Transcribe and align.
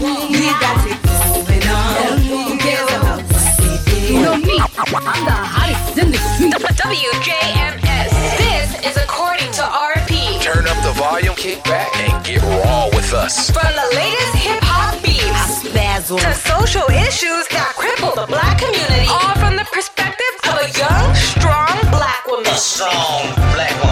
We 0.00 0.48
got 0.64 0.80
it 0.88 0.96
going 1.04 1.66
on. 1.68 2.18
Who 2.24 2.56
cares 2.56 2.88
about 2.88 3.20
what 3.20 4.08
You 4.08 4.22
know 4.22 4.36
me, 4.36 4.56
I'm 4.56 5.24
the 5.28 5.36
hottest 5.36 5.98
in 5.98 6.10
the 6.10 6.16
street. 6.16 6.56
WJMS. 6.56 8.10
This 8.40 8.68
is 8.80 8.96
according 8.96 9.52
to 9.52 9.60
RP. 9.60 10.40
Turn 10.40 10.66
up 10.66 10.82
the 10.82 10.92
volume, 10.96 11.34
kick 11.34 11.62
back, 11.64 11.94
and 12.00 12.24
get 12.24 12.40
raw 12.40 12.88
with 12.96 13.12
us. 13.12 13.50
From 13.50 13.68
the 13.76 13.94
latest 13.94 14.36
hip 14.36 14.64
hop 14.64 14.96
beats 15.04 15.60
to 16.08 16.32
social 16.32 16.88
issues 16.88 17.44
that 17.52 17.76
cripple 17.76 18.14
the 18.16 18.26
black 18.26 18.56
community, 18.58 19.04
all 19.06 19.36
from 19.36 19.56
the 19.56 19.68
perspective 19.68 20.34
of 20.48 20.64
a 20.64 20.68
young, 20.80 21.14
strong 21.14 21.76
black 21.92 22.26
woman. 22.26 22.54
strong 22.56 23.28
black 23.52 23.76
woman. 23.84 23.89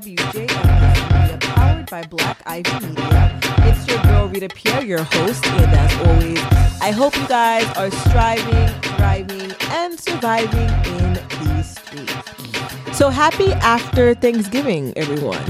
Media, 0.00 1.36
powered 1.40 1.88
by 1.88 2.02
Black 2.02 2.42
Ivy 2.46 2.86
Media. 2.86 3.40
It's 3.58 3.86
your 3.86 4.02
girl 4.02 4.26
Rita 4.26 4.48
Pierre, 4.48 4.84
your 4.84 5.04
host, 5.04 5.46
and 5.46 5.72
as 5.72 6.06
always, 6.06 6.38
I 6.82 6.90
hope 6.90 7.16
you 7.16 7.28
guys 7.28 7.64
are 7.76 7.90
striving, 7.92 8.80
thriving, 8.96 9.52
and 9.70 9.98
surviving 10.00 10.68
in 10.96 11.12
these 11.44 11.78
streets. 11.78 12.98
So 12.98 13.08
happy 13.08 13.52
after 13.52 14.14
Thanksgiving, 14.14 14.92
everyone. 14.96 15.38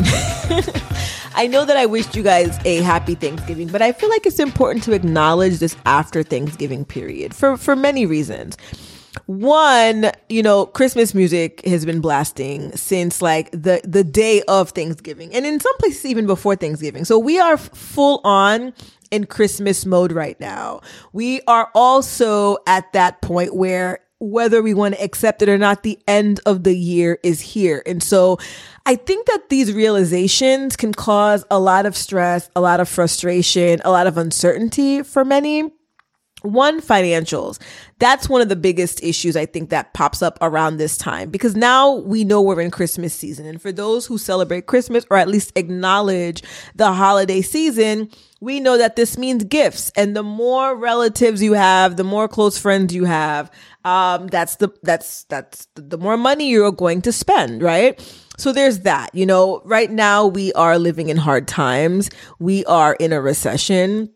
I 1.34 1.46
know 1.48 1.64
that 1.64 1.78
I 1.78 1.86
wished 1.86 2.14
you 2.14 2.22
guys 2.22 2.58
a 2.66 2.82
happy 2.82 3.14
Thanksgiving, 3.14 3.68
but 3.68 3.80
I 3.80 3.92
feel 3.92 4.10
like 4.10 4.26
it's 4.26 4.38
important 4.38 4.84
to 4.84 4.92
acknowledge 4.92 5.58
this 5.58 5.74
after 5.86 6.22
Thanksgiving 6.22 6.84
period 6.84 7.34
for 7.34 7.56
for 7.56 7.74
many 7.74 8.04
reasons 8.04 8.58
one 9.26 10.10
you 10.28 10.42
know 10.42 10.66
christmas 10.66 11.14
music 11.14 11.64
has 11.64 11.86
been 11.86 12.00
blasting 12.00 12.70
since 12.76 13.22
like 13.22 13.50
the 13.52 13.80
the 13.84 14.04
day 14.04 14.42
of 14.48 14.70
thanksgiving 14.70 15.34
and 15.34 15.46
in 15.46 15.60
some 15.60 15.76
places 15.78 16.04
even 16.04 16.26
before 16.26 16.56
thanksgiving. 16.56 17.04
So 17.04 17.18
we 17.18 17.38
are 17.40 17.56
full 17.56 18.20
on 18.24 18.72
in 19.10 19.26
christmas 19.26 19.86
mode 19.86 20.12
right 20.12 20.38
now. 20.40 20.80
We 21.12 21.40
are 21.42 21.70
also 21.74 22.58
at 22.66 22.92
that 22.92 23.22
point 23.22 23.54
where 23.54 24.00
whether 24.20 24.62
we 24.62 24.72
want 24.74 24.94
to 24.94 25.02
accept 25.02 25.42
it 25.42 25.48
or 25.48 25.58
not 25.58 25.82
the 25.82 25.98
end 26.08 26.40
of 26.46 26.64
the 26.64 26.74
year 26.74 27.18
is 27.22 27.40
here. 27.40 27.82
And 27.86 28.02
so 28.02 28.38
i 28.86 28.94
think 28.94 29.26
that 29.26 29.48
these 29.48 29.72
realizations 29.72 30.76
can 30.76 30.92
cause 30.92 31.44
a 31.50 31.58
lot 31.58 31.86
of 31.86 31.96
stress 31.96 32.50
a 32.54 32.60
lot 32.60 32.80
of 32.80 32.88
frustration 32.88 33.80
a 33.84 33.90
lot 33.90 34.06
of 34.06 34.18
uncertainty 34.18 35.02
for 35.02 35.24
many 35.24 35.70
one, 36.44 36.80
financials. 36.80 37.58
That's 37.98 38.28
one 38.28 38.42
of 38.42 38.48
the 38.48 38.56
biggest 38.56 39.02
issues 39.02 39.36
I 39.36 39.46
think 39.46 39.70
that 39.70 39.94
pops 39.94 40.20
up 40.20 40.36
around 40.42 40.76
this 40.76 40.96
time 40.96 41.30
because 41.30 41.56
now 41.56 41.94
we 41.94 42.22
know 42.22 42.42
we're 42.42 42.60
in 42.60 42.70
Christmas 42.70 43.14
season. 43.14 43.46
And 43.46 43.60
for 43.60 43.72
those 43.72 44.06
who 44.06 44.18
celebrate 44.18 44.66
Christmas 44.66 45.06
or 45.10 45.16
at 45.16 45.28
least 45.28 45.52
acknowledge 45.56 46.42
the 46.74 46.92
holiday 46.92 47.40
season, 47.40 48.10
we 48.40 48.60
know 48.60 48.76
that 48.76 48.96
this 48.96 49.16
means 49.16 49.44
gifts. 49.44 49.90
And 49.96 50.14
the 50.14 50.22
more 50.22 50.76
relatives 50.76 51.42
you 51.42 51.54
have, 51.54 51.96
the 51.96 52.04
more 52.04 52.28
close 52.28 52.58
friends 52.58 52.94
you 52.94 53.06
have, 53.06 53.50
um, 53.84 54.26
that's 54.26 54.56
the, 54.56 54.68
that's, 54.82 55.24
that's 55.24 55.66
the 55.74 55.98
more 55.98 56.16
money 56.16 56.50
you're 56.50 56.72
going 56.72 57.00
to 57.02 57.12
spend, 57.12 57.62
right? 57.62 57.98
So 58.36 58.52
there's 58.52 58.80
that. 58.80 59.14
You 59.14 59.24
know, 59.24 59.62
right 59.64 59.90
now 59.90 60.26
we 60.26 60.52
are 60.52 60.78
living 60.78 61.08
in 61.08 61.16
hard 61.16 61.48
times. 61.48 62.10
We 62.38 62.64
are 62.66 62.94
in 62.94 63.12
a 63.12 63.20
recession 63.20 64.13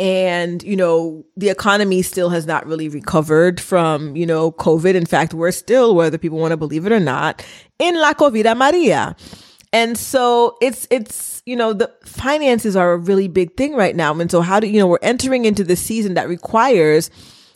and 0.00 0.62
you 0.62 0.74
know 0.74 1.24
the 1.36 1.50
economy 1.50 2.00
still 2.00 2.30
has 2.30 2.46
not 2.46 2.66
really 2.66 2.88
recovered 2.88 3.60
from 3.60 4.16
you 4.16 4.24
know 4.26 4.50
covid 4.50 4.94
in 4.94 5.04
fact 5.04 5.34
we're 5.34 5.52
still 5.52 5.94
whether 5.94 6.16
people 6.16 6.38
want 6.38 6.50
to 6.50 6.56
believe 6.56 6.86
it 6.86 6.92
or 6.92 6.98
not 6.98 7.46
in 7.78 7.94
la 8.00 8.14
covida 8.14 8.56
maria 8.56 9.14
and 9.74 9.98
so 9.98 10.56
it's 10.62 10.88
it's 10.90 11.42
you 11.44 11.54
know 11.54 11.74
the 11.74 11.92
finances 12.02 12.74
are 12.74 12.94
a 12.94 12.96
really 12.96 13.28
big 13.28 13.54
thing 13.56 13.74
right 13.74 13.94
now 13.94 14.18
and 14.18 14.30
so 14.30 14.40
how 14.40 14.58
do 14.58 14.66
you 14.66 14.78
know 14.78 14.86
we're 14.86 14.98
entering 15.02 15.44
into 15.44 15.62
the 15.62 15.76
season 15.76 16.14
that 16.14 16.28
requires 16.28 17.10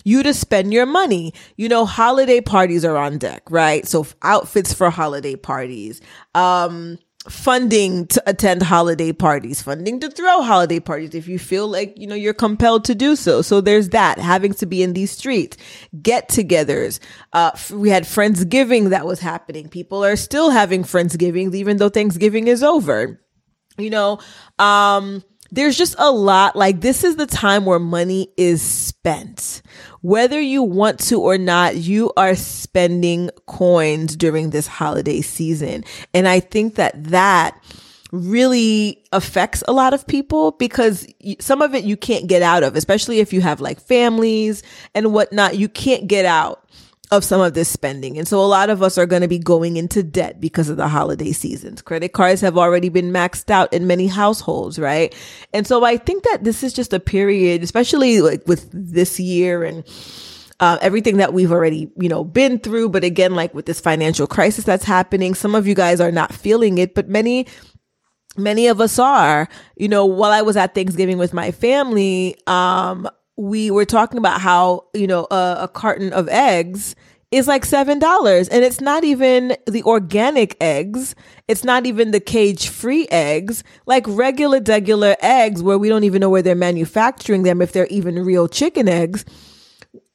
you 0.05 0.23
to 0.23 0.35
spend 0.35 0.71
your 0.71 0.85
money. 0.85 1.33
You 1.57 1.69
know, 1.69 1.87
holiday 1.87 2.43
parties 2.43 2.85
are 2.85 2.97
on 2.97 3.17
deck, 3.17 3.43
right? 3.51 3.87
So 3.89 4.07
outfits 4.21 4.75
for 4.75 4.91
holiday 4.91 5.35
parties, 5.35 6.03
um, 6.35 6.99
funding 7.29 8.07
to 8.09 8.23
attend 8.27 8.63
holiday 8.63 9.13
parties, 9.13 9.63
funding 9.63 9.99
to 10.01 10.11
throw 10.11 10.43
holiday 10.43 10.79
parties 10.79 11.15
if 11.15 11.27
you 11.27 11.39
feel 11.39 11.67
like, 11.67 11.95
you 11.97 12.07
know, 12.07 12.15
you're 12.15 12.35
compelled 12.35 12.85
to 12.85 12.95
do 12.95 13.17
so. 13.17 13.41
So 13.41 13.61
there's 13.61 13.91
that 13.91 14.19
having 14.19 14.53
to 14.55 14.67
be 14.67 14.83
in 14.83 14.93
these 14.93 15.11
streets, 15.11 15.57
get 16.03 16.29
togethers. 16.29 17.01
Uh, 17.33 17.53
we 17.73 17.89
had 17.89 18.05
Friendsgiving 18.05 18.91
that 18.91 19.07
was 19.07 19.21
happening. 19.21 19.69
People 19.69 20.05
are 20.05 20.17
still 20.17 20.51
having 20.51 20.83
Friendsgivings 20.83 21.55
even 21.55 21.79
though 21.79 21.89
Thanksgiving 21.89 22.47
is 22.47 22.63
over. 22.63 23.21
You 23.79 23.91
know, 23.91 24.21
um, 24.59 25.25
there's 25.51 25.79
just 25.79 25.95
a 25.99 26.11
lot 26.11 26.57
like 26.57 26.81
this 26.81 27.05
is 27.05 27.17
the 27.17 27.27
time 27.27 27.65
where 27.65 27.79
money 27.79 28.29
is 28.37 28.61
spent. 28.61 29.63
Whether 30.05 30.39
you 30.39 30.63
want 30.63 31.01
to 31.05 31.19
or 31.19 31.39
not, 31.39 31.77
you 31.77 32.13
are 32.19 32.35
spending 32.35 33.31
coins 33.47 34.17
during 34.17 34.51
this 34.51 34.67
holiday 34.67 35.23
season. 35.23 35.83
And 36.13 36.29
I 36.29 36.41
think 36.41 36.75
that 36.75 37.05
that 37.05 37.59
really 38.13 39.03
affects 39.13 39.65
a 39.67 39.73
lot 39.73 39.95
of 39.95 40.07
people 40.07 40.51
because 40.53 41.07
some 41.41 41.63
of 41.63 41.75
it 41.75 41.85
you 41.85 41.97
can't 41.97 42.27
get 42.27 42.43
out 42.43 42.63
of, 42.63 42.77
especially 42.77 43.21
if 43.21 43.33
you 43.33 43.41
have 43.41 43.63
like 43.63 43.81
families 43.81 44.63
and 44.95 45.15
whatnot. 45.15 45.57
You 45.57 45.71
can't 45.71 46.07
get 46.07 46.27
out 46.27 46.69
of 47.17 47.25
some 47.25 47.41
of 47.41 47.55
this 47.55 47.69
spending. 47.69 48.19
And 48.19 48.29
so 48.29 48.41
a 48.41 48.47
lot 48.47 48.71
of 48.71 48.83
us 48.83 48.99
are 48.99 49.07
going 49.07 49.23
to 49.23 49.29
be 49.29 49.39
going 49.39 49.77
into 49.77 50.03
debt 50.03 50.41
because 50.41 50.69
of 50.69 50.77
the 50.77 50.89
holiday 50.89 51.33
seasons. 51.33 51.83
Credit 51.83 52.13
cards 52.13 52.41
have 52.41 52.59
already 52.59 52.89
been 52.89 53.11
maxed 53.13 53.51
out 53.51 53.73
in 53.73 53.87
many 53.87 54.07
households, 54.07 54.79
right? 54.79 55.15
And 55.53 55.67
so 55.67 55.85
I 55.85 55.97
think 55.97 56.25
that 56.25 56.45
this 56.45 56.63
is 56.63 56.73
just 56.73 56.93
a 56.93 57.01
period, 57.01 57.63
especially 57.63 58.21
like 58.21 58.47
with 58.47 58.69
this 58.73 59.19
year 59.19 59.65
and 59.65 59.85
uh, 60.61 60.79
everything 60.81 61.17
that 61.17 61.33
we've 61.33 61.53
already, 61.53 61.91
you 61.97 62.09
know, 62.09 62.25
been 62.25 62.59
through. 62.59 62.91
But 62.91 63.05
again, 63.05 63.35
like 63.35 63.55
with 63.55 63.67
this 63.67 63.81
financial 63.81 64.27
crisis 64.27 64.65
that's 64.65 64.85
happening, 64.85 65.35
some 65.35 65.55
of 65.55 65.67
you 65.67 65.75
guys 65.75 66.01
are 66.01 66.13
not 66.13 66.33
feeling 66.35 66.79
it, 66.79 66.95
but 66.95 67.09
many 67.09 67.47
many 68.37 68.67
of 68.67 68.81
us 68.81 68.99
are 68.99 69.49
you 69.77 69.87
know 69.87 70.05
while 70.05 70.33
i 70.33 70.43
was 70.43 70.57
at 70.57 70.75
thanksgiving 70.75 71.19
with 71.19 71.33
my 71.33 71.53
family 71.53 72.37
um 72.49 73.09
we 73.37 73.71
were 73.71 73.85
talking 73.85 74.19
about 74.19 74.41
how 74.41 74.85
you 74.95 75.07
know 75.07 75.27
a, 75.31 75.57
a 75.61 75.69
carton 75.69 76.13
of 76.13 76.29
eggs 76.29 76.95
is 77.31 77.49
like 77.49 77.65
seven 77.65 77.99
dollars 77.99 78.49
and 78.49 78.65
it's 78.65 78.81
not 78.81 79.03
even 79.05 79.57
the 79.67 79.83
organic 79.83 80.57
eggs. 80.61 81.15
It's 81.49 81.65
not 81.65 81.85
even 81.85 82.13
the 82.13 82.21
cage 82.21 82.69
free 82.69 83.09
eggs. 83.11 83.65
Like 83.87 84.05
regular 84.07 84.61
regular 84.61 85.17
eggs 85.21 85.63
where 85.63 85.79
we 85.79 85.89
don't 85.89 86.05
even 86.05 86.21
know 86.21 86.31
where 86.31 86.43
they're 86.43 86.55
manufacturing 86.55 87.43
them 87.43 87.61
if 87.61 87.73
they're 87.73 87.87
even 87.87 88.25
real 88.25 88.47
chicken 88.47 88.89
eggs 88.89 89.25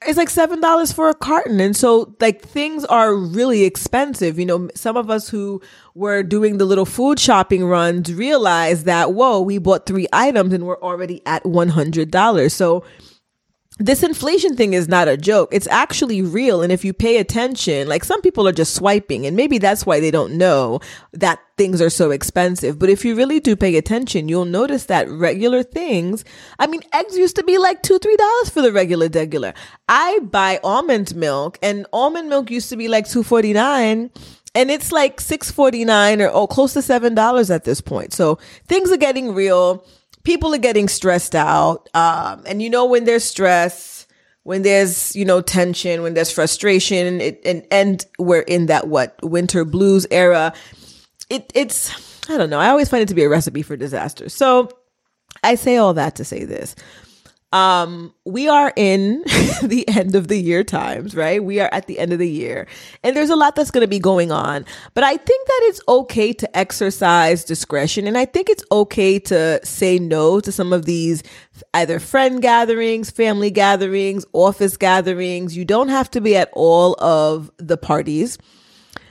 it's 0.06 0.18
like 0.18 0.29
seven 0.29 0.62
dollars 0.62 0.91
for 0.94 1.09
a 1.09 1.13
carton. 1.13 1.59
And 1.59 1.75
so 1.75 2.16
like 2.19 2.41
things 2.41 2.85
are 2.85 3.13
really 3.13 3.63
expensive. 3.63 4.40
You 4.40 4.46
know 4.46 4.69
some 4.75 4.96
of 4.96 5.09
us 5.09 5.29
who 5.29 5.62
were 5.94 6.24
doing 6.24 6.58
the 6.58 6.66
little 6.66 6.85
food 6.85 7.19
shopping 7.19 7.66
runs 7.66 8.13
realized 8.13 8.85
that 8.85 9.13
whoa 9.13 9.41
we 9.41 9.58
bought 9.58 9.85
three 9.85 10.08
items 10.13 10.53
and 10.53 10.66
we're 10.66 10.79
already 10.81 11.22
at 11.25 11.44
$100 11.44 12.52
so 12.52 12.84
this 13.79 14.03
inflation 14.03 14.57
thing 14.57 14.73
is 14.73 14.90
not 14.90 15.07
a 15.07 15.16
joke. 15.16 15.50
It's 15.53 15.67
actually 15.67 16.22
real. 16.22 16.62
And 16.62 16.72
if 16.72 16.84
you 16.84 16.91
pay 16.91 17.17
attention, 17.17 17.88
like 17.88 18.03
some 18.03 18.22
people 18.22 18.45
are 18.45 18.51
just 18.51 18.75
swiping, 18.75 19.25
and 19.25 19.38
maybe 19.38 19.57
that's 19.57 19.85
why 19.85 20.01
they 20.01 20.12
don't 20.12 20.38
know 20.38 20.81
that 21.13 21.40
things 21.57 21.81
are 21.81 21.90
so 21.90 22.12
expensive. 22.12 22.78
But 22.78 22.90
if 22.90 23.06
you 23.06 23.16
really 23.16 23.40
do 23.40 23.56
pay 23.56 23.78
attention, 23.78 24.28
you'll 24.28 24.44
notice 24.44 24.85
that 24.85 25.09
regular 25.09 25.63
things, 25.63 26.25
I 26.59 26.67
mean, 26.67 26.81
eggs 26.94 27.17
used 27.17 27.38
to 27.38 27.44
be 27.44 27.57
like 27.57 27.81
two, 27.81 28.00
three 28.00 28.17
dollars 28.17 28.50
for 28.50 28.62
the 28.62 28.73
regular 28.73 29.07
degular. 29.07 29.56
I 29.88 30.19
buy 30.19 30.59
almond 30.61 31.16
milk, 31.16 31.57
and 31.61 31.88
almond 31.94 32.28
milk 32.28 32.51
used 32.51 32.69
to 32.69 32.78
be 32.78 32.90
like 32.90 33.09
two 33.09 33.23
forty 33.23 33.53
nine 33.53 34.11
and 34.55 34.72
it's 34.72 34.91
like 34.91 35.22
649 35.22 36.22
or 36.23 36.29
oh 36.34 36.47
close 36.47 36.73
to 36.73 36.81
seven 36.81 37.14
dollars 37.14 37.52
at 37.52 37.66
this 37.66 37.81
point 37.81 38.14
so 38.14 38.40
things 38.67 38.91
are 38.91 38.97
getting 38.97 39.35
real 39.35 39.85
people 40.29 40.53
are 40.53 40.59
getting 40.59 40.87
stressed 40.87 41.34
out 41.34 41.90
um, 41.96 42.43
and 42.46 42.61
you 42.61 42.70
know 42.70 42.85
when 42.85 43.03
there's 43.03 43.23
stress 43.23 44.05
when 44.43 44.61
there's 44.61 45.16
you 45.16 45.26
know 45.26 45.41
tension 45.41 46.03
when 46.03 46.14
there's 46.14 46.29
frustration 46.31 47.20
it, 47.20 47.41
and 47.43 47.66
and 47.72 48.05
we're 48.20 48.41
in 48.41 48.67
that 48.67 48.87
what 48.87 49.17
winter 49.23 49.66
blues 49.66 50.05
era 50.11 50.53
it 51.31 51.52
it's 51.55 51.90
i 52.29 52.37
don't 52.37 52.52
know 52.52 52.59
i 52.59 52.70
always 52.70 52.87
find 52.87 53.02
it 53.02 53.08
to 53.08 53.16
be 53.16 53.23
a 53.23 53.29
recipe 53.29 53.64
for 53.64 53.76
disaster. 53.76 54.29
So 54.29 54.70
i 55.43 55.55
say 55.55 55.78
all 55.78 55.96
that 55.96 56.16
to 56.17 56.23
say 56.23 56.46
this 56.46 56.76
um 57.51 58.13
we 58.25 58.47
are 58.47 58.72
in 58.75 59.23
the 59.63 59.84
end 59.87 60.16
of 60.16 60.28
the 60.28 60.37
year 60.37 60.63
times 60.63 61.16
right? 61.16 61.43
We 61.43 61.59
are 61.59 61.69
at 61.72 61.87
the 61.87 61.97
end 61.99 62.13
of 62.13 62.19
the 62.19 62.29
year. 62.29 62.67
And 63.03 63.16
there's 63.16 63.31
a 63.31 63.35
lot 63.35 63.55
that's 63.55 63.72
going 63.72 63.84
to 63.84 63.87
be 63.87 63.99
going 63.99 64.31
on. 64.31 64.66
But 64.93 65.03
i 65.03 65.17
think 65.17 65.47
that 65.47 65.59
it's 65.63 65.81
okay 65.87 66.34
to 66.34 66.57
exercise 66.57 67.43
discretion. 67.43 68.07
And 68.07 68.17
i 68.17 68.25
think 68.25 68.49
it's 68.49 68.63
okay 68.72 69.19
to 69.19 69.59
say 69.66 69.99
no 69.99 70.40
to 70.40 70.51
some 70.51 70.73
of 70.73 70.85
these 70.85 71.23
either 71.73 71.99
friend 71.99 72.41
gatherings 72.41 73.09
family 73.09 73.52
gatherings 73.52 74.25
office 74.34 74.78
gatherings. 74.78 75.57
You 75.57 75.66
don't 75.66 75.90
have 75.90 76.11
to 76.11 76.22
be 76.22 76.35
at 76.35 76.49
all 76.53 76.93
of 77.02 77.52
the 77.57 77.78
parties. 77.78 78.37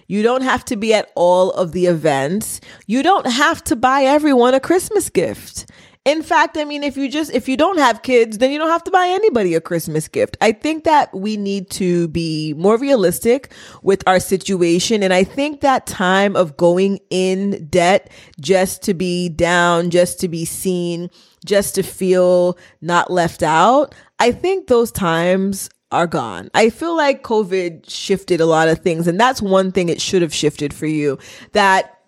You 0.08 0.22
don't 0.22 0.42
have 0.42 0.64
to 0.66 0.76
be 0.76 0.94
at 0.94 1.12
all 1.14 1.50
of 1.50 1.72
the 1.72 1.86
events. 1.86 2.62
You 2.86 3.02
don't 3.02 3.26
have 3.26 3.62
to 3.64 3.76
buy 3.76 4.04
everyone 4.04 4.54
a 4.54 4.60
Christmas 4.60 5.10
gift. 5.10 5.70
In 6.08 6.22
fact, 6.22 6.56
I 6.56 6.64
mean, 6.64 6.82
if 6.84 6.96
you 6.96 7.10
just, 7.10 7.30
if 7.34 7.50
you 7.50 7.56
don't 7.58 7.76
have 7.76 8.00
kids, 8.00 8.38
then 8.38 8.50
you 8.50 8.58
don't 8.58 8.70
have 8.70 8.82
to 8.84 8.90
buy 8.90 9.08
anybody 9.08 9.54
a 9.54 9.60
Christmas 9.60 10.08
gift. 10.08 10.38
I 10.40 10.52
think 10.52 10.84
that 10.84 11.14
we 11.14 11.36
need 11.36 11.68
to 11.72 12.08
be 12.08 12.54
more 12.54 12.78
realistic 12.78 13.52
with 13.82 14.02
our 14.06 14.18
situation. 14.18 15.02
And 15.02 15.12
I 15.12 15.22
think 15.22 15.60
that 15.60 15.84
time 15.86 16.34
of 16.34 16.56
going 16.56 16.98
in 17.10 17.66
debt 17.66 18.10
just 18.40 18.82
to 18.84 18.94
be 18.94 19.28
down, 19.28 19.90
just 19.90 20.18
to 20.20 20.28
be 20.28 20.46
seen, 20.46 21.10
just 21.44 21.74
to 21.74 21.82
feel 21.82 22.56
not 22.80 23.10
left 23.10 23.42
out, 23.42 23.94
I 24.18 24.32
think 24.32 24.68
those 24.68 24.90
times 24.90 25.68
are 25.92 26.06
gone. 26.06 26.48
I 26.54 26.70
feel 26.70 26.96
like 26.96 27.22
COVID 27.22 27.86
shifted 27.86 28.40
a 28.40 28.46
lot 28.46 28.68
of 28.68 28.78
things. 28.78 29.08
And 29.08 29.20
that's 29.20 29.42
one 29.42 29.72
thing 29.72 29.90
it 29.90 30.00
should 30.00 30.22
have 30.22 30.32
shifted 30.32 30.72
for 30.72 30.86
you 30.86 31.18
that 31.52 31.98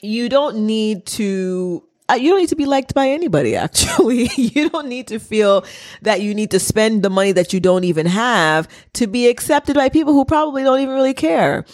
you 0.00 0.28
don't 0.28 0.64
need 0.64 1.06
to 1.06 1.82
you 2.20 2.30
don't 2.30 2.40
need 2.40 2.48
to 2.48 2.56
be 2.56 2.66
liked 2.66 2.94
by 2.94 3.08
anybody 3.08 3.56
actually 3.66 4.28
you 4.36 4.68
don't 4.68 4.88
need 4.88 5.06
to 5.06 5.18
feel 5.18 5.64
that 6.02 6.20
you 6.20 6.34
need 6.34 6.50
to 6.50 6.58
spend 6.58 7.02
the 7.02 7.10
money 7.10 7.32
that 7.32 7.52
you 7.52 7.60
don't 7.60 7.84
even 7.84 8.06
have 8.06 8.68
to 8.92 9.06
be 9.06 9.28
accepted 9.28 9.76
by 9.76 9.88
people 9.88 10.12
who 10.12 10.24
probably 10.24 10.62
don't 10.62 10.80
even 10.80 10.94
really 10.94 11.14
care 11.14 11.64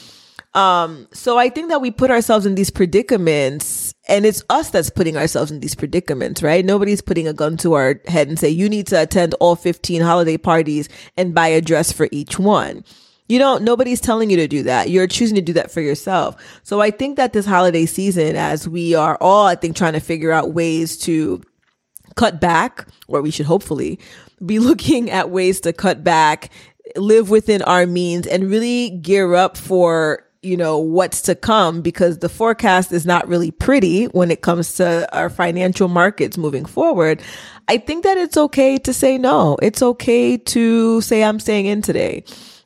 um, 0.55 1.07
so 1.13 1.39
I 1.39 1.51
think 1.51 1.69
that 1.69 1.81
we 1.81 1.91
put 1.91 2.11
ourselves 2.11 2.47
in 2.47 2.55
these 2.55 2.71
predicaments 2.71 3.95
and 4.09 4.25
it's 4.25 4.43
us 4.49 4.71
that's 4.71 4.91
putting 4.91 5.17
ourselves 5.17 5.51
in 5.51 5.61
these 5.61 5.75
predicaments, 5.75 6.43
right? 6.43 6.65
Nobody's 6.65 7.03
putting 7.03 7.29
a 7.29 7.35
gun 7.35 7.57
to 7.59 7.75
our 7.75 8.01
head 8.09 8.29
and 8.29 8.39
say, 8.39 8.49
you 8.49 8.69
need 8.69 8.87
to 8.89 9.01
attend 9.01 9.35
all 9.35 9.55
15 9.55 10.01
holiday 10.01 10.39
parties 10.39 10.89
and 11.17 11.35
buy 11.35 11.49
a 11.49 11.61
dress 11.61 11.93
for 11.93 12.09
each 12.11 12.39
one. 12.39 12.83
You 13.29 13.39
don't, 13.39 13.63
nobody's 13.63 14.01
telling 14.01 14.31
you 14.31 14.37
to 14.39 14.49
do 14.49 14.63
that. 14.63 14.89
You're 14.89 15.07
choosing 15.07 15.37
to 15.37 15.43
do 15.43 15.53
that 15.53 15.71
for 15.71 15.81
yourself. 15.81 16.61
So 16.63 16.81
I 16.81 16.91
think 16.91 17.17
that 17.17 17.35
this 17.35 17.45
holiday 17.45 17.85
season, 17.85 18.37
as 18.37 18.67
we 18.67 18.95
are 18.95 19.19
all, 19.21 19.47
I 19.47 19.55
think, 19.55 19.77
trying 19.77 19.93
to 19.93 20.01
figure 20.01 20.33
out 20.33 20.55
ways 20.55 20.97
to 21.01 21.43
cut 22.17 22.41
back, 22.41 22.89
or 23.07 23.21
we 23.21 23.31
should 23.31 23.47
hopefully 23.47 23.99
be 24.45 24.59
looking 24.59 25.11
at 25.11 25.31
ways 25.31 25.61
to 25.61 25.73
cut 25.73 26.03
back, 26.03 26.51
live 26.97 27.29
within 27.29 27.63
our 27.63 27.87
means, 27.87 28.27
and 28.27 28.51
really 28.51 28.91
gear 28.91 29.35
up 29.35 29.57
for 29.57 30.25
you 30.41 30.57
know 30.57 30.79
what's 30.79 31.23
to 31.23 31.35
come 31.35 31.83
because 31.83 32.19
the 32.19 32.29
forecast 32.29 32.93
is 32.93 33.05
not 33.05 33.27
really 33.27 33.51
pretty 33.51 34.05
when 34.07 34.31
it 34.31 34.41
comes 34.41 34.75
to 34.75 35.13
our 35.17 35.29
financial 35.29 35.89
markets 35.89 36.39
moving 36.39 36.65
forward 36.65 37.21
i 37.67 37.77
think 37.77 38.05
that 38.05 38.17
it's 38.17 38.37
okay 38.37 38.79
to 38.79 38.93
say 38.93 39.19
no 39.19 39.57
it's 39.61 39.83
okay 39.83 40.37
to 40.37 41.01
say 41.01 41.25
i'm 41.25 41.41
staying 41.41 41.67
in 41.67 41.83
today 41.83 42.23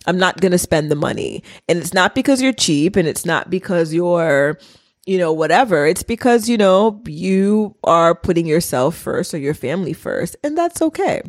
I'm 0.06 0.18
not 0.18 0.40
going 0.40 0.52
to 0.52 0.58
spend 0.58 0.90
the 0.90 0.96
money. 0.96 1.42
And 1.68 1.78
it's 1.78 1.94
not 1.94 2.14
because 2.14 2.42
you're 2.42 2.52
cheap 2.52 2.96
and 2.96 3.06
it's 3.06 3.24
not 3.24 3.50
because 3.50 3.94
you're, 3.94 4.58
you 5.06 5.18
know, 5.18 5.32
whatever. 5.32 5.86
It's 5.86 6.02
because, 6.02 6.48
you 6.48 6.56
know, 6.56 7.00
you 7.06 7.76
are 7.84 8.14
putting 8.14 8.46
yourself 8.46 8.96
first 8.96 9.34
or 9.34 9.38
your 9.38 9.54
family 9.54 9.92
first, 9.92 10.36
and 10.44 10.56
that's 10.56 10.82
okay. 10.82 11.22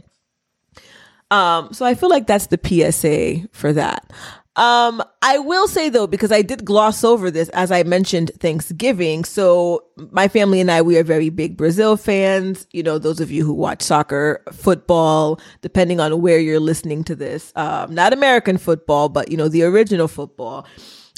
Um, 1.32 1.74
so 1.74 1.86
I 1.86 1.96
feel 1.96 2.10
like 2.10 2.28
that's 2.28 2.48
the 2.48 2.60
PSA 2.62 3.48
for 3.52 3.74
that. 3.74 4.12
Um, 4.56 5.02
I 5.24 5.40
will 5.40 5.68
say 5.68 5.90
though, 5.90 6.06
because 6.06 6.32
I 6.32 6.44
did 6.44 6.64
gloss 6.64 7.04
over 7.04 7.32
this 7.32 7.50
as 7.50 7.72
I 7.72 7.82
mentioned 7.84 8.32
Thanksgiving. 8.40 9.24
So 9.24 9.84
my 10.12 10.28
family 10.28 10.62
and 10.62 10.70
I, 10.70 10.82
we 10.84 10.98
are 10.98 11.04
very 11.04 11.30
big 11.30 11.58
Brazil 11.58 11.98
fans. 11.98 12.68
You 12.72 12.84
know, 12.84 13.00
those 13.00 13.20
of 13.20 13.32
you 13.32 13.44
who 13.46 13.54
watch 13.54 13.82
soccer, 13.82 14.44
football, 14.52 15.40
depending 15.62 16.00
on 16.00 16.22
where 16.22 16.40
you're 16.40 16.60
listening 16.60 17.04
to 17.06 17.16
this, 17.16 17.52
um, 17.56 17.96
not 17.96 18.14
American 18.14 18.58
football, 18.58 19.10
but 19.10 19.32
you 19.32 19.38
know, 19.38 19.48
the 19.48 19.64
original 19.64 20.08
football. 20.08 20.68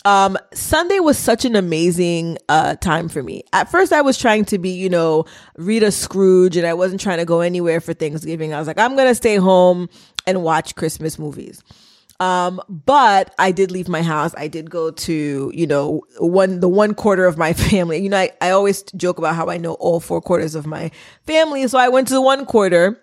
Um, 0.05 0.37
Sunday 0.53 0.99
was 0.99 1.17
such 1.17 1.45
an 1.45 1.55
amazing 1.55 2.37
uh, 2.47 2.75
time 2.75 3.09
for 3.09 3.23
me. 3.23 3.43
At 3.53 3.71
first, 3.71 3.91
I 3.91 4.01
was 4.01 4.19
trying 4.19 4.45
to 4.45 4.59
be, 4.59 4.69
you 4.69 4.87
know, 4.87 5.25
Rita 5.57 5.91
Scrooge, 5.91 6.55
and 6.55 6.67
I 6.67 6.75
wasn't 6.75 7.01
trying 7.01 7.17
to 7.17 7.25
go 7.25 7.41
anywhere 7.41 7.81
for 7.81 7.93
Thanksgiving. 7.93 8.53
I 8.53 8.59
was 8.59 8.67
like, 8.67 8.77
I'm 8.77 8.95
gonna 8.95 9.15
stay 9.15 9.37
home 9.37 9.89
and 10.27 10.43
watch 10.43 10.75
Christmas 10.75 11.17
movies. 11.17 11.63
Um, 12.19 12.61
but 12.69 13.35
I 13.37 13.51
did 13.51 13.71
leave 13.71 13.89
my 13.89 14.01
house. 14.01 14.33
I 14.37 14.47
did 14.47 14.69
go 14.69 14.91
to, 14.91 15.51
you 15.53 15.67
know, 15.67 16.01
one, 16.19 16.61
the 16.61 16.69
one 16.69 16.93
quarter 16.93 17.25
of 17.25 17.37
my 17.37 17.53
family. 17.71 18.01
You 18.01 18.09
know, 18.09 18.17
I, 18.17 18.31
I 18.41 18.51
always 18.51 18.83
joke 18.95 19.17
about 19.17 19.35
how 19.35 19.49
I 19.49 19.57
know 19.57 19.73
all 19.73 19.99
four 19.99 20.21
quarters 20.21 20.55
of 20.55 20.65
my 20.65 20.91
family. 21.23 21.67
So 21.67 21.77
I 21.77 21.89
went 21.89 22.07
to 22.09 22.13
the 22.13 22.21
one 22.21 22.45
quarter 22.45 23.01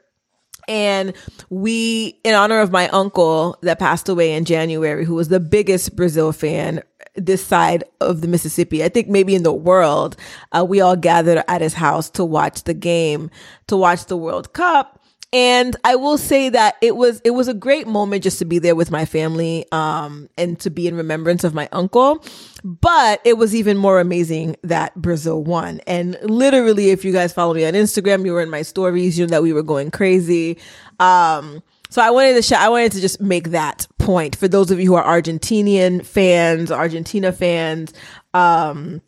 and 0.69 1.13
we, 1.51 2.21
in 2.25 2.35
honor 2.35 2.61
of 2.61 2.71
my 2.71 2.89
uncle 2.89 3.59
that 3.63 3.79
passed 3.79 4.09
away 4.09 4.33
in 4.33 4.45
January, 4.45 5.05
who 5.05 5.15
was 5.15 5.29
the 5.29 5.41
biggest 5.41 5.97
Brazil 5.97 6.33
fan 6.33 6.83
this 7.15 7.45
side 7.45 7.85
of 8.01 8.21
the 8.21 8.29
Mississippi, 8.29 8.83
I 8.83 8.89
think 8.89 9.09
maybe 9.09 9.35
in 9.35 9.43
the 9.43 9.53
world, 9.53 10.17
uh, 10.53 10.65
we 10.67 10.81
all 10.81 10.97
gathered 10.97 11.45
at 11.47 11.61
his 11.61 11.75
house 11.75 12.09
to 12.11 12.25
watch 12.25 12.65
the 12.65 12.75
game, 12.75 13.31
to 13.67 13.77
watch 13.77 14.07
the 14.07 14.17
World 14.17 14.53
Cup. 14.53 15.02
And 15.33 15.75
I 15.83 15.97
will 15.97 16.19
say 16.19 16.51
that 16.51 16.77
it 16.83 16.95
was 16.95 17.21
it 17.25 17.31
was 17.31 17.49
a 17.49 17.55
great 17.55 17.87
moment 17.87 18.23
just 18.23 18.39
to 18.41 18.45
be 18.45 18.59
there 18.59 18.75
with 18.75 18.91
my 18.91 19.07
family 19.07 19.65
um 19.73 20.29
and 20.37 20.61
to 20.61 20.69
be 20.69 20.87
in 20.87 20.95
remembrance 20.95 21.43
of 21.43 21.55
my 21.55 21.69
uncle. 21.73 22.23
But 22.63 23.21
it 23.25 23.39
was 23.39 23.55
even 23.55 23.79
more 23.79 23.99
amazing 23.99 24.57
that 24.63 24.95
Brazil 24.95 25.43
won. 25.43 25.81
And 25.87 26.19
literally 26.23 26.91
if 26.91 27.05
you 27.05 27.13
guys 27.13 27.33
follow 27.33 27.55
me 27.55 27.65
on 27.65 27.73
Instagram, 27.73 28.27
you 28.27 28.33
were 28.33 28.43
in 28.43 28.51
my 28.51 28.63
stories, 28.63 29.19
you 29.19 29.27
know 29.27 29.31
that 29.31 29.43
we 29.43 29.53
were 29.55 29.63
going 29.63 29.91
crazy. 29.91 30.59
Um 31.01 31.63
so 31.89 32.03
I 32.03 32.11
wanted 32.11 32.35
to 32.35 32.43
sh- 32.43 32.53
I 32.53 32.69
wanted 32.69 32.93
to 32.93 33.01
just 33.01 33.21
make 33.21 33.51
that 33.51 33.87
point 33.99 34.37
for 34.37 34.49
those 34.49 34.71
of 34.71 34.81
you 34.81 34.87
who 34.87 34.95
are 34.95 35.05
Argentinian 35.05 36.05
fans, 36.05 36.71
Argentina 36.71 37.33
fans. 37.33 37.95
Um 38.35 39.01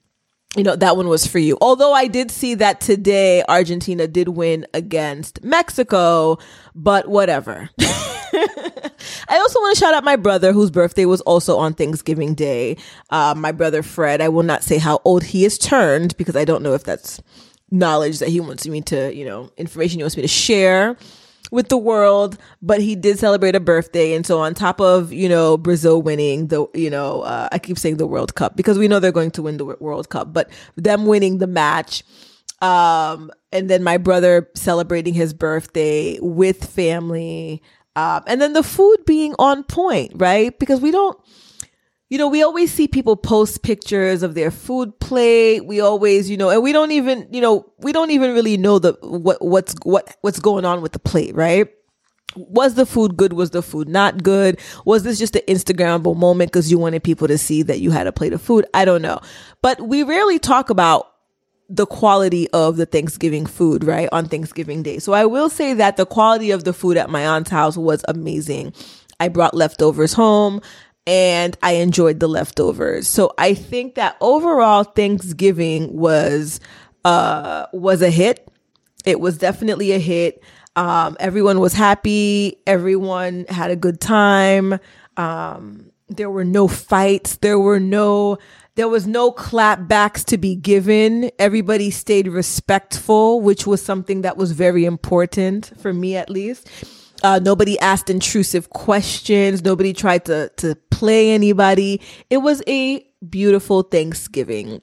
you 0.56 0.62
know, 0.62 0.76
that 0.76 0.96
one 0.96 1.08
was 1.08 1.26
for 1.26 1.38
you. 1.38 1.58
Although 1.60 1.92
I 1.92 2.06
did 2.06 2.30
see 2.30 2.54
that 2.54 2.80
today 2.80 3.42
Argentina 3.48 4.06
did 4.06 4.28
win 4.28 4.66
against 4.72 5.42
Mexico, 5.42 6.38
but 6.74 7.08
whatever. 7.08 7.70
I 7.78 9.38
also 9.38 9.60
want 9.60 9.76
to 9.76 9.80
shout 9.80 9.94
out 9.94 10.04
my 10.04 10.16
brother, 10.16 10.52
whose 10.52 10.70
birthday 10.70 11.04
was 11.04 11.20
also 11.22 11.56
on 11.58 11.74
Thanksgiving 11.74 12.34
Day. 12.34 12.76
Uh, 13.10 13.34
my 13.36 13.52
brother 13.52 13.82
Fred. 13.82 14.20
I 14.20 14.28
will 14.28 14.42
not 14.42 14.62
say 14.62 14.78
how 14.78 15.00
old 15.04 15.24
he 15.24 15.44
is 15.44 15.58
turned 15.58 16.16
because 16.16 16.36
I 16.36 16.44
don't 16.44 16.62
know 16.62 16.74
if 16.74 16.84
that's 16.84 17.20
knowledge 17.70 18.18
that 18.20 18.28
he 18.28 18.40
wants 18.40 18.66
me 18.66 18.80
to, 18.82 19.14
you 19.14 19.24
know, 19.24 19.50
information 19.56 19.98
he 19.98 20.04
wants 20.04 20.16
me 20.16 20.22
to 20.22 20.28
share 20.28 20.96
with 21.54 21.68
the 21.68 21.78
world, 21.78 22.36
but 22.60 22.80
he 22.80 22.96
did 22.96 23.16
celebrate 23.18 23.54
a 23.54 23.60
birthday. 23.60 24.12
And 24.12 24.26
so 24.26 24.40
on 24.40 24.54
top 24.54 24.80
of, 24.80 25.12
you 25.12 25.28
know, 25.28 25.56
Brazil 25.56 26.02
winning 26.02 26.48
the, 26.48 26.66
you 26.74 26.90
know, 26.90 27.22
uh, 27.22 27.48
I 27.52 27.60
keep 27.60 27.78
saying 27.78 27.98
the 27.98 28.08
World 28.08 28.34
Cup 28.34 28.56
because 28.56 28.76
we 28.76 28.88
know 28.88 28.98
they're 28.98 29.12
going 29.12 29.30
to 29.30 29.42
win 29.42 29.56
the 29.56 29.64
World 29.64 30.08
Cup, 30.08 30.32
but 30.32 30.50
them 30.74 31.06
winning 31.06 31.38
the 31.38 31.46
match, 31.46 32.02
um, 32.60 33.30
and 33.52 33.70
then 33.70 33.84
my 33.84 33.98
brother 33.98 34.50
celebrating 34.56 35.14
his 35.14 35.32
birthday 35.32 36.18
with 36.20 36.64
family, 36.64 37.62
um, 37.94 38.24
and 38.26 38.42
then 38.42 38.52
the 38.52 38.64
food 38.64 39.04
being 39.06 39.34
on 39.38 39.62
point, 39.62 40.10
right? 40.16 40.58
Because 40.58 40.80
we 40.80 40.90
don't, 40.90 41.16
you 42.10 42.18
know, 42.18 42.28
we 42.28 42.42
always 42.42 42.72
see 42.72 42.86
people 42.86 43.16
post 43.16 43.62
pictures 43.62 44.22
of 44.22 44.34
their 44.34 44.50
food 44.50 44.98
plate. 45.00 45.64
We 45.64 45.80
always, 45.80 46.28
you 46.28 46.36
know, 46.36 46.50
and 46.50 46.62
we 46.62 46.72
don't 46.72 46.92
even, 46.92 47.26
you 47.32 47.40
know, 47.40 47.72
we 47.78 47.92
don't 47.92 48.10
even 48.10 48.34
really 48.34 48.56
know 48.56 48.78
the 48.78 48.96
what 49.02 49.42
what's 49.44 49.74
what 49.82 50.16
what's 50.20 50.38
going 50.38 50.64
on 50.64 50.82
with 50.82 50.92
the 50.92 50.98
plate, 50.98 51.34
right? 51.34 51.68
Was 52.36 52.74
the 52.74 52.84
food 52.84 53.16
good? 53.16 53.32
Was 53.32 53.50
the 53.50 53.62
food 53.62 53.88
not 53.88 54.22
good? 54.22 54.60
Was 54.84 55.04
this 55.04 55.18
just 55.18 55.36
an 55.36 55.42
Instagrammable 55.48 56.16
moment 56.16 56.52
because 56.52 56.70
you 56.70 56.78
wanted 56.78 57.02
people 57.04 57.28
to 57.28 57.38
see 57.38 57.62
that 57.62 57.80
you 57.80 57.90
had 57.90 58.06
a 58.06 58.12
plate 58.12 58.32
of 58.32 58.42
food? 58.42 58.66
I 58.74 58.84
don't 58.84 59.02
know. 59.02 59.20
But 59.62 59.80
we 59.80 60.02
rarely 60.02 60.38
talk 60.38 60.68
about 60.68 61.10
the 61.68 61.86
quality 61.86 62.50
of 62.50 62.76
the 62.76 62.86
Thanksgiving 62.86 63.46
food, 63.46 63.84
right? 63.84 64.08
On 64.12 64.26
Thanksgiving 64.26 64.82
Day. 64.82 64.98
So 64.98 65.12
I 65.12 65.24
will 65.24 65.48
say 65.48 65.74
that 65.74 65.96
the 65.96 66.04
quality 66.04 66.50
of 66.50 66.64
the 66.64 66.72
food 66.72 66.96
at 66.96 67.08
my 67.08 67.26
aunt's 67.26 67.50
house 67.50 67.76
was 67.76 68.04
amazing. 68.08 68.74
I 69.20 69.28
brought 69.28 69.54
leftovers 69.54 70.12
home 70.12 70.60
and 71.06 71.56
I 71.62 71.72
enjoyed 71.72 72.20
the 72.20 72.28
leftovers. 72.28 73.06
So 73.08 73.32
I 73.38 73.54
think 73.54 73.94
that 73.96 74.16
overall 74.20 74.84
Thanksgiving 74.84 75.94
was 75.96 76.60
uh 77.04 77.66
was 77.72 78.02
a 78.02 78.10
hit. 78.10 78.48
It 79.04 79.20
was 79.20 79.38
definitely 79.38 79.92
a 79.92 79.98
hit. 79.98 80.42
Um 80.76 81.16
everyone 81.20 81.60
was 81.60 81.74
happy, 81.74 82.56
everyone 82.66 83.44
had 83.48 83.70
a 83.70 83.76
good 83.76 84.00
time. 84.00 84.78
Um 85.16 85.90
there 86.08 86.30
were 86.30 86.44
no 86.44 86.68
fights, 86.68 87.36
there 87.36 87.58
were 87.58 87.80
no 87.80 88.38
there 88.76 88.88
was 88.88 89.06
no 89.06 89.30
clapbacks 89.30 90.24
to 90.24 90.38
be 90.38 90.56
given. 90.56 91.30
Everybody 91.38 91.90
stayed 91.92 92.26
respectful, 92.26 93.40
which 93.40 93.66
was 93.66 93.80
something 93.80 94.22
that 94.22 94.36
was 94.36 94.50
very 94.50 94.84
important 94.84 95.72
for 95.78 95.92
me 95.92 96.16
at 96.16 96.28
least. 96.28 96.68
Uh, 97.24 97.40
nobody 97.42 97.78
asked 97.80 98.10
intrusive 98.10 98.68
questions. 98.68 99.64
Nobody 99.64 99.94
tried 99.94 100.26
to, 100.26 100.50
to 100.58 100.74
play 100.90 101.30
anybody. 101.30 102.02
It 102.28 102.36
was 102.38 102.62
a 102.66 103.02
beautiful 103.26 103.80
Thanksgiving. 103.82 104.82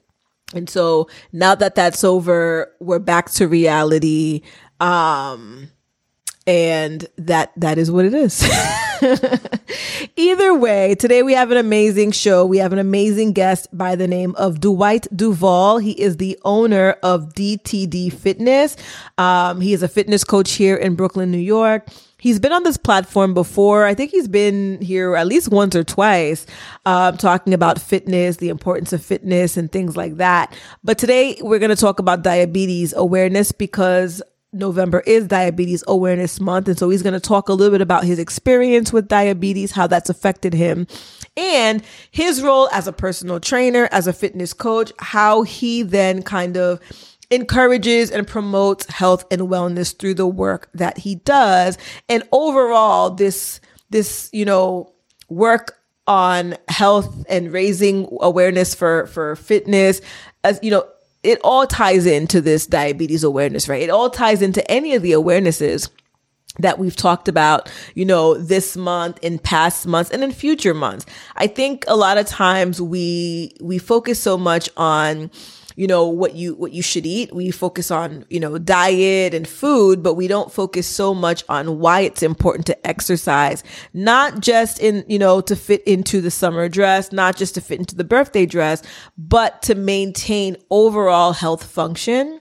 And 0.56 0.68
so 0.68 1.08
now 1.32 1.54
that 1.54 1.76
that's 1.76 2.04
over, 2.04 2.76
we're 2.80 2.98
back 2.98 3.30
to 3.34 3.48
reality. 3.48 4.42
Um, 4.80 5.70
and 6.48 7.08
that 7.18 7.52
that 7.58 7.78
is 7.78 7.92
what 7.92 8.06
it 8.06 8.14
is. 8.16 8.44
Either 10.16 10.56
way, 10.56 10.96
today 10.96 11.22
we 11.22 11.34
have 11.34 11.52
an 11.52 11.58
amazing 11.58 12.12
show. 12.12 12.46
We 12.46 12.58
have 12.58 12.74
an 12.74 12.80
amazing 12.80 13.34
guest 13.34 13.68
by 13.72 13.96
the 13.96 14.08
name 14.08 14.34
of 14.36 14.60
Dwight 14.60 15.08
Duval. 15.16 15.78
He 15.78 15.92
is 15.92 16.18
the 16.18 16.40
owner 16.44 16.98
of 17.04 17.34
DTD 17.36 18.12
Fitness. 18.14 18.76
Um, 19.20 19.62
he 19.62 19.74
is 19.74 19.84
a 19.84 19.88
fitness 19.88 20.24
coach 20.24 20.54
here 20.54 20.76
in 20.76 20.96
Brooklyn, 20.96 21.32
New 21.32 21.38
York. 21.38 21.88
He's 22.22 22.40
been 22.40 22.54
on 22.54 22.62
this 22.62 22.78
platform 22.78 23.34
before. 23.34 23.84
I 23.84 23.96
think 23.96 24.12
he's 24.12 24.28
been 24.28 24.80
here 24.80 25.16
at 25.16 25.26
least 25.26 25.50
once 25.50 25.76
or 25.76 25.84
twice, 25.84 26.46
um, 26.86 27.18
talking 27.18 27.52
about 27.52 27.82
fitness, 27.82 28.38
the 28.38 28.50
importance 28.50 28.94
of 28.94 29.04
fitness, 29.04 29.58
and 29.58 29.72
things 29.72 29.98
like 29.98 30.18
that. 30.18 30.56
But 30.84 31.00
today 31.00 31.40
we're 31.42 31.58
going 31.58 31.72
to 31.72 31.76
talk 31.76 31.98
about 31.98 32.22
diabetes 32.22 32.94
awareness 32.96 33.52
because 33.52 34.22
November 34.54 35.00
is 35.08 35.28
Diabetes 35.28 35.84
Awareness 35.88 36.40
Month. 36.40 36.68
And 36.68 36.78
so 36.78 36.92
he's 36.92 37.02
going 37.02 37.14
to 37.14 37.20
talk 37.20 37.50
a 37.50 37.54
little 37.54 37.72
bit 37.72 37.82
about 37.82 38.04
his 38.04 38.20
experience 38.20 38.94
with 38.94 39.08
diabetes, 39.08 39.72
how 39.72 39.88
that's 39.88 40.12
affected 40.12 40.54
him, 40.54 40.86
and 41.36 41.82
his 42.12 42.44
role 42.44 42.70
as 42.72 42.86
a 42.86 42.94
personal 42.94 43.40
trainer, 43.40 43.90
as 43.92 44.06
a 44.06 44.14
fitness 44.14 44.54
coach, 44.54 44.92
how 45.00 45.42
he 45.42 45.82
then 45.82 46.22
kind 46.22 46.56
of 46.56 46.80
encourages 47.32 48.12
and 48.12 48.28
promotes 48.28 48.86
health 48.88 49.26
and 49.32 49.44
wellness 49.44 49.98
through 49.98 50.14
the 50.14 50.28
work 50.28 50.70
that 50.74 51.00
he 51.00 51.16
does. 51.16 51.78
And 52.10 52.24
overall, 52.32 53.10
this, 53.12 53.62
this, 53.90 54.30
you 54.34 54.46
know, 54.46 54.94
work 55.30 55.80
on 56.08 56.56
health 56.68 57.26
and 57.30 57.54
raising 57.54 58.08
awareness 58.20 58.76
for, 58.76 59.08
for 59.08 59.36
fitness, 59.38 60.02
as 60.44 60.60
you 60.62 60.70
know, 60.70 60.86
it 61.24 61.40
all 61.44 61.66
ties 61.68 62.06
into 62.06 62.42
this 62.42 62.68
diabetes 62.68 63.24
awareness, 63.24 63.70
right? 63.70 63.82
It 63.82 63.90
all 63.90 64.10
ties 64.10 64.42
into 64.42 64.70
any 64.70 64.96
of 64.96 65.02
the 65.04 65.12
awarenesses 65.12 65.90
that 66.60 66.80
we've 66.80 66.96
talked 66.96 67.28
about, 67.28 67.72
you 67.96 68.04
know, 68.04 68.34
this 68.36 68.76
month, 68.76 69.20
in 69.22 69.40
past 69.40 69.88
months, 69.88 70.10
and 70.12 70.24
in 70.24 70.32
future 70.32 70.74
months. 70.74 71.06
I 71.36 71.48
think 71.48 71.86
a 71.88 71.96
lot 71.96 72.18
of 72.18 72.26
times 72.26 72.82
we 72.82 73.56
we 73.62 73.78
focus 73.78 74.20
so 74.20 74.38
much 74.38 74.70
on 74.76 75.32
you 75.76 75.88
know 75.88 76.08
what 76.08 76.36
you 76.36 76.56
what 76.56 76.72
you 76.72 76.82
should 76.82 77.06
eat 77.06 77.34
we 77.34 77.52
focus 77.52 77.92
on 77.92 78.26
you 78.30 78.40
know 78.40 78.58
diet 78.58 79.34
and 79.34 79.48
food 79.48 80.04
but 80.04 80.16
we 80.16 80.28
don't 80.28 80.52
focus 80.52 80.88
so 80.88 81.14
much 81.14 81.44
on 81.50 81.80
why 81.80 82.02
it's 82.02 82.24
important 82.24 82.66
to 82.66 82.88
exercise 82.88 83.64
not 83.94 84.40
just 84.40 84.80
in 84.80 85.04
you 85.08 85.20
know 85.20 85.42
to 85.42 85.56
fit 85.56 85.84
into 85.84 86.22
the 86.22 86.32
summer 86.32 86.68
dress 86.70 87.12
not 87.12 87.36
just 87.36 87.56
to 87.56 87.62
fit 87.62 87.80
into 87.80 87.96
the 87.96 88.04
birthday 88.04 88.46
dress 88.46 88.84
but 89.18 89.62
to 89.62 89.76
maintain 89.76 90.56
overall 90.70 91.34
health 91.34 91.64
function 91.64 92.40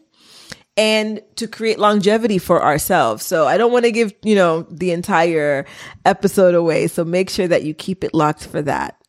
and 0.76 1.20
to 1.36 1.46
create 1.46 1.78
longevity 1.78 2.38
for 2.38 2.62
ourselves. 2.62 3.26
So 3.26 3.46
I 3.46 3.58
don't 3.58 3.72
want 3.72 3.84
to 3.84 3.92
give, 3.92 4.14
you 4.22 4.34
know, 4.34 4.62
the 4.70 4.92
entire 4.92 5.66
episode 6.04 6.54
away. 6.54 6.86
So 6.86 7.04
make 7.04 7.28
sure 7.28 7.48
that 7.48 7.64
you 7.64 7.74
keep 7.74 8.04
it 8.04 8.14
locked 8.14 8.46
for 8.46 8.62
that. 8.62 8.99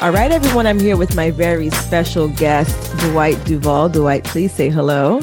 All 0.00 0.12
right, 0.12 0.30
everyone, 0.30 0.68
I'm 0.68 0.78
here 0.78 0.96
with 0.96 1.16
my 1.16 1.32
very 1.32 1.70
special 1.70 2.28
guest, 2.28 2.96
Dwight 2.98 3.36
Duval. 3.44 3.88
Dwight, 3.88 4.22
please 4.22 4.52
say 4.52 4.68
hello. 4.68 5.20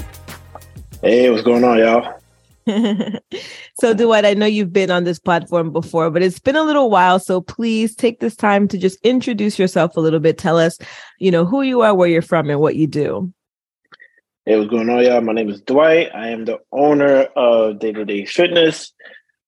Hey, 1.01 1.29
what's 1.29 1.43
going 1.43 1.63
on, 1.63 1.77
y'all? 1.77 2.13
so, 3.79 3.93
Dwight, 3.93 4.25
I 4.25 4.33
know 4.33 4.45
you've 4.45 4.73
been 4.73 4.91
on 4.91 5.05
this 5.05 5.17
platform 5.17 5.71
before, 5.71 6.11
but 6.11 6.21
it's 6.21 6.39
been 6.39 6.57
a 6.57 6.63
little 6.63 6.89
while. 6.89 7.19
So, 7.19 7.39
please 7.39 7.95
take 7.95 8.19
this 8.19 8.35
time 8.35 8.67
to 8.67 8.77
just 8.77 8.99
introduce 9.01 9.57
yourself 9.57 9.95
a 9.95 10.01
little 10.01 10.19
bit. 10.19 10.37
Tell 10.37 10.59
us, 10.59 10.77
you 11.19 11.31
know, 11.31 11.45
who 11.45 11.61
you 11.61 11.79
are, 11.79 11.95
where 11.95 12.09
you're 12.09 12.21
from, 12.21 12.49
and 12.49 12.59
what 12.59 12.75
you 12.75 12.85
do. 12.85 13.31
Hey, 14.43 14.57
what's 14.57 14.69
going 14.69 14.89
on, 14.89 15.01
y'all? 15.05 15.21
My 15.21 15.31
name 15.31 15.47
is 15.47 15.61
Dwight. 15.61 16.09
I 16.13 16.31
am 16.31 16.43
the 16.43 16.59
owner 16.73 17.29
of 17.37 17.79
Day 17.79 17.93
to 17.93 18.03
Day 18.03 18.25
Fitness. 18.25 18.91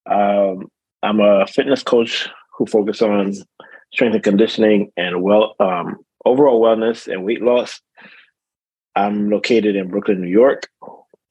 Um, 0.10 0.72
I'm 1.04 1.20
a 1.20 1.46
fitness 1.48 1.84
coach 1.84 2.30
who 2.58 2.66
focuses 2.66 3.02
on 3.02 3.34
strength 3.98 4.14
and 4.14 4.24
conditioning, 4.24 4.92
and 4.96 5.24
well 5.24 5.56
um, 5.60 5.98
overall 6.24 6.62
wellness 6.62 7.12
and 7.12 7.26
weight 7.26 7.42
loss. 7.42 7.82
I'm 8.96 9.32
located 9.32 9.76
in 9.76 9.90
Brooklyn, 9.90 10.22
New 10.22 10.28
York. 10.28 10.70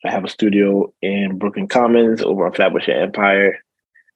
I 0.04 0.10
have 0.10 0.24
a 0.24 0.28
studio 0.28 0.92
in 1.00 1.38
Brooklyn 1.38 1.68
Commons 1.68 2.22
over 2.22 2.44
on 2.44 2.52
Flatbush 2.52 2.88
Empire. 2.88 3.58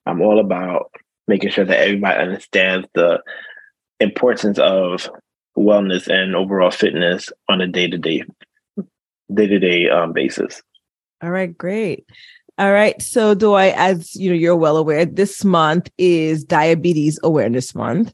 I'm 0.04 0.21
all 0.21 0.40
about 0.40 0.90
making 1.28 1.50
sure 1.50 1.64
that 1.64 1.78
everybody 1.78 2.21
understands 2.21 2.88
the 2.95 3.23
importance 4.00 4.59
of 4.59 5.09
wellness 5.57 6.09
and 6.09 6.35
overall 6.35 6.73
fitness 6.73 7.30
on 7.49 7.61
a 7.61 7.69
day 7.69 7.87
to 7.87 7.99
day 7.99 8.25
day 9.33 9.47
to 9.47 9.59
day 9.61 9.88
basis. 10.12 10.61
All 11.23 11.30
right, 11.30 11.57
great. 11.57 12.04
All 12.61 12.73
right. 12.73 13.00
So, 13.00 13.33
Dwight, 13.33 13.73
as 13.75 14.14
you 14.14 14.28
know, 14.28 14.37
you're 14.37 14.54
well 14.54 14.76
aware, 14.76 15.07
this 15.07 15.47
month 15.47 15.90
is 15.97 16.45
Diabetes 16.45 17.19
Awareness 17.23 17.75
Month. 17.75 18.12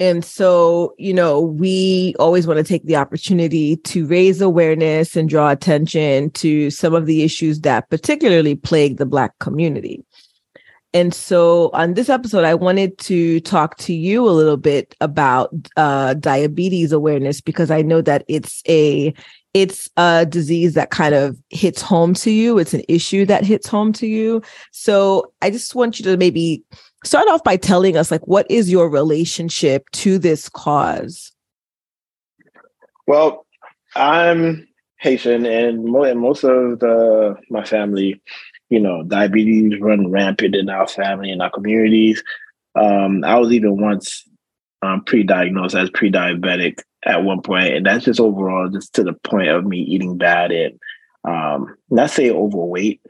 And 0.00 0.24
so, 0.24 0.94
you 0.98 1.14
know, 1.14 1.40
we 1.40 2.14
always 2.18 2.46
want 2.46 2.58
to 2.58 2.64
take 2.64 2.84
the 2.84 2.96
opportunity 2.96 3.76
to 3.76 4.06
raise 4.06 4.40
awareness 4.40 5.16
and 5.16 5.28
draw 5.28 5.50
attention 5.50 6.30
to 6.32 6.70
some 6.70 6.94
of 6.94 7.06
the 7.06 7.22
issues 7.22 7.60
that 7.60 7.88
particularly 7.88 8.56
plague 8.56 8.96
the 8.96 9.06
Black 9.06 9.38
community. 9.38 10.04
And 10.94 11.14
so, 11.14 11.70
on 11.72 11.94
this 11.94 12.10
episode, 12.10 12.44
I 12.44 12.54
wanted 12.54 12.98
to 12.98 13.40
talk 13.40 13.78
to 13.78 13.94
you 13.94 14.28
a 14.28 14.30
little 14.30 14.58
bit 14.58 14.94
about 15.00 15.54
uh, 15.76 16.14
diabetes 16.14 16.92
awareness 16.92 17.40
because 17.40 17.70
I 17.70 17.80
know 17.80 18.02
that 18.02 18.24
it's 18.28 18.62
a 18.68 19.14
it's 19.54 19.88
a 19.96 20.26
disease 20.26 20.74
that 20.74 20.90
kind 20.90 21.14
of 21.14 21.36
hits 21.50 21.82
home 21.82 22.14
to 22.14 22.30
you. 22.30 22.58
It's 22.58 22.74
an 22.74 22.82
issue 22.88 23.24
that 23.26 23.44
hits 23.44 23.68
home 23.68 23.92
to 23.94 24.06
you. 24.06 24.42
So 24.70 25.32
I 25.42 25.50
just 25.50 25.74
want 25.74 25.98
you 25.98 26.04
to 26.06 26.16
maybe 26.16 26.62
start 27.04 27.28
off 27.28 27.44
by 27.44 27.56
telling 27.56 27.96
us 27.96 28.10
like 28.10 28.26
what 28.26 28.50
is 28.50 28.70
your 28.70 28.88
relationship 28.88 29.88
to 29.90 30.18
this 30.18 30.48
cause? 30.48 31.32
Well, 33.06 33.46
I'm 33.94 34.66
Haitian 35.00 35.44
and 35.46 35.84
most 35.84 36.44
of 36.44 36.78
the 36.78 37.36
my 37.50 37.64
family, 37.64 38.22
you 38.70 38.80
know, 38.80 39.02
diabetes 39.02 39.80
run 39.80 40.10
rampant 40.10 40.54
in 40.54 40.70
our 40.70 40.86
family 40.86 41.30
and 41.30 41.42
our 41.42 41.50
communities. 41.50 42.22
Um, 42.74 43.24
I 43.24 43.38
was 43.38 43.52
even 43.52 43.80
once 43.80 44.24
um, 44.82 45.04
pre-diagnosed 45.04 45.74
as 45.74 45.90
pre-diabetic 45.90 46.80
at 47.04 47.24
one 47.24 47.42
point, 47.42 47.74
and 47.74 47.84
that's 47.84 48.04
just 48.04 48.20
overall 48.20 48.68
just 48.68 48.94
to 48.94 49.02
the 49.02 49.12
point 49.12 49.48
of 49.48 49.66
me 49.66 49.78
eating 49.78 50.16
bad 50.16 50.52
and 50.52 50.78
um, 51.24 51.76
not 51.90 52.10
say 52.10 52.30
overweight, 52.30 53.00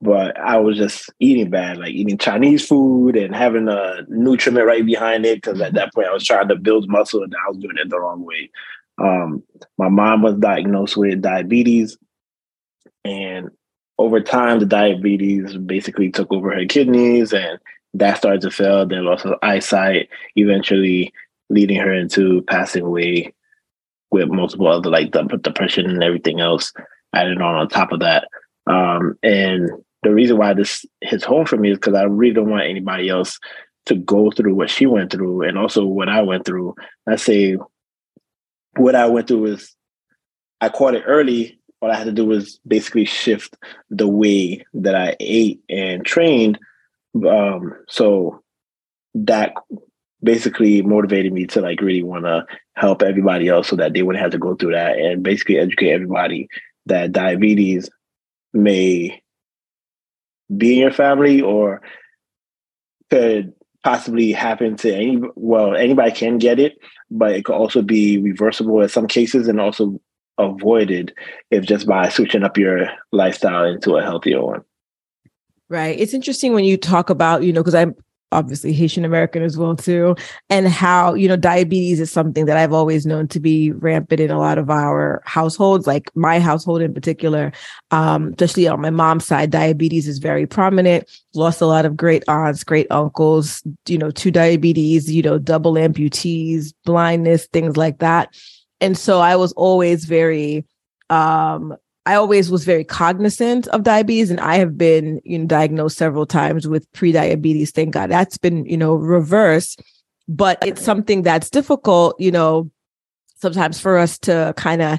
but 0.00 0.38
I 0.38 0.56
was 0.58 0.78
just 0.78 1.10
eating 1.20 1.50
bad, 1.50 1.76
like 1.76 1.92
eating 1.92 2.16
Chinese 2.16 2.66
food 2.66 3.16
and 3.16 3.34
having 3.34 3.68
a 3.68 4.04
Nutrament 4.10 4.64
right 4.66 4.84
behind 4.84 5.26
it. 5.26 5.42
Because 5.42 5.60
at 5.60 5.74
that 5.74 5.92
point, 5.94 6.08
I 6.08 6.12
was 6.12 6.24
trying 6.24 6.48
to 6.48 6.56
build 6.56 6.88
muscle 6.88 7.22
and 7.22 7.34
I 7.34 7.50
was 7.50 7.58
doing 7.58 7.76
it 7.76 7.90
the 7.90 8.00
wrong 8.00 8.24
way. 8.24 8.50
Um, 8.98 9.42
my 9.78 9.88
mom 9.88 10.22
was 10.22 10.36
diagnosed 10.36 10.96
with 10.96 11.22
diabetes, 11.22 11.96
and 13.04 13.50
over 13.98 14.20
time, 14.20 14.58
the 14.58 14.66
diabetes 14.66 15.56
basically 15.56 16.10
took 16.10 16.32
over 16.32 16.54
her 16.54 16.66
kidneys, 16.66 17.32
and 17.32 17.58
that 17.94 18.18
started 18.18 18.42
to 18.42 18.50
fail. 18.50 18.86
Then 18.86 19.04
lost 19.04 19.24
her 19.24 19.36
eyesight, 19.42 20.08
eventually 20.36 21.12
leading 21.48 21.78
her 21.80 21.92
into 21.92 22.42
passing 22.42 22.82
away 22.82 23.34
with 24.10 24.28
multiple 24.28 24.68
other 24.68 24.90
like 24.90 25.12
depression 25.42 25.88
and 25.88 26.02
everything 26.02 26.40
else 26.40 26.72
added 27.14 27.40
on 27.40 27.54
on 27.54 27.68
top 27.68 27.92
of 27.92 28.00
that. 28.00 28.28
Um, 28.66 29.18
and 29.22 29.70
the 30.02 30.12
reason 30.12 30.38
why 30.38 30.54
this 30.54 30.84
hits 31.00 31.24
home 31.24 31.46
for 31.46 31.56
me 31.56 31.70
is 31.70 31.78
because 31.78 31.94
I 31.94 32.04
really 32.04 32.34
don't 32.34 32.50
want 32.50 32.68
anybody 32.68 33.08
else 33.08 33.38
to 33.86 33.94
go 33.94 34.30
through 34.30 34.54
what 34.54 34.70
she 34.70 34.86
went 34.86 35.10
through 35.10 35.42
and 35.42 35.58
also 35.58 35.84
what 35.84 36.08
I 36.08 36.22
went 36.22 36.44
through. 36.44 36.74
I 37.08 37.16
say 37.16 37.56
what 38.76 38.94
I 38.94 39.06
went 39.06 39.28
through 39.28 39.42
was 39.42 39.74
I 40.60 40.68
caught 40.68 40.94
it 40.94 41.04
early. 41.06 41.58
All 41.80 41.90
I 41.90 41.96
had 41.96 42.04
to 42.04 42.12
do 42.12 42.26
was 42.26 42.60
basically 42.66 43.04
shift 43.04 43.56
the 43.88 44.08
way 44.08 44.64
that 44.74 44.94
I 44.94 45.16
ate 45.18 45.62
and 45.68 46.04
trained. 46.04 46.58
Um, 47.26 47.74
so 47.88 48.42
that 49.14 49.54
basically 50.22 50.82
motivated 50.82 51.32
me 51.32 51.46
to 51.46 51.60
like 51.60 51.80
really 51.80 52.02
want 52.02 52.24
to 52.24 52.46
help 52.74 53.02
everybody 53.02 53.48
else 53.48 53.68
so 53.68 53.76
that 53.76 53.94
they 53.94 54.02
wouldn't 54.02 54.22
have 54.22 54.32
to 54.32 54.38
go 54.38 54.54
through 54.54 54.72
that 54.72 54.98
and 54.98 55.22
basically 55.22 55.58
educate 55.58 55.92
everybody 55.92 56.48
that 56.86 57.12
diabetes 57.12 57.88
may 58.52 59.22
be 60.56 60.74
in 60.74 60.78
your 60.78 60.92
family 60.92 61.40
or 61.40 61.80
could 63.10 63.52
possibly 63.82 64.30
happen 64.32 64.76
to 64.76 64.94
any 64.94 65.20
well 65.36 65.74
anybody 65.74 66.10
can 66.10 66.38
get 66.38 66.58
it 66.58 66.76
but 67.10 67.32
it 67.32 67.44
could 67.44 67.54
also 67.54 67.80
be 67.80 68.18
reversible 68.18 68.80
in 68.82 68.88
some 68.88 69.06
cases 69.06 69.48
and 69.48 69.60
also 69.60 70.00
avoided 70.38 71.14
if 71.50 71.64
just 71.64 71.86
by 71.86 72.08
switching 72.08 72.42
up 72.42 72.56
your 72.56 72.88
lifestyle 73.12 73.64
into 73.64 73.96
a 73.96 74.02
healthier 74.02 74.42
one. 74.42 74.62
Right. 75.68 75.98
It's 75.98 76.14
interesting 76.14 76.52
when 76.52 76.64
you 76.64 76.76
talk 76.76 77.10
about 77.10 77.42
you 77.42 77.52
know 77.52 77.60
because 77.60 77.74
i'm 77.74 77.94
obviously 78.32 78.72
Haitian 78.72 79.04
American 79.04 79.42
as 79.42 79.56
well 79.56 79.76
too, 79.76 80.16
and 80.48 80.68
how 80.68 81.14
you 81.14 81.28
know 81.28 81.36
diabetes 81.36 82.00
is 82.00 82.10
something 82.10 82.46
that 82.46 82.56
I've 82.56 82.72
always 82.72 83.06
known 83.06 83.28
to 83.28 83.40
be 83.40 83.72
rampant 83.72 84.20
in 84.20 84.30
a 84.30 84.38
lot 84.38 84.58
of 84.58 84.70
our 84.70 85.22
households, 85.24 85.86
like 85.86 86.10
my 86.14 86.40
household 86.40 86.82
in 86.82 86.94
particular, 86.94 87.52
um, 87.90 88.28
especially 88.30 88.68
on 88.68 88.80
my 88.80 88.90
mom's 88.90 89.26
side, 89.26 89.50
diabetes 89.50 90.08
is 90.08 90.18
very 90.18 90.46
prominent. 90.46 91.08
Lost 91.34 91.60
a 91.60 91.66
lot 91.66 91.86
of 91.86 91.96
great 91.96 92.24
aunts, 92.28 92.64
great 92.64 92.86
uncles, 92.90 93.62
you 93.86 93.98
know, 93.98 94.10
to 94.10 94.30
diabetes, 94.30 95.12
you 95.12 95.22
know, 95.22 95.38
double 95.38 95.74
amputees, 95.74 96.72
blindness, 96.84 97.46
things 97.46 97.76
like 97.76 97.98
that, 97.98 98.34
and 98.80 98.96
so 98.96 99.20
I 99.20 99.36
was 99.36 99.52
always 99.52 100.04
very 100.04 100.64
um 101.10 101.76
I 102.10 102.16
always 102.16 102.50
was 102.50 102.64
very 102.64 102.82
cognizant 102.82 103.68
of 103.68 103.84
diabetes 103.84 104.32
and 104.32 104.40
I 104.40 104.56
have 104.56 104.76
been 104.76 105.20
you 105.24 105.38
know 105.38 105.46
diagnosed 105.46 105.96
several 105.96 106.26
times 106.26 106.66
with 106.66 106.90
pre-diabetes 106.92 107.70
thank 107.70 107.94
god 107.94 108.10
that's 108.10 108.36
been 108.36 108.64
you 108.66 108.76
know 108.76 108.94
reverse 108.96 109.76
but 110.26 110.58
it's 110.66 110.82
something 110.82 111.22
that's 111.22 111.50
difficult 111.50 112.16
you 112.18 112.32
know 112.32 112.68
sometimes 113.36 113.78
for 113.78 113.96
us 113.96 114.18
to 114.26 114.52
kind 114.56 114.82
of 114.82 114.98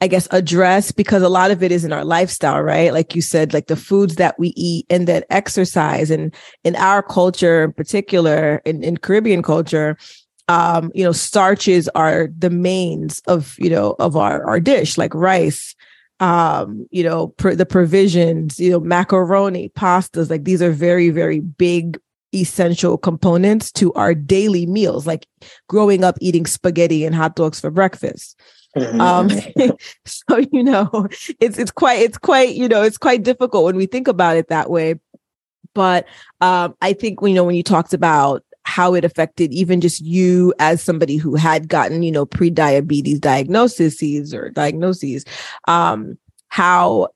I 0.00 0.08
guess 0.08 0.26
address 0.32 0.90
because 0.90 1.22
a 1.22 1.28
lot 1.28 1.52
of 1.52 1.62
it 1.62 1.70
is 1.70 1.84
in 1.84 1.92
our 1.92 2.06
lifestyle, 2.06 2.62
right? 2.62 2.92
Like 2.92 3.14
you 3.14 3.20
said, 3.20 3.52
like 3.52 3.66
the 3.66 3.76
foods 3.76 4.16
that 4.16 4.38
we 4.38 4.48
eat 4.56 4.86
and 4.88 5.06
then 5.06 5.22
exercise. 5.28 6.10
And 6.10 6.34
in 6.64 6.74
our 6.76 7.02
culture 7.02 7.64
in 7.64 7.74
particular, 7.74 8.62
in, 8.64 8.82
in 8.82 8.96
Caribbean 8.96 9.42
culture, 9.42 9.98
um, 10.48 10.90
you 10.94 11.04
know, 11.04 11.12
starches 11.12 11.86
are 11.94 12.28
the 12.36 12.48
mains 12.48 13.20
of, 13.26 13.54
you 13.58 13.68
know, 13.68 13.94
of 13.98 14.16
our, 14.16 14.42
our 14.48 14.58
dish, 14.58 14.96
like 14.96 15.14
rice, 15.14 15.76
um, 16.20 16.86
you 16.90 17.02
know, 17.02 17.28
per, 17.28 17.54
the 17.54 17.66
provisions, 17.66 18.60
you 18.60 18.70
know, 18.70 18.80
macaroni, 18.80 19.70
pastas, 19.70 20.30
like 20.30 20.44
these 20.44 20.62
are 20.62 20.70
very, 20.70 21.10
very 21.10 21.40
big 21.40 21.98
essential 22.34 22.96
components 22.96 23.72
to 23.72 23.92
our 23.94 24.14
daily 24.14 24.66
meals, 24.66 25.06
like 25.06 25.26
growing 25.68 26.04
up 26.04 26.16
eating 26.20 26.46
spaghetti 26.46 27.04
and 27.04 27.14
hot 27.14 27.34
dogs 27.34 27.58
for 27.58 27.70
breakfast. 27.70 28.38
Um, 28.76 29.30
so 30.04 30.38
you 30.52 30.62
know, 30.62 31.08
it's 31.40 31.58
it's 31.58 31.70
quite 31.70 32.00
it's 32.00 32.18
quite 32.18 32.54
you 32.54 32.68
know 32.68 32.82
it's 32.82 32.98
quite 32.98 33.22
difficult 33.22 33.64
when 33.64 33.76
we 33.76 33.86
think 33.86 34.06
about 34.06 34.36
it 34.36 34.48
that 34.48 34.70
way. 34.70 34.94
But 35.74 36.06
um, 36.40 36.74
I 36.82 36.92
think 36.92 37.20
you 37.22 37.34
know 37.34 37.44
when 37.44 37.56
you 37.56 37.62
talked 37.62 37.94
about 37.94 38.44
how 38.64 38.94
it 38.94 39.04
affected 39.04 39.52
even 39.52 39.80
just 39.80 40.00
you 40.00 40.54
as 40.58 40.82
somebody 40.82 41.16
who 41.16 41.34
had 41.34 41.68
gotten, 41.68 42.02
you 42.02 42.12
know, 42.12 42.26
pre-diabetes 42.26 43.18
diagnoses 43.18 44.34
or 44.34 44.50
diagnoses, 44.50 45.24
um, 45.66 46.16
how 46.48 47.08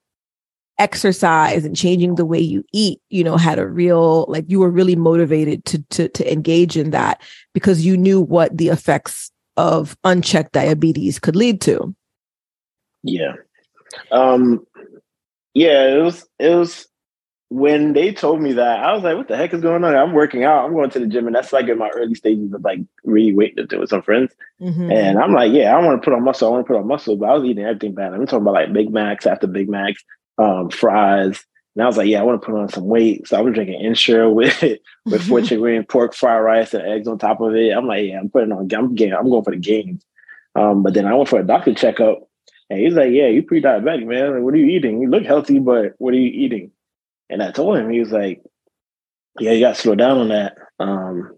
exercise 0.79 1.65
and 1.65 1.77
changing 1.77 2.17
the 2.17 2.25
way 2.25 2.41
you 2.41 2.65
eat, 2.73 3.01
you 3.09 3.23
know, 3.23 3.37
had 3.37 3.59
a 3.59 3.67
real 3.67 4.27
like 4.29 4.45
you 4.49 4.59
were 4.59 4.71
really 4.71 4.97
motivated 4.97 5.65
to 5.67 5.83
to 5.91 6.09
to 6.09 6.33
engage 6.33 6.77
in 6.77 6.91
that 6.91 7.23
because 7.53 7.87
you 7.87 7.97
knew 7.97 8.21
what 8.21 8.57
the 8.57 8.69
effects 8.69 9.31
of 9.57 9.97
unchecked 10.03 10.53
diabetes 10.53 11.21
could 11.21 11.37
lead 11.37 11.61
to. 11.61 11.95
Yeah. 13.03 13.35
Um 14.11 14.67
yeah, 15.53 15.95
it 15.95 16.03
was 16.03 16.27
it 16.41 16.55
was 16.55 16.89
when 17.55 17.93
they 17.93 18.13
told 18.13 18.43
me 18.43 18.55
that, 18.55 18.81
I 18.81 18.93
was 18.93 19.05
like, 19.05 19.17
what 19.17 19.29
the 19.29 19.37
heck 19.37 19.55
is 19.55 19.61
going 19.61 19.85
on? 19.85 19.95
I'm 19.95 20.13
working 20.13 20.43
out. 20.43 20.65
I'm 20.65 20.73
going 20.73 20.91
to 20.91 20.99
the 20.99 21.07
gym. 21.07 21.29
And 21.29 21.37
that's 21.37 21.53
like 21.53 21.69
in 21.69 21.79
my 21.79 21.89
early 21.91 22.17
stages 22.17 22.53
of 22.53 22.65
like 22.65 22.81
really 23.05 23.33
weightlifting 23.33 23.79
with 23.79 23.91
some 23.91 24.03
friends. 24.03 24.33
Mm-hmm. 24.61 24.91
And 24.91 25.21
I'm 25.21 25.33
like, 25.33 25.53
yeah, 25.53 25.73
I 25.73 25.81
want 25.81 26.03
to 26.03 26.05
put 26.05 26.17
on 26.17 26.25
muscle. 26.25 26.49
I 26.49 26.51
want 26.51 26.67
to 26.67 26.73
put 26.73 26.81
on 26.81 26.89
muscle. 26.89 27.17
But 27.17 27.29
I 27.29 27.35
was 27.35 27.45
eating 27.45 27.65
everything 27.65 27.95
bad. 27.95 28.13
I'm 28.13 28.27
talking 28.27 28.43
about 28.43 28.55
like 28.55 28.73
Big 28.73 28.93
Macs 28.93 29.25
after 29.25 29.47
Big 29.47 29.69
Macs, 29.69 30.03
um, 30.37 30.69
fries. 30.69 31.45
And 31.77 31.85
I 31.85 31.87
was 31.87 31.97
like, 31.97 32.09
yeah, 32.09 32.21
I 32.21 32.25
want 32.25 32.43
to 32.43 32.45
put 32.45 32.59
on 32.59 32.69
some 32.71 32.87
weight. 32.87 33.29
So 33.29 33.37
I 33.37 33.41
was 33.41 33.55
drinking 33.55 33.81
Ensure 33.81 34.29
with 34.35 34.61
with 35.05 35.23
four 35.23 35.41
chicken 35.41 35.85
pork, 35.85 36.13
fried 36.13 36.43
rice, 36.43 36.75
and 36.75 36.85
eggs 36.85 37.07
on 37.07 37.19
top 37.19 37.41
of 37.41 37.55
it. 37.55 37.71
I'm 37.71 37.87
like, 37.87 38.05
yeah, 38.05 38.19
I'm 38.19 38.31
putting 38.31 38.51
on. 38.51 38.69
I'm 38.75 38.97
getting. 38.97 39.15
I'm 39.15 39.31
going 39.31 39.45
for 39.45 39.53
the 39.53 39.59
gains. 39.59 40.05
Um, 40.57 40.83
but 40.83 40.95
then 40.95 41.07
I 41.07 41.15
went 41.15 41.29
for 41.29 41.39
a 41.39 41.47
doctor 41.47 41.73
checkup, 41.73 42.29
and 42.69 42.81
he's 42.81 42.95
like, 42.95 43.13
yeah, 43.13 43.27
you 43.27 43.45
pre-diabetic, 43.45 44.07
man. 44.07 44.35
Like, 44.35 44.43
what 44.43 44.55
are 44.55 44.57
you 44.59 44.67
eating? 44.67 45.01
You 45.01 45.09
look 45.09 45.25
healthy, 45.25 45.61
but 45.61 45.95
what 45.99 46.15
are 46.15 46.19
you 46.19 46.31
eating? 46.31 46.73
And 47.35 47.43
I 47.43 47.51
told 47.51 47.77
him, 47.77 47.91
he 47.91 47.99
was 47.99 48.13
like, 48.13 48.45
yeah, 49.41 49.51
you 49.51 49.59
got 49.59 49.75
to 49.75 49.81
slow 49.81 49.97
down 49.97 50.19
on 50.19 50.29
that. 50.29 50.57
Um, 50.79 51.37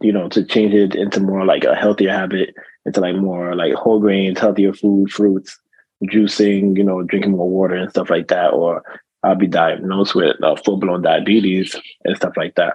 you 0.00 0.12
know, 0.12 0.28
to 0.28 0.44
change 0.44 0.74
it 0.74 0.94
into 0.94 1.18
more 1.18 1.44
like 1.44 1.64
a 1.64 1.74
healthier 1.74 2.12
habit, 2.12 2.54
into 2.84 3.00
like 3.00 3.16
more 3.16 3.56
like 3.56 3.74
whole 3.74 3.98
grains, 3.98 4.38
healthier 4.38 4.72
food, 4.72 5.10
fruits, 5.10 5.58
juicing, 6.04 6.76
you 6.76 6.84
know, 6.84 7.02
drinking 7.02 7.32
more 7.32 7.50
water 7.50 7.74
and 7.74 7.90
stuff 7.90 8.10
like 8.10 8.28
that. 8.28 8.52
Or 8.52 8.84
I'll 9.24 9.34
be 9.34 9.48
diagnosed 9.48 10.14
with 10.14 10.40
uh, 10.40 10.54
full 10.54 10.76
blown 10.76 11.02
diabetes 11.02 11.74
and 12.04 12.16
stuff 12.16 12.36
like 12.36 12.54
that. 12.54 12.74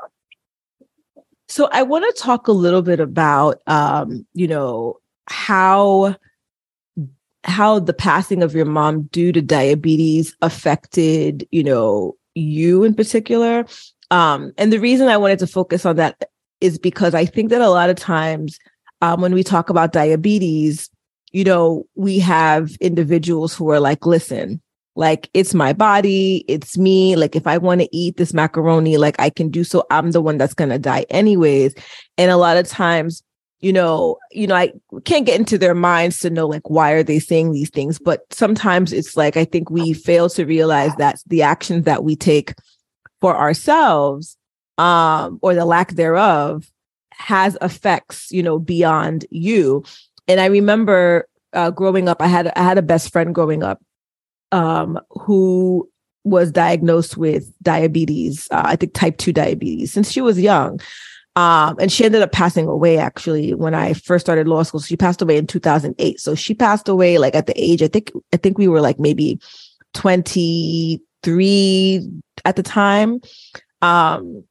So 1.48 1.70
I 1.72 1.84
want 1.84 2.14
to 2.14 2.22
talk 2.22 2.50
a 2.50 2.52
little 2.52 2.82
bit 2.82 3.00
about, 3.00 3.62
um, 3.68 4.26
you 4.34 4.50
know, 4.50 4.98
how 5.28 6.18
how 7.44 7.80
the 7.80 7.94
passing 7.94 8.44
of 8.44 8.54
your 8.54 8.66
mom 8.66 9.04
due 9.04 9.32
to 9.32 9.42
diabetes 9.42 10.36
affected, 10.42 11.48
you 11.52 11.64
know, 11.64 12.16
you 12.36 12.84
in 12.84 12.94
particular. 12.94 13.66
Um, 14.12 14.52
and 14.58 14.72
the 14.72 14.80
reason 14.80 15.08
I 15.08 15.18
wanted 15.18 15.40
to 15.40 15.48
focus 15.48 15.86
on 15.86 15.96
that 15.96 16.30
is 16.60 16.78
because 16.78 17.16
I 17.16 17.26
think 17.26 17.50
that 17.50 17.62
a 17.62 17.70
lot 17.70 17.90
of 17.90 17.96
times 17.96 18.60
um, 19.02 19.22
when 19.22 19.34
we 19.34 19.44
talk 19.44 19.70
about 19.70 19.94
diabetes, 19.94 20.90
you 21.32 21.44
know, 21.44 21.86
we 21.96 22.20
have 22.20 22.72
individuals 22.82 23.56
who 23.56 23.70
are 23.72 23.80
like, 23.80 24.06
listen, 24.06 24.62
like 24.96 25.30
it's 25.34 25.54
my 25.54 25.74
body, 25.74 26.44
it's 26.48 26.78
me. 26.78 27.16
Like 27.16 27.36
if 27.36 27.48
I 27.48 27.58
want 27.58 27.82
to 27.82 27.96
eat 27.96 28.18
this 28.18 28.34
macaroni, 28.34 28.98
like 28.98 29.16
I 29.20 29.30
can 29.30 29.50
do 29.50 29.64
so. 29.64 29.86
I'm 29.90 30.12
the 30.12 30.22
one 30.22 30.38
that's 30.38 30.54
going 30.54 30.70
to 30.70 30.80
die 30.80 31.06
anyways. 31.10 31.74
And 32.18 32.30
a 32.30 32.38
lot 32.38 32.58
of 32.58 32.68
times 32.68 33.24
you 33.62 33.72
know, 33.72 34.18
you 34.32 34.48
know, 34.48 34.56
I 34.56 34.74
can't 35.06 35.26
get 35.26 35.40
into 35.40 35.58
their 35.58 35.76
minds 35.76 36.20
to 36.20 36.30
know 36.30 36.48
like 36.48 36.70
why 36.70 36.92
are 36.92 37.04
they 37.04 37.20
saying 37.20 37.52
these 37.52 37.70
things, 37.70 38.00
but 38.00 38.22
sometimes 38.34 38.92
it's 38.92 39.16
like 39.16 39.38
I 39.38 39.46
think 39.46 39.70
we 39.70 39.94
fail 39.94 40.30
to 40.30 40.46
realize 40.46 40.96
that 40.98 41.22
the 41.28 41.44
actions 41.44 41.86
that 41.86 42.04
we 42.04 42.16
take 42.16 42.56
for 43.22 43.38
ourselves 43.38 44.36
um 44.78 45.38
or 45.44 45.54
the 45.54 45.66
lack 45.66 45.92
thereof 45.92 46.72
has 47.14 47.56
effects, 47.62 48.32
you 48.32 48.42
know, 48.42 48.58
beyond 48.58 49.26
you. 49.30 49.84
And 50.28 50.40
I 50.40 50.48
remember 50.48 51.28
uh 51.54 51.70
growing 51.70 52.10
up 52.10 52.20
I 52.20 52.28
had 52.28 52.52
I 52.56 52.64
had 52.64 52.80
a 52.80 52.84
best 52.84 53.12
friend 53.12 53.36
growing 53.36 53.62
up 53.62 53.80
um 54.52 55.00
who 55.12 55.88
was 56.24 56.52
diagnosed 56.52 57.18
with 57.18 57.52
diabetes, 57.62 58.48
uh, 58.52 58.62
I 58.66 58.76
think 58.76 58.94
type 58.94 59.18
2 59.18 59.34
diabetes 59.34 59.92
since 59.92 60.12
she 60.12 60.22
was 60.22 60.40
young. 60.40 60.80
Um, 61.36 61.78
and 61.80 61.92
she 61.92 62.04
ended 62.04 62.22
up 62.22 62.32
passing 62.32 62.68
away 62.68 62.98
actually 62.98 63.54
when 63.54 63.74
I 63.74 63.94
first 63.94 64.26
started 64.26 64.48
law 64.48 64.64
school. 64.64 64.82
She 64.82 64.98
passed 64.98 65.22
away 65.22 65.38
in 65.38 65.48
2008. 65.48 66.20
So 66.20 66.36
she 66.36 66.54
passed 66.54 66.90
away 66.90 67.18
like 67.18 67.36
at 67.36 67.48
the 67.48 67.54
age, 67.56 67.82
I 67.82 67.88
think, 67.88 68.12
I 68.34 68.38
think 68.38 68.58
we 68.58 68.68
were 68.68 68.82
like 68.82 69.00
maybe 69.00 69.40
23 69.94 72.10
at 72.44 72.56
the 72.58 72.64
time. 72.64 73.22
Um, 73.82 74.44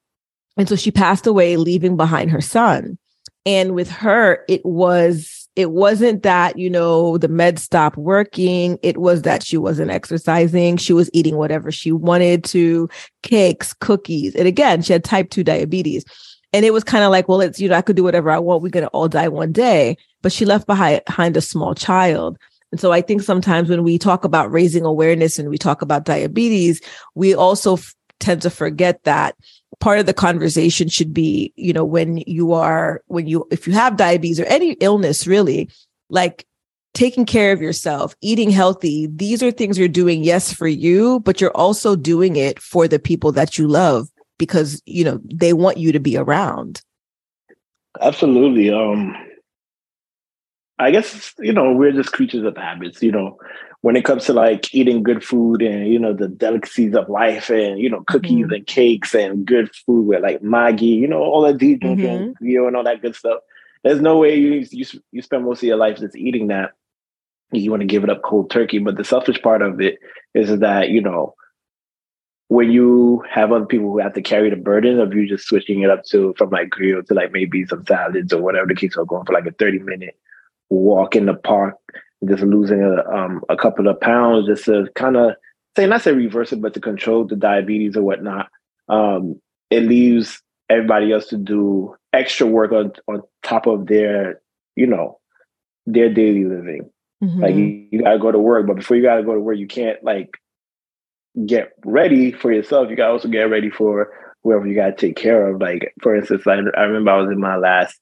and 0.56 0.68
so 0.68 0.76
she 0.76 0.90
passed 0.90 1.26
away, 1.26 1.56
leaving 1.56 1.96
behind 1.96 2.30
her 2.30 2.40
son. 2.40 2.98
And 3.46 3.74
with 3.74 3.90
her, 3.90 4.44
it 4.48 4.64
was, 4.64 5.48
it 5.56 5.70
wasn't 5.70 6.22
that, 6.22 6.58
you 6.58 6.70
know, 6.70 7.18
the 7.18 7.28
med 7.28 7.58
stopped 7.58 7.96
working. 7.96 8.78
It 8.82 8.98
was 8.98 9.22
that 9.22 9.42
she 9.42 9.56
wasn't 9.56 9.90
exercising. 9.90 10.76
She 10.76 10.92
was 10.92 11.10
eating 11.12 11.36
whatever 11.36 11.72
she 11.72 11.92
wanted 11.92 12.44
to, 12.44 12.88
cakes, 13.22 13.72
cookies. 13.72 14.34
And 14.34 14.46
again, 14.46 14.82
she 14.82 14.92
had 14.92 15.04
type 15.04 15.30
2 15.30 15.44
diabetes. 15.44 16.04
And 16.52 16.64
it 16.64 16.72
was 16.72 16.84
kind 16.84 17.04
of 17.04 17.10
like, 17.10 17.28
well, 17.28 17.40
it's, 17.40 17.60
you 17.60 17.68
know, 17.68 17.76
I 17.76 17.82
could 17.82 17.96
do 17.96 18.02
whatever 18.02 18.30
I 18.30 18.38
want. 18.38 18.62
We're 18.62 18.70
going 18.70 18.84
to 18.84 18.90
all 18.90 19.08
die 19.08 19.28
one 19.28 19.52
day. 19.52 19.96
But 20.22 20.32
she 20.32 20.44
left 20.44 20.66
behind, 20.66 21.02
behind 21.06 21.36
a 21.36 21.40
small 21.40 21.74
child. 21.74 22.38
And 22.72 22.80
so 22.80 22.92
I 22.92 23.00
think 23.00 23.22
sometimes 23.22 23.68
when 23.68 23.82
we 23.82 23.98
talk 23.98 24.24
about 24.24 24.50
raising 24.50 24.84
awareness 24.84 25.38
and 25.38 25.48
we 25.48 25.58
talk 25.58 25.82
about 25.82 26.04
diabetes, 26.04 26.80
we 27.14 27.34
also 27.34 27.74
f- 27.74 27.94
tend 28.18 28.42
to 28.42 28.50
forget 28.50 29.02
that 29.04 29.36
part 29.80 29.98
of 29.98 30.06
the 30.06 30.14
conversation 30.14 30.88
should 30.88 31.12
be, 31.14 31.52
you 31.56 31.72
know, 31.72 31.84
when 31.84 32.18
you 32.26 32.52
are, 32.52 33.02
when 33.06 33.26
you, 33.26 33.46
if 33.50 33.66
you 33.66 33.72
have 33.72 33.96
diabetes 33.96 34.38
or 34.38 34.44
any 34.44 34.72
illness 34.74 35.26
really, 35.26 35.68
like 36.10 36.46
taking 36.94 37.24
care 37.24 37.52
of 37.52 37.62
yourself, 37.62 38.14
eating 38.20 38.50
healthy, 38.50 39.06
these 39.06 39.42
are 39.42 39.50
things 39.50 39.78
you're 39.78 39.88
doing, 39.88 40.22
yes, 40.22 40.52
for 40.52 40.68
you, 40.68 41.20
but 41.20 41.40
you're 41.40 41.56
also 41.56 41.96
doing 41.96 42.36
it 42.36 42.60
for 42.60 42.86
the 42.86 42.98
people 42.98 43.32
that 43.32 43.56
you 43.56 43.66
love 43.66 44.08
because 44.40 44.82
you 44.86 45.04
know 45.04 45.20
they 45.32 45.52
want 45.52 45.76
you 45.76 45.92
to 45.92 46.00
be 46.00 46.16
around 46.16 46.80
absolutely 48.00 48.72
um 48.72 49.14
i 50.78 50.90
guess 50.90 51.34
you 51.38 51.52
know 51.52 51.72
we're 51.72 51.92
just 51.92 52.12
creatures 52.12 52.44
of 52.44 52.56
habits 52.56 53.02
you 53.02 53.12
know 53.12 53.38
when 53.82 53.96
it 53.96 54.04
comes 54.04 54.24
to 54.24 54.32
like 54.32 54.74
eating 54.74 55.02
good 55.02 55.24
food 55.24 55.62
and 55.62 55.88
you 55.88 55.98
know 55.98 56.12
the 56.12 56.28
delicacies 56.28 56.94
of 56.94 57.08
life 57.08 57.50
and 57.50 57.78
you 57.78 57.88
know 57.88 58.02
cookies 58.06 58.46
mm-hmm. 58.46 58.54
and 58.54 58.66
cakes 58.66 59.14
and 59.14 59.46
good 59.46 59.70
food 59.86 60.06
with 60.06 60.22
like 60.22 60.40
Maggi, 60.42 60.96
you 60.96 61.08
know 61.08 61.20
all 61.20 61.46
of 61.46 61.58
these 61.58 61.78
mm-hmm. 61.78 62.04
and 62.04 62.36
you 62.40 62.60
know 62.60 62.66
and 62.66 62.76
all 62.76 62.84
that 62.84 63.02
good 63.02 63.16
stuff. 63.16 63.40
There's 63.82 64.00
no 64.00 64.18
way 64.18 64.36
you 64.36 64.66
you 64.70 64.84
you 65.12 65.22
spend 65.22 65.44
most 65.44 65.62
of 65.62 65.68
your 65.68 65.76
life 65.76 65.98
just 65.98 66.16
eating 66.16 66.48
that. 66.48 66.72
You 67.52 67.70
want 67.70 67.80
to 67.80 67.86
give 67.86 68.04
it 68.04 68.10
up 68.10 68.22
cold 68.22 68.50
turkey, 68.50 68.78
but 68.78 68.96
the 68.96 69.04
selfish 69.04 69.40
part 69.42 69.62
of 69.62 69.80
it 69.80 69.98
is 70.34 70.58
that 70.60 70.90
you 70.90 71.00
know 71.00 71.34
when 72.50 72.68
you 72.72 73.22
have 73.30 73.52
other 73.52 73.64
people 73.64 73.92
who 73.92 73.98
have 73.98 74.12
to 74.12 74.20
carry 74.20 74.50
the 74.50 74.56
burden 74.56 74.98
of 74.98 75.14
you 75.14 75.28
just 75.28 75.46
switching 75.46 75.82
it 75.82 75.90
up 75.90 76.02
to 76.04 76.34
from 76.36 76.50
like 76.50 76.68
grill 76.68 77.00
to 77.00 77.14
like 77.14 77.30
maybe 77.30 77.64
some 77.64 77.86
salads 77.86 78.32
or 78.32 78.42
whatever 78.42 78.66
the 78.66 78.74
case 78.74 78.96
are 78.96 79.04
going 79.04 79.24
for 79.24 79.32
like 79.32 79.46
a 79.46 79.52
30 79.52 79.78
minute 79.78 80.18
walk 80.68 81.14
in 81.14 81.26
the 81.26 81.34
park, 81.34 81.76
just 82.28 82.42
losing 82.42 82.82
a 82.82 83.08
um 83.08 83.44
a 83.48 83.56
couple 83.56 83.86
of 83.86 84.00
pounds 84.00 84.48
just 84.48 84.64
to 84.64 84.88
kind 84.96 85.16
of 85.16 85.36
say 85.76 85.86
not 85.86 86.02
say 86.02 86.12
reverse 86.12 86.52
it, 86.52 86.60
but 86.60 86.74
to 86.74 86.80
control 86.80 87.24
the 87.24 87.36
diabetes 87.36 87.96
or 87.96 88.02
whatnot. 88.02 88.48
Um, 88.88 89.40
it 89.70 89.84
leaves 89.84 90.42
everybody 90.68 91.12
else 91.12 91.28
to 91.28 91.36
do 91.36 91.94
extra 92.12 92.48
work 92.48 92.72
on 92.72 92.90
on 93.06 93.22
top 93.44 93.68
of 93.68 93.86
their, 93.86 94.40
you 94.74 94.88
know, 94.88 95.20
their 95.86 96.12
daily 96.12 96.44
living. 96.46 96.90
Mhm. 97.22 97.42
Like 97.42 97.54
you, 97.54 97.86
you 97.92 98.02
gotta 98.02 98.18
go 98.18 98.32
to 98.32 98.40
work, 98.40 98.66
but 98.66 98.74
before 98.74 98.96
you 98.96 99.04
gotta 99.04 99.22
go 99.22 99.34
to 99.34 99.40
work, 99.40 99.56
you 99.56 99.68
can't 99.68 100.02
like 100.02 100.30
get 101.46 101.72
ready 101.84 102.32
for 102.32 102.52
yourself. 102.52 102.90
You 102.90 102.96
gotta 102.96 103.12
also 103.12 103.28
get 103.28 103.50
ready 103.50 103.70
for 103.70 104.12
whoever 104.42 104.66
you 104.66 104.74
gotta 104.74 104.94
take 104.94 105.16
care 105.16 105.48
of. 105.48 105.60
Like 105.60 105.94
for 106.02 106.14
instance, 106.14 106.46
I, 106.46 106.52
I 106.76 106.82
remember 106.82 107.10
I 107.10 107.20
was 107.20 107.30
in 107.30 107.40
my 107.40 107.56
last 107.56 107.98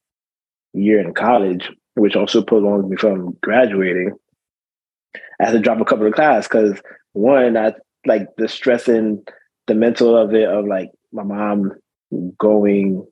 year 0.73 1.01
in 1.01 1.15
college, 1.15 1.71
which 1.95 2.17
also 2.17 2.43
prolonged 2.43 2.89
me 2.89 2.97
from 2.97 3.37
graduating. 3.43 4.13
I 5.41 5.47
had 5.47 5.53
to 5.53 5.61
drop 5.61 5.81
a 5.81 5.85
couple 5.85 6.07
of 6.07 6.15
class 6.15 6.49
because 6.49 6.81
one, 7.13 7.57
I 7.57 7.75
like 8.07 8.29
the 8.37 8.49
stress 8.49 8.89
and 8.89 9.27
the 9.67 9.75
mental 9.75 10.17
of 10.17 10.35
it 10.35 10.49
of 10.49 10.67
like 10.67 10.91
my 11.13 11.23
mom 11.23 11.73
going 12.39 13.07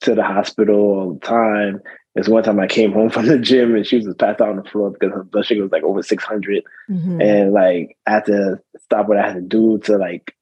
to 0.00 0.14
the 0.14 0.22
hospital 0.22 0.76
all 0.76 1.14
the 1.14 1.26
time. 1.26 1.80
There's 2.18 2.28
one 2.28 2.42
time 2.42 2.58
I 2.58 2.66
came 2.66 2.90
home 2.90 3.10
from 3.14 3.26
the 3.26 3.38
gym 3.38 3.76
and 3.76 3.86
she 3.86 3.94
was 3.94 4.06
just 4.06 4.18
passed 4.18 4.40
out 4.40 4.48
on 4.48 4.56
the 4.56 4.64
floor 4.68 4.90
because 4.90 5.12
her 5.14 5.22
blood 5.22 5.46
sugar 5.46 5.62
was 5.62 5.70
like 5.70 5.84
over 5.84 6.02
600 6.02 6.64
Mhm. 6.90 7.22
and 7.22 7.52
like 7.52 7.96
I 8.08 8.10
had 8.10 8.24
to 8.26 8.58
stop 8.80 9.06
what 9.08 9.18
I 9.18 9.24
had 9.28 9.34
to 9.36 9.40
do 9.40 9.78
to 9.84 9.98
like, 9.98 10.34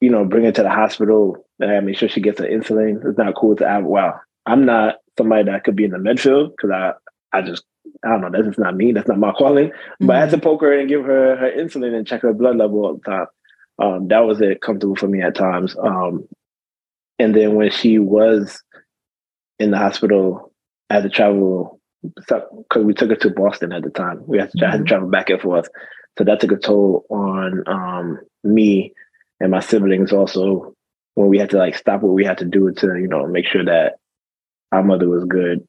you 0.00 0.08
know, 0.08 0.24
bring 0.24 0.44
her 0.44 0.52
to 0.52 0.62
the 0.62 0.70
hospital 0.70 1.44
and 1.60 1.70
I 1.70 1.80
make 1.80 1.98
sure 1.98 2.08
she 2.08 2.22
gets 2.22 2.38
her 2.40 2.46
insulin. 2.46 3.04
It's 3.06 3.18
not 3.18 3.34
cool 3.34 3.54
to 3.56 3.68
have. 3.68 3.84
Wow, 3.84 4.18
I'm 4.46 4.64
not 4.64 4.94
somebody 5.18 5.44
that 5.44 5.62
could 5.64 5.76
be 5.76 5.84
in 5.84 5.90
the 5.90 5.98
med 5.98 6.18
field 6.20 6.52
because 6.56 6.70
I, 6.70 6.92
I 7.36 7.42
just, 7.42 7.64
I 8.02 8.08
don't 8.08 8.22
know. 8.22 8.30
That's 8.30 8.46
just 8.46 8.58
not 8.58 8.74
me. 8.74 8.92
That's 8.92 9.08
not 9.08 9.18
my 9.18 9.32
calling. 9.32 9.70
But 10.00 10.16
I 10.16 10.20
had 10.20 10.30
to 10.30 10.38
poke 10.38 10.62
her 10.62 10.72
and 10.72 10.88
give 10.88 11.04
her 11.04 11.36
her 11.36 11.50
insulin 11.50 11.94
and 11.94 12.06
check 12.06 12.22
her 12.22 12.32
blood 12.32 12.56
level 12.56 12.86
all 12.86 12.94
the 12.94 13.00
time. 13.10 13.26
Um, 13.78 14.08
that 14.08 14.20
was 14.20 14.40
it 14.40 14.62
comfortable 14.62 14.96
for 14.96 15.06
me 15.08 15.20
at 15.20 15.34
times. 15.34 15.76
Um, 15.78 16.26
and 17.18 17.34
then 17.36 17.56
when 17.56 17.70
she 17.70 17.98
was 17.98 18.62
in 19.58 19.70
the 19.70 19.76
hospital, 19.78 20.50
I 20.90 20.94
had 20.94 21.02
to 21.04 21.10
travel 21.10 21.80
because 22.02 22.84
we 22.84 22.94
took 22.94 23.10
her 23.10 23.16
to 23.16 23.30
Boston 23.30 23.72
at 23.72 23.82
the 23.82 23.90
time. 23.90 24.22
We 24.26 24.38
had 24.38 24.50
to, 24.52 24.66
I 24.66 24.70
had 24.70 24.78
to 24.78 24.84
travel 24.84 25.08
back 25.08 25.30
and 25.30 25.40
forth. 25.40 25.68
So 26.16 26.24
that 26.24 26.40
took 26.40 26.52
a 26.52 26.56
toll 26.56 27.04
on 27.10 27.64
um, 27.66 28.18
me 28.44 28.92
and 29.40 29.50
my 29.50 29.60
siblings 29.60 30.12
also 30.12 30.74
when 31.14 31.28
we 31.28 31.38
had 31.38 31.50
to 31.50 31.58
like 31.58 31.76
stop 31.76 32.02
what 32.02 32.14
we 32.14 32.24
had 32.24 32.38
to 32.38 32.44
do 32.44 32.72
to, 32.72 32.86
you 32.96 33.08
know, 33.08 33.26
make 33.26 33.46
sure 33.46 33.64
that 33.64 33.96
our 34.72 34.82
mother 34.82 35.08
was 35.08 35.24
good 35.24 35.66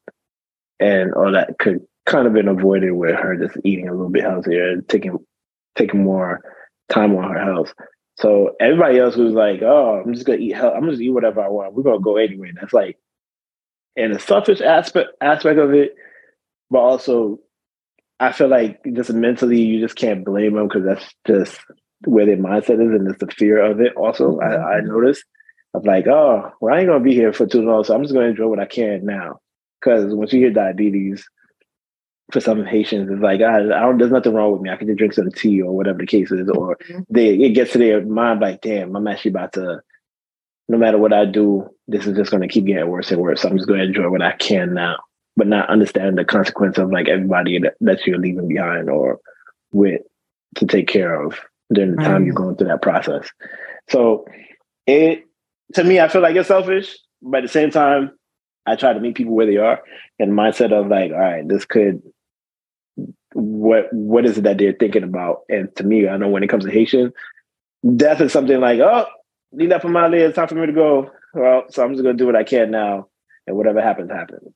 and 0.80 1.14
all 1.14 1.32
that 1.32 1.58
could 1.60 1.86
kind 2.06 2.28
of 2.28 2.34
been 2.34 2.48
avoided 2.48 2.92
with 2.92 3.16
her 3.16 3.36
just 3.36 3.58
eating 3.64 3.88
a 3.88 3.92
little 3.92 4.10
bit 4.10 4.24
healthier 4.24 4.72
and 4.72 4.88
taking 4.88 5.18
taking 5.76 6.04
more 6.04 6.42
time 6.90 7.16
on 7.16 7.32
her 7.32 7.54
health. 7.54 7.74
So 8.18 8.56
everybody 8.60 9.00
else 9.00 9.16
was 9.16 9.34
like, 9.34 9.62
"Oh, 9.62 10.02
I'm 10.04 10.14
just 10.14 10.26
gonna 10.26 10.40
eat 10.40 10.56
health. 10.56 10.74
I'm 10.76 10.86
just 10.86 10.98
gonna 10.98 11.06
eat 11.06 11.14
whatever 11.14 11.42
I 11.42 11.50
want. 11.50 11.74
We're 11.74 11.84
gonna 11.84 12.00
go 12.00 12.18
anyway." 12.18 12.52
That's 12.60 12.74
like, 12.74 12.98
in 14.00 14.12
a 14.12 14.20
selfish 14.20 14.62
aspect 14.62 15.10
aspect 15.22 15.60
of 15.60 15.74
it, 15.74 15.96
but 16.70 16.80
also, 16.80 17.40
I 18.20 18.32
feel 18.32 18.48
like 18.48 18.82
just 18.94 19.12
mentally, 19.12 19.62
you 19.62 19.80
just 19.80 19.96
can't 19.96 20.26
blame 20.26 20.56
them 20.56 20.68
because 20.68 20.86
that's 20.86 21.14
just 21.28 21.60
where 22.06 22.26
their 22.26 22.38
mindset 22.38 22.84
is, 22.86 22.94
and 22.94 23.10
it's 23.10 23.20
the 23.20 23.28
fear 23.28 23.64
of 23.64 23.82
it. 23.82 23.96
Also, 23.96 24.40
I, 24.40 24.78
I 24.78 24.82
noticed 24.82 25.24
of 25.74 25.86
like, 25.86 26.08
"Oh, 26.08 26.52
well, 26.62 26.74
I 26.74 26.80
ain't 26.80 26.88
gonna 26.88 27.04
be 27.04 27.14
here 27.14 27.34
for 27.34 27.46
too 27.46 27.62
long, 27.62 27.84
so 27.84 27.94
I'm 27.94 28.04
just 28.04 28.14
gonna 28.14 28.28
enjoy 28.28 28.48
what 28.48 28.60
I 28.60 28.66
can 28.66 29.06
now." 29.06 29.40
Because 29.80 30.14
once 30.14 30.34
you 30.34 30.40
hear 30.40 30.52
diabetes, 30.52 31.26
for 32.32 32.40
some 32.40 32.66
Haitians, 32.66 33.10
it's 33.10 33.22
like, 33.22 33.42
I, 33.42 33.58
I 33.58 33.82
don't, 33.82 33.98
there's 33.98 34.12
nothing 34.12 34.34
wrong 34.34 34.52
with 34.52 34.62
me. 34.62 34.70
I 34.70 34.76
can 34.76 34.88
just 34.88 34.98
drink 34.98 35.14
some 35.14 35.32
tea 35.32 35.62
or 35.62 35.76
whatever 35.76 36.00
the 36.00 36.06
case 36.06 36.32
is. 36.32 36.48
Or 36.50 36.78
mm-hmm. 36.78 37.02
they 37.10 37.30
it 37.36 37.52
gets 37.52 37.72
to 37.74 37.78
their 37.78 38.06
mind 38.06 38.42
like, 38.42 38.62
damn, 38.62 38.96
I'm 38.96 39.08
actually 39.08 39.32
about 39.32 39.54
to, 39.54 39.82
no 40.70 40.78
matter 40.78 41.00
what 41.00 41.12
I 41.12 41.26
do, 41.26 41.68
this 41.88 42.06
is 42.06 42.16
just 42.16 42.30
going 42.30 42.42
to 42.42 42.48
keep 42.48 42.66
getting 42.66 42.88
worse 42.88 43.12
and 43.12 43.20
worse. 43.20 43.42
So 43.42 43.50
I'm 43.50 43.58
just 43.58 43.68
going 43.68 43.80
to 43.80 43.88
enjoy 43.88 44.08
what 44.10 44.22
I 44.22 44.34
can 44.34 44.76
now, 44.76 44.98
but 45.36 45.48
not 45.48 45.68
understand 45.68 46.18
the 46.18 46.24
consequence 46.24 46.78
of 46.78 46.92
like 46.92 47.10
everybody 47.10 47.60
that, 47.60 47.74
that 47.82 48.06
you're 48.06 48.20
leaving 48.20 48.48
behind 48.48 48.88
or 48.88 49.20
with 49.72 50.02
to 50.56 50.68
take 50.68 50.88
care 50.88 51.22
of 51.22 51.40
during 51.74 51.96
the 51.96 52.04
time 52.04 52.26
you're 52.26 52.36
going 52.36 52.56
through 52.56 52.68
that 52.68 52.84
process. 52.84 53.28
So 53.90 54.26
it, 54.86 55.26
to 55.74 55.84
me, 55.84 56.00
I 56.00 56.08
feel 56.08 56.22
like 56.22 56.36
it's 56.36 56.48
selfish, 56.48 56.96
but 57.22 57.40
at 57.40 57.44
the 57.44 57.50
same 57.50 57.72
time, 57.72 58.12
I 58.68 58.76
try 58.76 58.94
to 58.94 59.00
meet 59.00 59.16
people 59.16 59.34
where 59.34 59.48
they 59.48 59.58
are 59.58 59.82
and 60.20 60.32
mindset 60.34 60.72
of 60.72 60.88
like, 60.88 61.12
all 61.12 61.18
right, 61.18 61.48
this 61.48 61.66
could 61.66 62.04
what 63.34 63.92
what 63.92 64.26
is 64.26 64.38
it 64.38 64.44
that 64.44 64.58
they're 64.58 64.74
thinking 64.74 65.04
about? 65.04 65.42
And 65.50 65.76
to 65.78 65.84
me, 65.84 66.08
I 66.08 66.18
know 66.18 66.30
when 66.30 66.44
it 66.44 66.50
comes 66.50 66.66
to 66.66 66.72
Haitian, 66.72 67.14
death 67.96 68.22
is 68.22 68.34
something 68.34 68.60
like, 68.60 68.80
oh, 68.80 69.06
leave 69.52 69.70
that 69.70 69.82
for 69.82 69.90
my 69.90 70.08
lid. 70.08 70.22
It's 70.22 70.36
time 70.36 70.48
for 70.48 70.56
me 70.56 70.68
to 70.68 70.74
go. 70.74 71.12
Well, 71.34 71.66
so 71.70 71.84
I'm 71.84 71.94
just 71.94 72.04
gonna 72.04 72.18
do 72.18 72.26
what 72.26 72.36
I 72.36 72.44
can 72.44 72.72
now, 72.72 73.08
and 73.48 73.56
whatever 73.56 73.82
happens, 73.82 74.12
happens. 74.12 74.54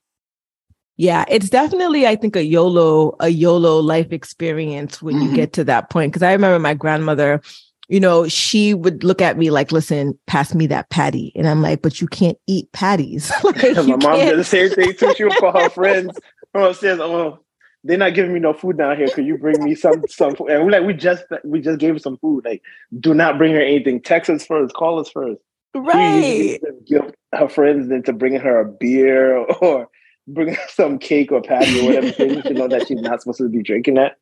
Yeah, 0.95 1.25
it's 1.27 1.49
definitely, 1.49 2.06
I 2.06 2.15
think, 2.15 2.36
a 2.36 2.43
YOLO, 2.43 3.15
a 3.19 3.29
YOLO 3.29 3.79
life 3.79 4.12
experience 4.12 5.01
when 5.01 5.15
you 5.15 5.27
mm-hmm. 5.27 5.36
get 5.36 5.53
to 5.53 5.63
that 5.63 5.89
point. 5.89 6.12
Because 6.12 6.21
I 6.21 6.32
remember 6.34 6.60
my 6.60 6.75
grandmother, 6.75 7.41
you 7.89 7.99
know, 7.99 8.27
she 8.27 8.73
would 8.73 9.03
look 9.03 9.21
at 9.21 9.38
me 9.38 9.49
like, 9.49 9.71
listen, 9.71 10.17
pass 10.27 10.53
me 10.53 10.67
that 10.67 10.89
patty. 10.89 11.32
And 11.36 11.47
I'm 11.47 11.62
like, 11.62 11.82
but 11.82 11.99
you 11.99 12.08
can't 12.08 12.38
eat 12.47 12.71
patties. 12.73 13.32
like, 13.43 13.56
my 13.75 13.82
mom 13.84 13.99
can't- 13.99 14.29
did 14.29 14.39
the 14.39 14.43
same 14.43 14.69
thing 14.69 14.93
too. 14.95 15.13
She 15.15 15.23
would 15.23 15.36
call 15.38 15.60
her 15.60 15.69
friends 15.71 16.17
from 16.51 16.63
upstairs. 16.63 16.99
Oh, 16.99 17.39
they're 17.84 17.98
not 17.98 18.13
giving 18.13 18.34
me 18.34 18.39
no 18.39 18.54
food 18.54 18.78
down 18.78 18.96
here. 18.98 19.08
Could 19.08 19.26
you 19.26 19.38
bring 19.38 19.62
me 19.63 19.76
some 19.76 20.04
some 20.08 20.36
food? 20.36 20.50
And 20.50 20.63
we're 20.65 20.72
like, 20.72 20.84
we 20.84 20.93
just 20.93 21.24
we 21.43 21.60
just 21.62 21.80
gave 21.80 21.93
her 21.96 22.00
some 22.00 22.17
food. 22.17 22.46
Like, 22.46 22.62
do 23.00 23.13
not 23.13 23.38
bring 23.38 23.54
her 23.54 23.62
anything. 23.62 24.02
Text 24.02 24.30
us 24.30 24.46
first. 24.46 24.74
Call 24.74 25.00
us 25.00 25.10
first. 25.10 25.41
Right. 25.76 26.60
give 26.86 27.13
her 27.34 27.50
friends 27.50 27.89
into 27.91 28.13
bringing 28.13 28.39
her 28.41 28.60
a 28.60 28.65
beer 28.65 29.38
or 29.62 29.89
bring 30.28 30.54
her 30.54 30.62
some 30.69 31.00
cake 31.00 31.32
or 31.32 31.41
patty 31.41 31.80
or 31.82 31.86
whatever 31.86 32.12
thing 32.12 32.41
she 32.43 32.50
know 32.54 32.67
that 32.67 32.88
she's 32.88 33.02
not 33.02 33.22
supposed 33.22 33.39
to 33.39 33.50
be 33.50 33.63
drinking 33.63 33.96
that. 33.96 34.17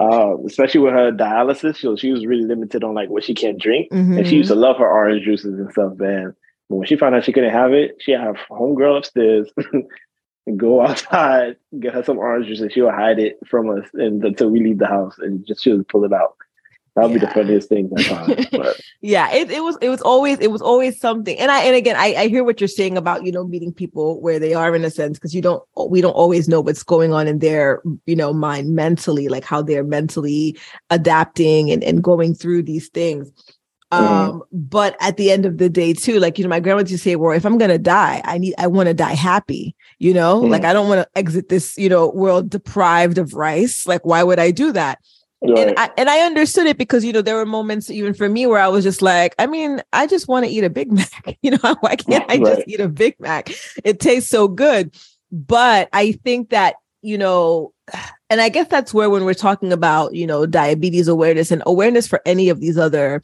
Uh, 0.00 0.36
especially 0.46 0.80
with 0.80 0.92
her 0.92 1.10
dialysis, 1.10 1.78
so 1.78 1.96
she 1.96 2.12
was 2.12 2.24
really 2.24 2.44
limited 2.44 2.84
on 2.84 2.94
like 2.94 3.08
what 3.10 3.24
she 3.24 3.34
can't 3.34 3.58
drink, 3.60 3.88
and 3.90 4.24
she 4.26 4.34
Mhm. 4.34 4.38
used 4.38 4.48
to 4.48 4.54
love 4.54 4.76
her 4.76 4.88
orange 4.88 5.24
juices 5.24 5.58
and 5.58 5.70
stuff. 5.72 5.94
Man, 5.96 6.34
when 6.68 6.86
she 6.86 6.96
found 6.96 7.14
out 7.14 7.24
she 7.24 7.32
couldn't 7.32 7.50
have 7.50 7.72
it, 7.72 7.96
she 7.98 8.12
had 8.12 8.20
her 8.20 8.34
homegirl 8.50 8.98
upstairs 8.98 9.50
and 9.72 9.84
go 10.56 10.82
outside, 10.82 11.56
get 11.80 11.94
her 11.94 12.04
some 12.04 12.18
orange 12.18 12.46
juice, 12.46 12.60
and 12.60 12.72
she'll 12.72 12.90
hide 12.90 13.18
it 13.18 13.38
from 13.46 13.70
us 13.70 13.88
and 13.94 14.24
until 14.24 14.50
we 14.50 14.60
leave 14.60 14.78
the 14.78 14.86
house, 14.86 15.16
and 15.18 15.46
just 15.46 15.62
she'll 15.62 15.84
pull 15.84 16.04
it 16.04 16.12
out. 16.12 16.36
That 16.96 17.04
would 17.04 17.14
be 17.14 17.20
the 17.20 17.32
funniest 17.32 17.68
thing 17.68 17.88
that 17.90 18.04
time. 18.04 18.46
But 18.50 18.80
yeah 19.00 19.32
it, 19.32 19.50
it 19.50 19.62
was 19.62 19.78
it 19.80 19.88
was 19.88 20.02
always 20.02 20.38
it 20.40 20.50
was 20.50 20.60
always 20.60 21.00
something 21.00 21.38
and 21.38 21.50
i 21.50 21.62
and 21.62 21.76
again 21.76 21.96
I, 21.96 22.14
I 22.14 22.28
hear 22.28 22.44
what 22.44 22.60
you're 22.60 22.68
saying 22.68 22.98
about 22.98 23.24
you 23.24 23.32
know 23.32 23.44
meeting 23.44 23.72
people 23.72 24.20
where 24.20 24.38
they 24.38 24.54
are 24.54 24.74
in 24.74 24.84
a 24.84 24.90
sense 24.90 25.18
because 25.18 25.34
you 25.34 25.40
don't 25.40 25.62
we 25.88 26.00
don't 26.00 26.12
always 26.12 26.48
know 26.48 26.60
what's 26.60 26.82
going 26.82 27.12
on 27.12 27.26
in 27.26 27.38
their 27.38 27.80
you 28.06 28.16
know 28.16 28.32
mind 28.32 28.74
mentally 28.74 29.28
like 29.28 29.44
how 29.44 29.62
they're 29.62 29.84
mentally 29.84 30.58
adapting 30.90 31.70
and, 31.70 31.84
and 31.84 32.02
going 32.02 32.34
through 32.34 32.62
these 32.62 32.88
things 32.88 33.32
um 33.92 34.42
but 34.52 34.96
at 35.00 35.16
the 35.16 35.30
end 35.32 35.44
of 35.44 35.58
the 35.58 35.68
day 35.68 35.92
too 35.92 36.20
like 36.20 36.38
you 36.38 36.44
know 36.44 36.48
my 36.48 36.60
grandma 36.60 36.80
used 36.80 36.92
to 36.92 36.98
say 36.98 37.16
well 37.16 37.36
if 37.36 37.44
i'm 37.44 37.58
gonna 37.58 37.78
die 37.78 38.20
i 38.24 38.38
need 38.38 38.54
i 38.58 38.66
want 38.66 38.86
to 38.86 38.94
die 38.94 39.14
happy 39.14 39.74
you 39.98 40.14
know 40.14 40.38
like 40.38 40.64
i 40.64 40.72
don't 40.72 40.88
want 40.88 41.00
to 41.00 41.18
exit 41.18 41.48
this 41.48 41.76
you 41.76 41.88
know 41.88 42.10
world 42.10 42.48
deprived 42.50 43.18
of 43.18 43.34
rice 43.34 43.86
like 43.86 44.04
why 44.06 44.22
would 44.22 44.38
i 44.38 44.50
do 44.50 44.72
that 44.72 44.98
and. 45.56 45.72
I 45.78 45.90
and 45.96 46.10
I 46.10 46.20
understood 46.20 46.66
it 46.66 46.76
because 46.78 47.04
you 47.04 47.12
know 47.12 47.22
there 47.22 47.34
were 47.36 47.46
moments 47.46 47.90
even 47.90 48.12
for 48.14 48.28
me 48.28 48.46
where 48.46 48.60
I 48.60 48.68
was 48.68 48.84
just 48.84 49.00
like, 49.02 49.34
I 49.38 49.46
mean, 49.46 49.80
I 49.92 50.06
just 50.06 50.28
want 50.28 50.44
to 50.44 50.50
eat 50.52 50.64
a 50.64 50.70
Big 50.70 50.92
Mac. 50.98 51.38
You 51.42 51.52
know, 51.52 51.76
why 51.80 51.96
can't 51.96 52.24
I 52.28 52.38
just 52.38 52.58
Right. 52.58 52.68
eat 52.68 52.80
a 52.80 52.88
Big 52.88 53.16
Mac? 53.18 53.50
It 53.82 54.00
tastes 54.00 54.30
so 54.30 54.48
good. 54.48 54.94
But 55.32 55.88
I 55.92 56.12
think 56.12 56.50
that, 56.50 56.74
you 57.02 57.16
know, 57.16 57.72
and 58.30 58.40
I 58.40 58.48
guess 58.50 58.68
that's 58.68 58.92
where 58.92 59.08
when 59.10 59.24
we're 59.24 59.34
talking 59.34 59.72
about, 59.72 60.14
you 60.14 60.26
know, 60.26 60.44
diabetes 60.46 61.08
awareness 61.08 61.50
and 61.50 61.62
awareness 61.66 62.06
for 62.06 62.20
any 62.26 62.48
of 62.50 62.60
these 62.60 62.76
other 62.78 63.22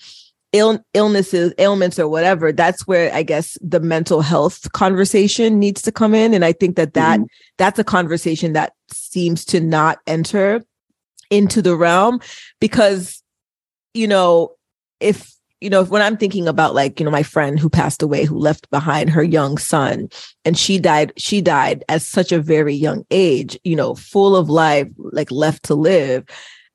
Ill, 0.56 0.80
illnesses, 0.94 1.52
ailments, 1.58 1.98
or 1.98 2.08
whatever, 2.08 2.50
that's 2.50 2.86
where 2.86 3.12
I 3.14 3.22
guess 3.22 3.58
the 3.60 3.80
mental 3.80 4.22
health 4.22 4.72
conversation 4.72 5.58
needs 5.58 5.82
to 5.82 5.92
come 5.92 6.14
in. 6.14 6.32
And 6.32 6.44
I 6.44 6.52
think 6.52 6.76
that 6.76 6.94
that 6.94 7.20
that's 7.58 7.78
a 7.78 7.84
conversation 7.84 8.54
that 8.54 8.72
seems 8.90 9.44
to 9.46 9.60
not 9.60 9.98
enter 10.06 10.64
into 11.30 11.62
the 11.62 11.76
realm 11.76 12.20
because 12.60 13.22
you 13.94 14.06
know 14.06 14.52
if 15.00 15.34
you 15.60 15.70
know 15.70 15.84
when 15.84 16.02
i'm 16.02 16.16
thinking 16.16 16.46
about 16.46 16.74
like 16.74 17.00
you 17.00 17.04
know 17.04 17.10
my 17.10 17.22
friend 17.22 17.58
who 17.58 17.68
passed 17.68 18.02
away 18.02 18.24
who 18.24 18.38
left 18.38 18.70
behind 18.70 19.10
her 19.10 19.22
young 19.22 19.58
son 19.58 20.08
and 20.44 20.56
she 20.56 20.78
died 20.78 21.12
she 21.16 21.40
died 21.40 21.84
at 21.88 22.02
such 22.02 22.30
a 22.30 22.40
very 22.40 22.74
young 22.74 23.04
age 23.10 23.58
you 23.64 23.74
know 23.74 23.94
full 23.94 24.36
of 24.36 24.48
life 24.48 24.88
like 24.98 25.30
left 25.30 25.64
to 25.64 25.74
live 25.74 26.24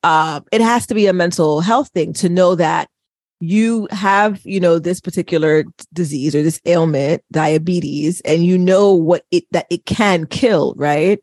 uh 0.04 0.42
it 0.52 0.62
has 0.62 0.86
to 0.86 0.94
be 0.94 1.08
a 1.08 1.14
mental 1.14 1.62
health 1.62 1.90
thing 1.90 2.12
to 2.12 2.28
know 2.28 2.56
that 2.56 2.90
you 3.42 3.88
have 3.90 4.40
you 4.46 4.60
know 4.60 4.78
this 4.78 5.02
particular 5.02 5.66
disease 5.94 6.36
or 6.36 6.44
this 6.44 6.62
ailment 6.68 7.24
diabetes 7.32 8.22
and 8.22 8.46
you 8.46 8.56
know 8.58 8.94
what 8.94 9.26
it 9.32 9.44
that 9.52 9.66
it 9.72 9.84
can 9.86 10.28
kill 10.28 10.76
right 10.78 11.20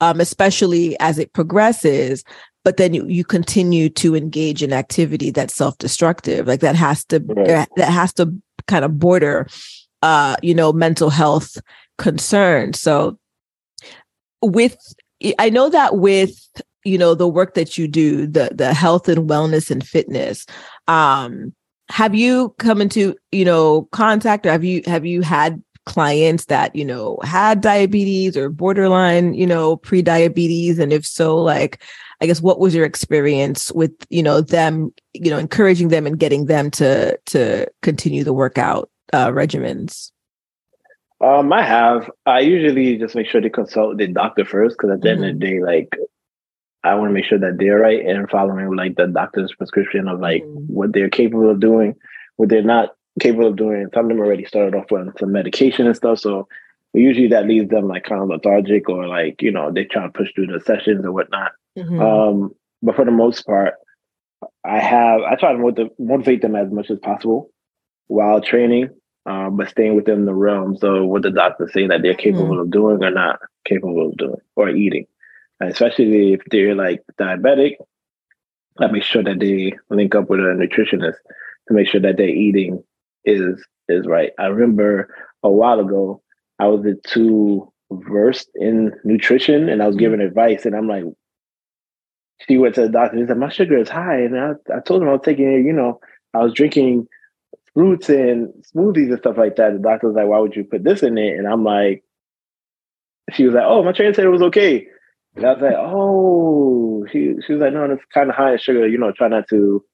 um 0.00 0.20
especially 0.20 0.98
as 0.98 1.16
it 1.18 1.32
progresses 1.32 2.24
but 2.62 2.76
then 2.76 2.92
you, 2.92 3.06
you 3.06 3.24
continue 3.24 3.88
to 3.88 4.14
engage 4.16 4.62
in 4.62 4.72
activity 4.72 5.30
that's 5.30 5.54
self-destructive 5.54 6.46
like 6.48 6.60
that 6.60 6.74
has 6.74 7.04
to 7.04 7.20
Right. 7.26 7.68
that 7.76 7.90
has 7.90 8.12
to 8.14 8.34
kind 8.66 8.84
of 8.84 8.98
border 8.98 9.46
uh 10.02 10.34
you 10.42 10.54
know 10.54 10.72
mental 10.72 11.08
health 11.08 11.56
concerns 11.98 12.80
so 12.80 13.16
with 14.42 14.76
i 15.38 15.48
know 15.48 15.68
that 15.68 15.98
with 15.98 16.50
you 16.84 16.98
know 16.98 17.14
the 17.14 17.28
work 17.28 17.54
that 17.54 17.78
you 17.78 17.86
do 17.86 18.26
the 18.26 18.50
the 18.52 18.74
health 18.74 19.08
and 19.08 19.28
wellness 19.30 19.70
and 19.70 19.86
fitness 19.86 20.46
um 20.88 21.54
have 21.90 22.14
you 22.14 22.54
come 22.58 22.80
into 22.80 23.14
you 23.32 23.44
know 23.44 23.82
contact 23.92 24.46
or 24.46 24.50
have 24.50 24.64
you 24.64 24.82
have 24.86 25.04
you 25.04 25.22
had 25.22 25.62
clients 25.86 26.46
that 26.46 26.74
you 26.74 26.84
know 26.84 27.18
had 27.24 27.60
diabetes 27.60 28.36
or 28.36 28.48
borderline 28.48 29.34
you 29.34 29.46
know 29.46 29.76
pre-diabetes? 29.76 30.78
And 30.78 30.92
if 30.92 31.04
so 31.04 31.36
like 31.36 31.82
i 32.22 32.26
guess 32.26 32.40
what 32.40 32.60
was 32.60 32.74
your 32.74 32.84
experience 32.84 33.72
with 33.72 33.92
you 34.10 34.22
know 34.22 34.40
them 34.40 34.92
you 35.14 35.30
know 35.30 35.38
encouraging 35.38 35.88
them 35.88 36.06
and 36.06 36.18
getting 36.18 36.46
them 36.46 36.70
to 36.70 37.18
to 37.26 37.66
continue 37.82 38.24
the 38.24 38.32
workout 38.32 38.88
uh 39.12 39.28
regimens? 39.28 40.12
Um, 41.20 41.52
I 41.52 41.62
have. 41.62 42.10
I 42.24 42.40
usually 42.40 42.96
just 42.96 43.14
make 43.14 43.26
sure 43.26 43.42
to 43.42 43.50
consult 43.50 43.98
the 43.98 44.06
doctor 44.06 44.44
first 44.44 44.78
because 44.78 44.90
at 44.90 45.02
the 45.02 45.10
end 45.10 45.24
of 45.24 45.38
the 45.38 45.46
day, 45.46 45.60
like 45.60 45.94
I 46.82 46.94
want 46.94 47.10
to 47.10 47.12
make 47.14 47.24
sure 47.26 47.38
that 47.38 47.58
they're 47.58 47.78
right 47.78 48.04
and 48.04 48.28
following 48.30 48.74
like 48.74 48.96
the 48.96 49.06
doctor's 49.06 49.52
prescription 49.54 50.08
of 50.08 50.20
like 50.20 50.42
Mhm. 50.42 50.68
what 50.70 50.92
they're 50.92 51.10
capable 51.10 51.50
of 51.50 51.60
doing, 51.60 51.94
what 52.36 52.48
they're 52.48 52.62
not 52.62 52.94
capable 53.20 53.48
of 53.48 53.56
doing. 53.56 53.88
Some 53.92 54.06
of 54.06 54.08
them 54.10 54.20
already 54.20 54.44
started 54.44 54.74
off 54.74 54.90
on 54.92 55.12
some 55.18 55.32
medication 55.32 55.86
and 55.86 55.96
stuff, 55.96 56.18
so 56.20 56.48
usually 56.94 57.28
that 57.28 57.46
leaves 57.46 57.68
them 57.68 57.86
like 57.86 58.04
kind 58.04 58.22
of 58.22 58.28
lethargic 58.28 58.88
or 58.88 59.06
like 59.06 59.42
you 59.42 59.50
know 59.50 59.70
they 59.70 59.84
try 59.84 60.02
to 60.04 60.12
push 60.12 60.32
through 60.34 60.46
the 60.46 60.60
sessions 60.60 61.04
or 61.04 61.12
whatnot. 61.12 61.52
Mhm. 61.78 62.00
Um, 62.00 62.54
but 62.82 62.96
for 62.96 63.04
the 63.04 63.10
most 63.10 63.42
part, 63.46 63.74
I 64.64 64.78
have 64.80 65.20
I 65.20 65.34
try 65.36 65.52
to 65.52 65.58
motiv- 65.58 65.90
motivate 65.98 66.40
them 66.42 66.56
as 66.56 66.70
much 66.70 66.90
as 66.90 66.98
possible 66.98 67.50
while 68.06 68.40
training, 68.40 68.88
um, 69.26 69.56
but 69.56 69.68
staying 69.68 69.96
within 69.96 70.24
the 70.24 70.34
realms 70.34 70.82
of 70.82 71.04
what 71.06 71.22
the 71.22 71.30
doctors 71.30 71.72
say 71.74 71.86
that 71.86 72.00
they're 72.02 72.14
capable 72.14 72.58
of 72.60 72.70
doing 72.70 73.04
or 73.04 73.10
not 73.10 73.38
capable 73.66 74.08
of 74.08 74.16
doing 74.16 74.40
or 74.56 74.70
eating. 74.70 75.06
Especially 75.60 76.32
if 76.32 76.40
they're 76.50 76.74
like 76.74 77.02
diabetic, 77.18 77.74
I 78.78 78.86
make 78.86 79.02
sure 79.02 79.22
that 79.22 79.38
they 79.38 79.74
link 79.90 80.14
up 80.14 80.30
with 80.30 80.40
a 80.40 80.42
nutritionist 80.42 81.16
to 81.68 81.74
make 81.74 81.88
sure 81.88 82.00
that 82.00 82.16
their 82.16 82.28
eating 82.28 82.82
is 83.24 83.62
is 83.88 84.06
right. 84.06 84.32
I 84.38 84.46
remember 84.46 85.14
a 85.42 85.50
while 85.50 85.80
ago 85.80 86.22
I 86.58 86.66
was 86.68 86.84
too 87.06 87.72
versed 87.90 88.50
in 88.54 88.92
nutrition 89.04 89.68
and 89.68 89.82
I 89.82 89.86
was 89.86 89.96
giving 89.96 90.20
advice 90.20 90.64
and 90.64 90.74
I'm 90.74 90.88
like, 90.88 91.04
she 92.48 92.56
went 92.56 92.74
to 92.76 92.82
the 92.82 92.88
doctor 92.88 93.18
and 93.18 93.28
said, 93.28 93.38
My 93.38 93.50
sugar 93.50 93.76
is 93.78 93.88
high. 93.88 94.20
And 94.20 94.38
I, 94.38 94.52
I 94.74 94.80
told 94.80 95.02
him 95.02 95.08
I 95.08 95.12
was 95.12 95.22
taking, 95.24 95.50
you 95.64 95.72
know, 95.72 96.00
I 96.34 96.38
was 96.38 96.54
drinking 96.54 97.06
fruits 97.74 98.08
and 98.08 98.48
smoothies 98.74 99.10
and 99.10 99.18
stuff 99.18 99.36
like 99.36 99.56
that. 99.56 99.72
The 99.72 99.78
doctor 99.78 100.08
was 100.08 100.16
like, 100.16 100.26
Why 100.26 100.38
would 100.38 100.56
you 100.56 100.64
put 100.64 100.84
this 100.84 101.02
in 101.02 101.18
it? 101.18 101.38
And 101.38 101.46
I'm 101.46 101.64
like, 101.64 102.04
she 103.32 103.44
was 103.44 103.54
like, 103.54 103.64
Oh, 103.66 103.82
my 103.82 103.92
trainer 103.92 104.14
said 104.14 104.24
it 104.24 104.30
was 104.30 104.42
okay. 104.42 104.86
And 105.36 105.46
I 105.46 105.52
was 105.52 105.62
like, 105.62 105.74
Oh, 105.76 107.06
she 107.12 107.34
she 107.46 107.52
was 107.54 107.62
like, 107.62 107.72
No, 107.72 107.84
it's 107.90 108.04
kind 108.12 108.30
of 108.30 108.36
high 108.36 108.52
in 108.52 108.58
sugar, 108.58 108.86
you 108.88 108.98
know, 108.98 109.12
try 109.12 109.28
not 109.28 109.48
to 109.50 109.84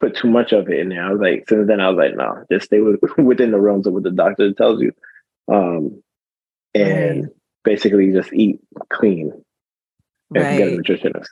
put 0.00 0.16
too 0.16 0.28
much 0.28 0.52
of 0.52 0.68
it 0.68 0.78
in 0.80 0.88
there. 0.88 1.04
I 1.04 1.10
was 1.12 1.20
like, 1.20 1.48
since 1.48 1.66
then 1.68 1.80
I 1.80 1.88
was 1.88 1.96
like, 1.96 2.16
no, 2.16 2.44
just 2.50 2.66
stay 2.66 2.80
with, 2.80 3.00
within 3.18 3.52
the 3.52 3.60
realms 3.60 3.86
of 3.86 3.92
what 3.94 4.02
the 4.02 4.10
doctor 4.10 4.52
tells 4.52 4.80
you. 4.80 4.92
Um 5.52 6.02
and 6.74 7.22
Right. 7.24 7.32
basically 7.64 8.12
just 8.12 8.32
eat 8.32 8.60
clean 8.92 9.32
and 10.34 10.58
get 10.58 10.68
a 10.68 10.70
nutritionist. 10.72 11.26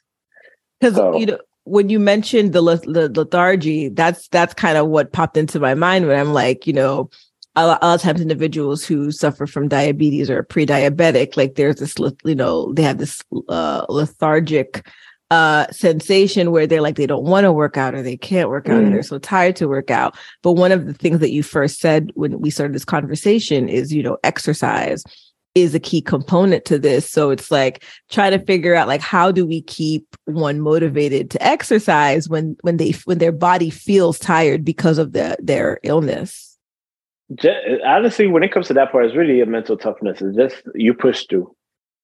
because 0.81 0.95
So- 0.97 1.19
you 1.19 1.27
know 1.27 1.39
when 1.65 1.89
you 1.89 2.01
mentioned 2.01 2.53
the, 2.53 2.61
the 2.61 3.09
lethargy 3.15 3.89
that's 3.89 4.27
that's 4.29 4.53
kind 4.55 4.77
of 4.77 4.89
what 4.89 5.13
popped 5.13 5.37
into 5.37 5.61
my 5.61 5.75
mind 5.75 6.07
when 6.09 6.19
i'm 6.19 6.33
like 6.33 6.67
you 6.67 6.73
know 6.73 7.09
a 7.57 7.67
lot, 7.67 7.79
a 7.83 7.87
lot 7.87 7.95
of 7.97 8.01
times 8.03 8.21
individuals 8.21 8.85
who 8.85 9.11
suffer 9.11 9.47
from 9.47 9.69
diabetes 9.69 10.31
or 10.31 10.43
pre-diabetic 10.43 11.37
like 11.37 11.55
there's 11.55 11.77
this 11.77 11.95
you 12.25 12.35
know 12.35 12.73
they 12.73 12.83
have 12.83 12.99
this 12.99 13.23
uh 13.49 13.85
lethargic 13.89 14.87
uh 15.31 15.67
sensation 15.71 16.51
where 16.51 16.67
they're 16.67 16.81
like 16.83 16.97
they 16.97 17.07
don't 17.07 17.25
want 17.25 17.45
to 17.45 17.53
work 17.53 17.77
out 17.77 17.95
or 17.95 18.03
they 18.03 18.17
can't 18.17 18.49
work 18.49 18.69
out 18.69 18.81
Mm. 18.81 18.85
and 18.87 18.95
they're 18.95 19.03
so 19.03 19.19
tired 19.19 19.57
to 19.57 19.69
work 19.69 19.91
out. 19.91 20.17
But 20.43 20.53
one 20.53 20.73
of 20.73 20.87
the 20.87 20.95
things 20.95 21.21
that 21.21 21.31
you 21.33 21.43
first 21.43 21.81
said 21.81 22.11
when 22.15 22.41
we 22.41 22.51
started 22.51 22.75
this 22.75 22.85
conversation 22.85 23.69
is 23.69 23.93
you 23.93 24.03
know 24.03 24.19
exercise 24.25 25.05
is 25.55 25.75
a 25.75 25.81
key 25.81 26.01
component 26.01 26.65
to 26.65 26.79
this. 26.79 27.11
So 27.11 27.29
it's 27.31 27.51
like 27.51 27.85
trying 28.11 28.31
to 28.33 28.39
figure 28.39 28.75
out 28.75 28.89
like 28.89 29.03
how 29.03 29.31
do 29.31 29.47
we 29.47 29.61
keep 29.63 30.07
one 30.25 30.61
motivated 30.61 31.31
to 31.33 31.43
exercise 31.43 32.29
when 32.29 32.57
when 32.63 32.79
they 32.79 32.93
when 33.05 33.19
their 33.19 33.33
body 33.33 33.69
feels 33.69 34.19
tired 34.19 34.65
because 34.65 34.97
of 34.99 35.13
the 35.13 35.37
their 35.43 35.79
illness 35.83 36.52
honestly, 37.85 38.27
when 38.27 38.43
it 38.43 38.53
comes 38.53 38.69
to 38.69 38.75
that 38.75 38.93
part, 38.93 39.07
it's 39.07 39.17
really 39.17 39.41
a 39.41 39.47
mental 39.47 39.77
toughness. 39.77 40.21
It's 40.21 40.37
just 40.37 40.63
you 40.75 40.95
push 40.95 41.27
through. 41.27 41.55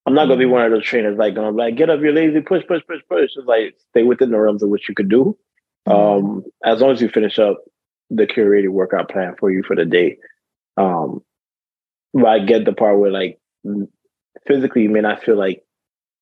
I'm 0.07 0.15
not 0.15 0.27
gonna 0.27 0.39
be 0.39 0.45
Mhm. 0.47 0.51
one 0.51 0.65
of 0.65 0.71
those 0.73 0.85
trainers 0.85 1.19
like 1.19 1.35
going 1.35 1.55
like 1.57 1.77
get 1.77 1.91
up, 1.91 2.01
you're 2.01 2.13
lazy, 2.13 2.41
push, 2.41 2.67
push, 2.67 2.83
push, 2.87 3.01
push. 3.09 3.31
It's 3.37 3.47
like 3.47 3.75
stay 3.91 4.05
within 4.05 4.31
the 4.31 4.39
realms 4.39 4.63
of 4.63 4.71
what 4.71 4.89
you 4.89 4.95
could 4.95 5.09
do. 5.09 5.37
Um, 5.87 6.45
as 6.65 6.81
long 6.81 6.93
as 6.93 7.01
you 7.01 7.09
finish 7.09 7.39
up 7.39 7.63
the 8.11 8.27
curated 8.27 8.69
workout 8.71 9.11
plan 9.11 9.35
for 9.39 9.51
you 9.51 9.63
for 9.63 9.77
the 9.77 9.85
day. 9.85 10.19
Um, 10.77 11.23
but 12.15 12.27
I 12.27 12.39
get 12.41 12.65
the 12.65 12.73
part 12.73 12.99
where 12.99 13.11
like 13.11 13.39
physically 14.47 14.83
you 14.83 14.89
may 14.91 15.01
not 15.01 15.23
feel 15.23 15.37
like 15.37 15.63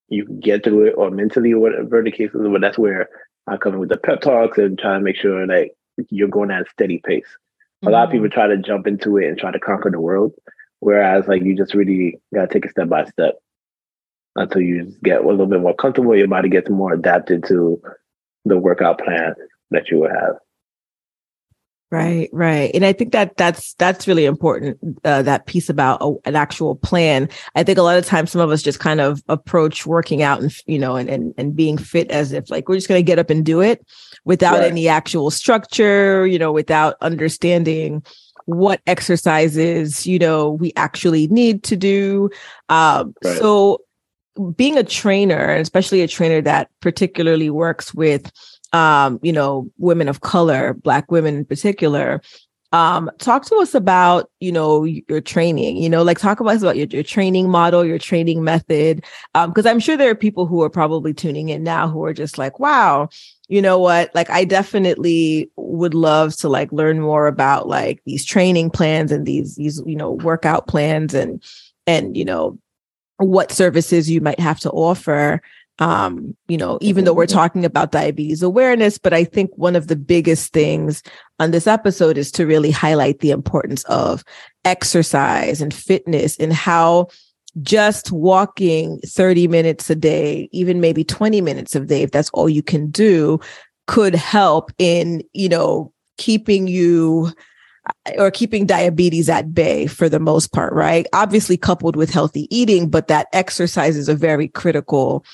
you 0.08 0.24
can 0.24 0.40
get 0.40 0.64
through 0.64 0.86
it 0.86 0.94
or 0.96 1.10
mentally 1.10 1.52
or 1.52 1.60
whatever 1.60 2.02
the 2.02 2.10
case 2.12 2.30
is, 2.34 2.40
but 2.48 2.60
that's 2.60 2.78
where 2.78 3.08
I 3.46 3.56
come 3.56 3.74
in 3.74 3.80
with 3.80 3.88
the 3.88 3.96
pep 3.96 4.20
talks 4.20 4.58
and 4.58 4.78
try 4.78 4.94
to 4.94 5.00
make 5.00 5.16
sure 5.16 5.46
that 5.46 5.70
you're 6.10 6.28
going 6.28 6.50
at 6.50 6.62
a 6.62 6.70
steady 6.70 7.00
pace 7.04 7.36
a 7.86 7.90
lot 7.90 8.04
of 8.04 8.08
mm-hmm. 8.08 8.24
people 8.24 8.30
try 8.30 8.46
to 8.46 8.58
jump 8.58 8.86
into 8.86 9.16
it 9.16 9.28
and 9.28 9.38
try 9.38 9.50
to 9.50 9.60
conquer 9.60 9.90
the 9.90 10.00
world 10.00 10.32
whereas 10.80 11.26
like 11.26 11.42
you 11.42 11.56
just 11.56 11.74
really 11.74 12.20
got 12.34 12.42
to 12.42 12.52
take 12.52 12.64
it 12.64 12.70
step 12.70 12.88
by 12.88 13.04
step 13.04 13.34
until 14.36 14.60
you 14.60 14.94
get 15.02 15.22
a 15.22 15.26
little 15.26 15.46
bit 15.46 15.60
more 15.60 15.74
comfortable. 15.74 16.14
Your 16.14 16.28
body 16.28 16.48
gets 16.48 16.70
more 16.70 16.92
adapted 16.92 17.44
to 17.48 17.80
the 18.44 18.58
workout 18.58 19.00
plan 19.00 19.34
that 19.70 19.90
you 19.90 19.98
would 19.98 20.10
have 20.10 20.36
Right, 21.92 22.28
right. 22.32 22.72
And 22.74 22.84
I 22.84 22.92
think 22.92 23.12
that 23.12 23.36
that's 23.36 23.74
that's 23.74 24.08
really 24.08 24.24
important 24.24 24.76
uh, 25.04 25.22
that 25.22 25.46
piece 25.46 25.68
about 25.68 25.98
a, 26.02 26.14
an 26.24 26.34
actual 26.34 26.74
plan. 26.74 27.28
I 27.54 27.62
think 27.62 27.78
a 27.78 27.82
lot 27.82 27.96
of 27.96 28.04
times 28.04 28.32
some 28.32 28.40
of 28.40 28.50
us 28.50 28.60
just 28.60 28.80
kind 28.80 29.00
of 29.00 29.22
approach 29.28 29.86
working 29.86 30.20
out 30.20 30.40
and 30.42 30.52
you 30.66 30.80
know 30.80 30.96
and 30.96 31.08
and, 31.08 31.32
and 31.38 31.54
being 31.54 31.78
fit 31.78 32.10
as 32.10 32.32
if 32.32 32.50
like 32.50 32.68
we're 32.68 32.74
just 32.74 32.88
going 32.88 32.98
to 32.98 33.04
get 33.06 33.20
up 33.20 33.30
and 33.30 33.44
do 33.46 33.60
it 33.60 33.86
without 34.24 34.58
Right. 34.58 34.70
any 34.72 34.88
actual 34.88 35.30
structure, 35.30 36.26
you 36.26 36.40
know, 36.40 36.50
without 36.50 36.96
understanding 37.02 38.02
what 38.46 38.80
exercises, 38.88 40.06
you 40.08 40.18
know, 40.18 40.50
we 40.50 40.72
actually 40.74 41.28
need 41.28 41.62
to 41.64 41.76
do. 41.76 42.30
Um 42.68 43.14
Right. 43.24 43.38
so 43.38 43.80
being 44.56 44.76
a 44.76 44.84
trainer, 44.84 45.38
and 45.50 45.62
especially 45.62 46.02
a 46.02 46.08
trainer 46.08 46.42
that 46.42 46.68
particularly 46.80 47.48
works 47.48 47.94
with 47.94 48.30
um, 48.72 49.18
you 49.22 49.32
know, 49.32 49.70
women 49.78 50.08
of 50.08 50.20
color, 50.20 50.74
black 50.74 51.10
women 51.10 51.36
in 51.36 51.44
particular. 51.44 52.20
Um, 52.72 53.10
talk 53.18 53.46
to 53.46 53.56
us 53.56 53.74
about, 53.74 54.28
you 54.40 54.50
know, 54.50 54.84
your 54.84 55.20
training, 55.20 55.76
you 55.76 55.88
know, 55.88 56.02
like 56.02 56.18
talk 56.18 56.40
about 56.40 56.56
us 56.56 56.62
about 56.62 56.76
your, 56.76 56.88
your 56.88 57.04
training 57.04 57.48
model, 57.48 57.84
your 57.84 57.98
training 57.98 58.42
method. 58.42 59.04
Um, 59.34 59.50
because 59.50 59.66
I'm 59.66 59.78
sure 59.78 59.96
there 59.96 60.10
are 60.10 60.16
people 60.16 60.46
who 60.46 60.62
are 60.62 60.68
probably 60.68 61.14
tuning 61.14 61.48
in 61.48 61.62
now 61.62 61.88
who 61.88 62.04
are 62.04 62.12
just 62.12 62.38
like, 62.38 62.58
wow, 62.58 63.08
you 63.48 63.62
know 63.62 63.78
what? 63.78 64.12
Like 64.14 64.28
I 64.30 64.44
definitely 64.44 65.50
would 65.56 65.94
love 65.94 66.36
to 66.38 66.48
like 66.48 66.70
learn 66.72 67.00
more 67.00 67.28
about 67.28 67.68
like 67.68 68.02
these 68.04 68.24
training 68.24 68.70
plans 68.70 69.12
and 69.12 69.24
these 69.24 69.54
these, 69.54 69.80
you 69.86 69.96
know, 69.96 70.10
workout 70.10 70.66
plans 70.66 71.14
and 71.14 71.42
and 71.86 72.16
you 72.16 72.24
know 72.24 72.58
what 73.18 73.52
services 73.52 74.10
you 74.10 74.20
might 74.20 74.40
have 74.40 74.60
to 74.60 74.70
offer 74.70 75.40
um 75.78 76.34
you 76.48 76.56
know 76.56 76.78
even 76.80 77.04
though 77.04 77.12
we're 77.12 77.26
talking 77.26 77.64
about 77.64 77.92
diabetes 77.92 78.42
awareness 78.42 78.96
but 78.96 79.12
i 79.12 79.24
think 79.24 79.50
one 79.56 79.76
of 79.76 79.88
the 79.88 79.96
biggest 79.96 80.52
things 80.52 81.02
on 81.38 81.50
this 81.50 81.66
episode 81.66 82.16
is 82.16 82.32
to 82.32 82.46
really 82.46 82.70
highlight 82.70 83.20
the 83.20 83.30
importance 83.30 83.84
of 83.84 84.24
exercise 84.64 85.60
and 85.60 85.74
fitness 85.74 86.36
and 86.38 86.52
how 86.52 87.06
just 87.62 88.10
walking 88.10 88.98
30 89.04 89.48
minutes 89.48 89.90
a 89.90 89.94
day 89.94 90.48
even 90.52 90.80
maybe 90.80 91.04
20 91.04 91.40
minutes 91.40 91.74
a 91.74 91.80
day 91.80 92.02
if 92.02 92.10
that's 92.10 92.30
all 92.30 92.48
you 92.48 92.62
can 92.62 92.90
do 92.90 93.38
could 93.86 94.14
help 94.14 94.72
in 94.78 95.22
you 95.34 95.48
know 95.48 95.92
keeping 96.16 96.66
you 96.66 97.30
or 98.18 98.30
keeping 98.30 98.66
diabetes 98.66 99.28
at 99.28 99.54
bay 99.54 99.86
for 99.86 100.08
the 100.08 100.20
most 100.20 100.52
part, 100.52 100.72
right? 100.72 101.06
Obviously 101.12 101.56
coupled 101.56 101.96
with 101.96 102.10
healthy 102.10 102.46
eating, 102.56 102.88
but 102.88 103.08
that 103.08 103.28
exercise 103.32 103.96
is 103.96 104.08
a 104.08 104.14
very 104.14 104.48
critical 104.48 105.24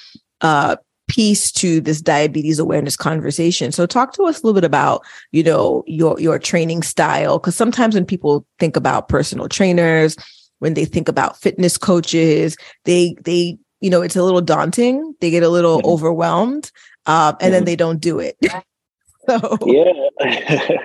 uh 0.43 0.77
piece 1.09 1.53
to 1.53 1.81
this 1.81 2.01
diabetes 2.01 2.59
awareness 2.59 2.97
conversation. 2.97 3.71
So 3.71 3.85
talk 3.85 4.15
to 4.15 4.23
us 4.23 4.41
a 4.41 4.47
little 4.47 4.55
bit 4.55 4.65
about, 4.65 5.03
you 5.31 5.43
know, 5.43 5.85
your 5.87 6.19
your 6.21 6.39
training 6.39 6.83
style 6.83 7.39
cuz 7.39 7.55
sometimes 7.55 7.95
when 7.95 8.07
people 8.07 8.47
think 8.59 8.77
about 8.77 9.09
personal 9.09 9.49
trainers, 9.49 10.17
when 10.61 10.75
they 10.75 10.85
think 10.85 11.09
about 11.09 11.41
fitness 11.41 11.77
coaches, 11.77 12.57
they 12.85 13.15
they 13.25 13.59
you 13.81 13.91
know, 13.91 14.01
it's 14.01 14.15
a 14.15 14.23
little 14.23 14.41
daunting. 14.41 15.15
They 15.21 15.31
get 15.31 15.43
a 15.43 15.49
little 15.49 15.79
mm-hmm. 15.79 15.89
overwhelmed 15.89 16.71
um, 17.07 17.15
and 17.15 17.37
mm-hmm. 17.41 17.51
then 17.53 17.65
they 17.65 17.77
don't 17.77 18.01
do 18.01 18.19
it. 18.19 18.37
so 19.29 19.59
yeah, 19.67 19.93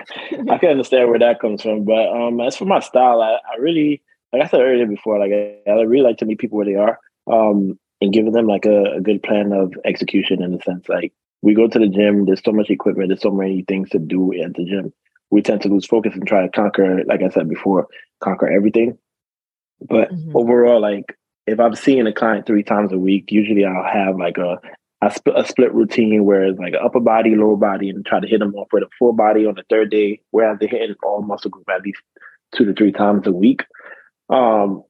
I 0.50 0.58
can 0.58 0.70
understand 0.70 1.08
where 1.08 1.18
that 1.18 1.40
comes 1.40 1.62
from. 1.62 1.84
But 1.84 2.08
um, 2.08 2.40
as 2.40 2.56
for 2.56 2.64
my 2.64 2.80
style, 2.80 3.22
I, 3.22 3.38
I 3.50 3.56
really, 3.58 4.02
like 4.32 4.42
I 4.42 4.48
said 4.48 4.60
earlier 4.60 4.86
before, 4.86 5.18
like 5.18 5.32
I, 5.32 5.70
I 5.70 5.82
really 5.82 6.02
like 6.02 6.18
to 6.18 6.26
meet 6.26 6.38
people 6.38 6.56
where 6.56 6.66
they 6.66 6.74
are. 6.74 6.98
Um, 7.26 7.78
and 8.00 8.12
giving 8.12 8.32
them 8.32 8.46
like 8.46 8.64
a, 8.64 8.96
a 8.96 9.00
good 9.00 9.22
plan 9.22 9.52
of 9.52 9.72
execution 9.84 10.42
in 10.42 10.54
a 10.54 10.62
sense. 10.62 10.88
Like 10.88 11.12
we 11.42 11.54
go 11.54 11.68
to 11.68 11.78
the 11.78 11.88
gym, 11.88 12.24
there's 12.24 12.42
so 12.44 12.52
much 12.52 12.70
equipment, 12.70 13.08
there's 13.08 13.22
so 13.22 13.30
many 13.30 13.62
things 13.66 13.90
to 13.90 13.98
do 13.98 14.32
at 14.42 14.54
the 14.54 14.64
gym. 14.64 14.92
We 15.30 15.42
tend 15.42 15.62
to 15.62 15.68
lose 15.68 15.86
focus 15.86 16.14
and 16.14 16.26
try 16.26 16.42
to 16.42 16.48
conquer, 16.48 17.04
like 17.04 17.22
I 17.22 17.28
said 17.28 17.48
before, 17.48 17.88
conquer 18.20 18.50
everything. 18.50 18.98
But 19.80 20.10
mm-hmm. 20.10 20.36
overall, 20.36 20.80
like 20.80 21.16
if 21.46 21.60
I'm 21.60 21.74
seeing 21.74 22.06
a 22.06 22.12
client 22.12 22.46
three 22.46 22.62
times 22.62 22.92
a 22.92 22.98
week, 22.98 23.30
usually 23.30 23.64
I'll 23.64 23.84
have 23.84 24.16
like 24.18 24.38
a 24.38 24.58
a, 25.00 25.10
sp- 25.14 25.36
a 25.36 25.46
split 25.46 25.72
routine 25.72 26.24
where 26.24 26.44
it's 26.44 26.58
like 26.58 26.74
upper 26.74 27.00
body, 27.00 27.36
lower 27.36 27.56
body, 27.56 27.88
and 27.88 28.04
try 28.04 28.20
to 28.20 28.26
hit 28.26 28.40
them 28.40 28.54
off 28.56 28.68
with 28.72 28.82
a 28.82 28.88
full 28.98 29.12
body 29.12 29.46
on 29.46 29.54
the 29.54 29.62
third 29.70 29.90
day, 29.90 30.20
whereas 30.30 30.58
they're 30.58 30.68
hitting 30.68 30.96
all 31.02 31.22
muscle 31.22 31.50
group 31.50 31.68
at 31.70 31.82
least 31.82 32.02
two 32.54 32.64
to 32.64 32.74
three 32.74 32.92
times 32.92 33.26
a 33.26 33.32
week. 33.32 33.64
Um, 34.28 34.82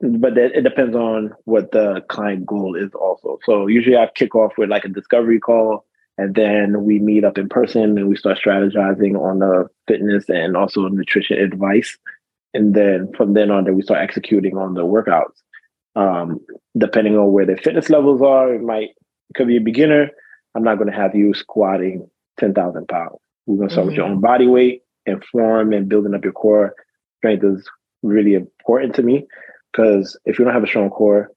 but 0.00 0.34
that, 0.34 0.52
it 0.54 0.62
depends 0.62 0.94
on 0.94 1.32
what 1.44 1.72
the 1.72 2.02
client 2.08 2.46
goal 2.46 2.74
is 2.74 2.92
also. 2.94 3.38
So 3.44 3.66
usually 3.66 3.96
I 3.96 4.08
kick 4.14 4.34
off 4.34 4.52
with 4.58 4.68
like 4.68 4.84
a 4.84 4.88
discovery 4.88 5.40
call 5.40 5.84
and 6.18 6.34
then 6.34 6.84
we 6.84 6.98
meet 6.98 7.24
up 7.24 7.38
in 7.38 7.48
person 7.48 7.98
and 7.98 8.08
we 8.08 8.16
start 8.16 8.38
strategizing 8.38 9.18
on 9.20 9.38
the 9.38 9.68
fitness 9.86 10.28
and 10.28 10.56
also 10.56 10.88
nutrition 10.88 11.38
advice. 11.38 11.96
And 12.54 12.74
then 12.74 13.12
from 13.16 13.34
then 13.34 13.50
on, 13.50 13.64
then 13.64 13.76
we 13.76 13.82
start 13.82 14.00
executing 14.00 14.56
on 14.56 14.74
the 14.74 14.84
workouts. 14.84 15.42
Um, 15.94 16.40
depending 16.76 17.16
on 17.16 17.32
where 17.32 17.46
their 17.46 17.56
fitness 17.56 17.88
levels 17.88 18.20
are, 18.20 18.54
it 18.54 18.62
might 18.62 18.90
it 19.30 19.34
could 19.34 19.48
be 19.48 19.56
a 19.56 19.62
beginner. 19.62 20.10
I'm 20.54 20.62
not 20.62 20.76
going 20.76 20.90
to 20.90 20.96
have 20.96 21.14
you 21.14 21.34
squatting 21.34 22.08
10,000 22.38 22.86
pounds. 22.86 23.16
We're 23.46 23.56
going 23.56 23.68
to 23.68 23.74
start 23.74 23.84
mm-hmm. 23.84 23.88
with 23.88 23.96
your 23.96 24.06
own 24.06 24.20
body 24.20 24.46
weight 24.46 24.82
and 25.06 25.24
form 25.24 25.72
and 25.72 25.88
building 25.88 26.14
up 26.14 26.24
your 26.24 26.32
core 26.32 26.74
strength 27.18 27.44
is 27.44 27.68
really 28.02 28.34
important 28.34 28.94
to 28.94 29.02
me 29.02 29.26
because 29.76 30.16
if 30.24 30.38
you 30.38 30.44
don't 30.44 30.54
have 30.54 30.64
a 30.64 30.68
strong 30.68 30.90
core, 30.90 31.30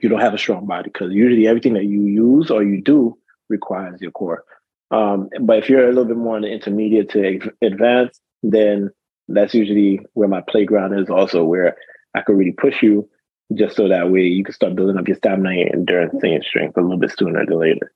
you 0.00 0.08
don't 0.08 0.20
have 0.20 0.34
a 0.34 0.38
strong 0.38 0.66
body. 0.66 0.90
Because 0.92 1.12
usually 1.12 1.46
everything 1.46 1.74
that 1.74 1.84
you 1.84 2.06
use 2.06 2.50
or 2.50 2.62
you 2.62 2.80
do 2.80 3.18
requires 3.48 4.00
your 4.00 4.10
core. 4.10 4.44
Um, 4.90 5.28
but 5.40 5.58
if 5.58 5.68
you're 5.68 5.84
a 5.84 5.88
little 5.88 6.04
bit 6.04 6.16
more 6.16 6.36
in 6.36 6.42
the 6.42 6.50
intermediate 6.50 7.10
to 7.10 7.52
advanced, 7.62 8.20
then 8.42 8.90
that's 9.28 9.54
usually 9.54 10.00
where 10.14 10.28
my 10.28 10.42
playground 10.48 10.98
is. 10.98 11.08
Also, 11.08 11.44
where 11.44 11.76
I 12.14 12.22
can 12.22 12.36
really 12.36 12.52
push 12.52 12.82
you, 12.82 13.08
just 13.54 13.76
so 13.76 13.88
that 13.88 14.10
way 14.10 14.22
you 14.22 14.44
can 14.44 14.54
start 14.54 14.74
building 14.74 14.98
up 14.98 15.08
your 15.08 15.16
stamina 15.16 15.50
and 15.50 15.72
endurance 15.72 16.14
and 16.22 16.44
strength 16.44 16.76
a 16.76 16.80
little 16.80 16.98
bit 16.98 17.16
sooner 17.16 17.44
than 17.44 17.58
later. 17.58 17.92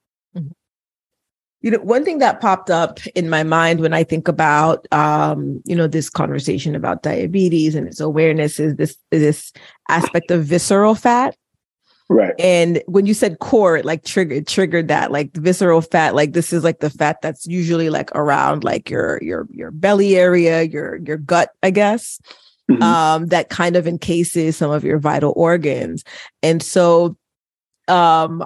You 1.63 1.71
know, 1.73 1.79
one 1.79 2.05
thing 2.05 2.19
that 2.19 2.41
popped 2.41 2.71
up 2.71 3.05
in 3.15 3.29
my 3.31 3.43
mind 3.43 3.81
when 3.81 3.93
I 3.93 4.05
think 4.05 4.29
about, 4.29 4.87
um, 4.93 5.63
you 5.65 5.75
know, 5.75 5.87
this 5.87 6.11
conversation 6.11 6.75
about 6.77 7.03
diabetes 7.03 7.75
and 7.75 7.89
its 7.89 7.99
awareness 7.99 8.61
is 8.61 8.77
this 8.77 8.97
this 9.11 9.53
aspect 9.89 10.31
of 10.31 10.45
visceral 10.45 10.95
fat. 10.95 11.37
Right. 12.09 12.35
And 12.39 12.81
when 12.87 13.07
you 13.07 13.15
said 13.15 13.41
core, 13.41 13.77
it 13.79 13.85
like 13.85 14.05
triggered 14.05 14.47
triggered 14.47 14.89
that 14.89 15.11
like 15.11 15.35
visceral 15.35 15.81
fat, 15.81 16.15
like 16.15 16.35
this 16.35 16.53
is 16.53 16.63
like 16.63 16.79
the 16.79 16.91
fat 16.91 17.21
that's 17.21 17.47
usually 17.47 17.91
like 17.91 18.13
around 18.13 18.63
like 18.63 18.89
your 18.89 19.19
your 19.23 19.49
your 19.51 19.73
belly 19.73 20.17
area, 20.17 20.63
your 20.63 20.97
your 20.97 21.17
gut, 21.17 21.51
I 21.63 21.71
guess. 21.71 22.21
Mm-hmm. 22.71 22.83
Um, 22.83 23.27
that 23.27 23.49
kind 23.49 23.77
of 23.77 23.87
encases 23.87 24.57
some 24.57 24.71
of 24.71 24.85
your 24.85 24.99
vital 24.99 25.33
organs. 25.37 26.05
And 26.43 26.63
so 26.63 27.17
um 27.89 28.45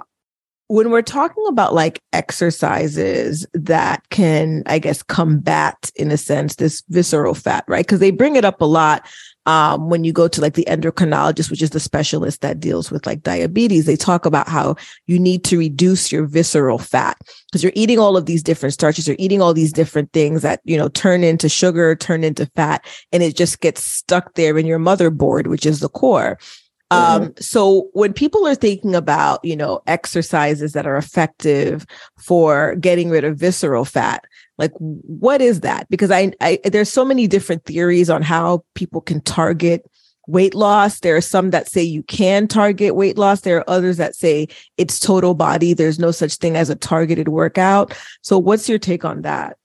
when 0.71 0.89
we're 0.89 1.01
talking 1.01 1.43
about 1.49 1.73
like 1.73 2.01
exercises 2.13 3.45
that 3.53 4.07
can, 4.09 4.63
I 4.67 4.79
guess, 4.79 5.03
combat 5.03 5.91
in 5.97 6.11
a 6.11 6.17
sense 6.17 6.55
this 6.55 6.81
visceral 6.87 7.33
fat, 7.33 7.65
right? 7.67 7.85
Because 7.85 7.99
they 7.99 8.09
bring 8.09 8.37
it 8.37 8.45
up 8.45 8.61
a 8.61 8.65
lot 8.65 9.05
um, 9.45 9.89
when 9.89 10.05
you 10.05 10.13
go 10.13 10.29
to 10.29 10.39
like 10.39 10.53
the 10.53 10.63
endocrinologist, 10.69 11.51
which 11.51 11.61
is 11.61 11.71
the 11.71 11.79
specialist 11.81 12.39
that 12.39 12.61
deals 12.61 12.89
with 12.89 13.05
like 13.05 13.21
diabetes. 13.21 13.85
They 13.85 13.97
talk 13.97 14.25
about 14.25 14.47
how 14.47 14.77
you 15.07 15.19
need 15.19 15.43
to 15.45 15.57
reduce 15.57 16.09
your 16.09 16.25
visceral 16.25 16.77
fat 16.77 17.17
because 17.47 17.63
you're 17.63 17.73
eating 17.75 17.99
all 17.99 18.15
of 18.15 18.25
these 18.25 18.41
different 18.41 18.71
starches, 18.71 19.09
you're 19.09 19.17
eating 19.19 19.41
all 19.41 19.53
these 19.53 19.73
different 19.73 20.13
things 20.13 20.41
that, 20.41 20.61
you 20.63 20.77
know, 20.77 20.87
turn 20.87 21.21
into 21.21 21.49
sugar, 21.49 21.97
turn 21.97 22.23
into 22.23 22.45
fat, 22.55 22.85
and 23.11 23.21
it 23.23 23.35
just 23.35 23.59
gets 23.59 23.83
stuck 23.83 24.35
there 24.35 24.57
in 24.57 24.65
your 24.65 24.79
motherboard, 24.79 25.47
which 25.47 25.65
is 25.65 25.81
the 25.81 25.89
core. 25.89 26.39
Um, 26.91 27.21
mm-hmm. 27.21 27.31
so 27.39 27.89
when 27.93 28.11
people 28.11 28.45
are 28.45 28.53
thinking 28.53 28.95
about, 28.95 29.43
you 29.43 29.55
know, 29.55 29.81
exercises 29.87 30.73
that 30.73 30.85
are 30.85 30.97
effective 30.97 31.85
for 32.19 32.75
getting 32.75 33.09
rid 33.09 33.23
of 33.23 33.37
visceral 33.37 33.85
fat, 33.85 34.25
like 34.57 34.73
what 34.77 35.41
is 35.41 35.61
that? 35.61 35.89
Because 35.89 36.11
I, 36.11 36.33
I 36.41 36.59
there's 36.65 36.91
so 36.91 37.05
many 37.05 37.27
different 37.27 37.63
theories 37.63 38.09
on 38.09 38.21
how 38.21 38.65
people 38.75 38.99
can 38.99 39.21
target 39.21 39.89
weight 40.27 40.53
loss. 40.53 40.99
There 40.99 41.15
are 41.15 41.21
some 41.21 41.51
that 41.51 41.69
say 41.69 41.81
you 41.81 42.03
can 42.03 42.45
target 42.45 42.93
weight 42.93 43.17
loss. 43.17 43.41
There 43.41 43.57
are 43.57 43.69
others 43.69 43.95
that 43.95 44.13
say 44.13 44.49
it's 44.77 44.99
total 44.99 45.33
body. 45.33 45.73
There's 45.73 45.97
no 45.97 46.11
such 46.11 46.35
thing 46.35 46.57
as 46.57 46.69
a 46.69 46.75
targeted 46.75 47.29
workout. 47.29 47.97
So 48.21 48.37
what's 48.37 48.67
your 48.67 48.79
take 48.79 49.05
on 49.05 49.21
that? 49.21 49.57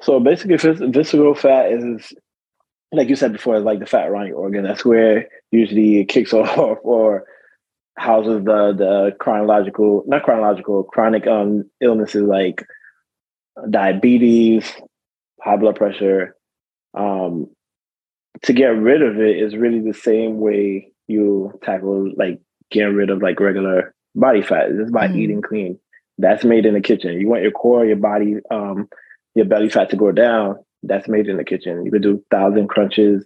So 0.00 0.20
basically, 0.20 0.58
visceral 0.58 1.34
fat 1.34 1.72
is 1.72 2.12
like 2.94 3.08
you 3.08 3.16
said 3.16 3.32
before, 3.32 3.58
like 3.60 3.80
the 3.80 3.86
fat 3.86 4.08
around 4.08 4.28
your 4.28 4.36
organ. 4.36 4.64
That's 4.64 4.84
where 4.84 5.28
usually 5.50 6.00
it 6.00 6.08
kicks 6.08 6.32
off 6.32 6.78
or 6.82 7.24
houses 7.96 8.44
the 8.44 8.74
the 8.76 9.16
chronological, 9.18 10.04
not 10.06 10.24
chronological, 10.24 10.84
chronic 10.84 11.26
um 11.26 11.70
illnesses 11.80 12.22
like 12.22 12.64
diabetes, 13.70 14.70
high 15.40 15.56
blood 15.56 15.76
pressure. 15.76 16.36
Um, 16.94 17.48
to 18.42 18.52
get 18.52 18.68
rid 18.68 19.02
of 19.02 19.20
it 19.20 19.36
is 19.36 19.56
really 19.56 19.80
the 19.80 19.94
same 19.94 20.38
way 20.38 20.92
you 21.06 21.58
tackle 21.62 22.12
like 22.16 22.40
getting 22.70 22.94
rid 22.94 23.10
of 23.10 23.22
like 23.22 23.40
regular 23.40 23.94
body 24.14 24.42
fat. 24.42 24.70
It's 24.70 24.90
by 24.90 25.08
mm. 25.08 25.16
eating 25.16 25.42
clean. 25.42 25.78
That's 26.18 26.44
made 26.44 26.66
in 26.66 26.74
the 26.74 26.80
kitchen. 26.80 27.20
You 27.20 27.28
want 27.28 27.42
your 27.42 27.50
core, 27.50 27.84
your 27.84 27.96
body, 27.96 28.36
um, 28.50 28.88
your 29.34 29.46
belly 29.46 29.68
fat 29.68 29.90
to 29.90 29.96
go 29.96 30.12
down 30.12 30.58
that's 30.86 31.08
made 31.08 31.28
in 31.28 31.36
the 31.36 31.44
kitchen. 31.44 31.84
You 31.84 31.90
could 31.90 32.02
do 32.02 32.24
thousand 32.30 32.68
crunches 32.68 33.24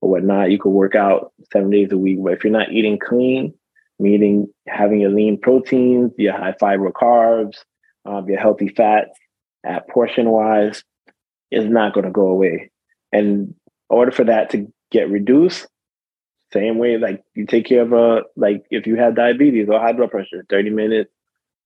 or 0.00 0.10
whatnot. 0.10 0.50
You 0.50 0.58
could 0.58 0.70
work 0.70 0.94
out 0.94 1.32
seven 1.52 1.70
days 1.70 1.92
a 1.92 1.98
week. 1.98 2.18
But 2.22 2.34
if 2.34 2.44
you're 2.44 2.52
not 2.52 2.72
eating 2.72 2.98
clean, 2.98 3.54
meaning 3.98 4.48
having 4.66 5.00
your 5.00 5.10
lean 5.10 5.38
proteins, 5.40 6.12
your 6.16 6.32
high 6.32 6.54
fiber 6.58 6.90
carbs, 6.90 7.58
um, 8.04 8.28
your 8.28 8.40
healthy 8.40 8.68
fats 8.68 9.18
at 9.64 9.88
portion 9.88 10.30
wise, 10.30 10.82
is 11.50 11.64
not 11.64 11.92
going 11.92 12.06
to 12.06 12.12
go 12.12 12.28
away. 12.28 12.70
And 13.12 13.26
in 13.26 13.54
order 13.88 14.12
for 14.12 14.24
that 14.24 14.50
to 14.50 14.72
get 14.90 15.10
reduced, 15.10 15.66
same 16.52 16.78
way 16.78 16.98
like 16.98 17.22
you 17.34 17.46
take 17.46 17.66
care 17.66 17.82
of 17.82 17.92
a 17.92 18.22
like 18.36 18.64
if 18.70 18.86
you 18.86 18.96
have 18.96 19.14
diabetes 19.14 19.68
or 19.68 19.78
high 19.78 19.92
blood 19.92 20.10
pressure, 20.10 20.44
30 20.48 20.70
minutes 20.70 21.12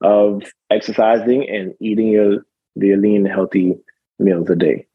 of 0.03 0.43
exercising 0.71 1.49
and 1.49 1.75
eating 1.81 2.09
your 2.09 2.45
your 2.75 2.99
lean 2.99 3.25
healthy 3.25 3.77
meals 4.19 4.51
a 4.51 4.57
day. 4.57 4.87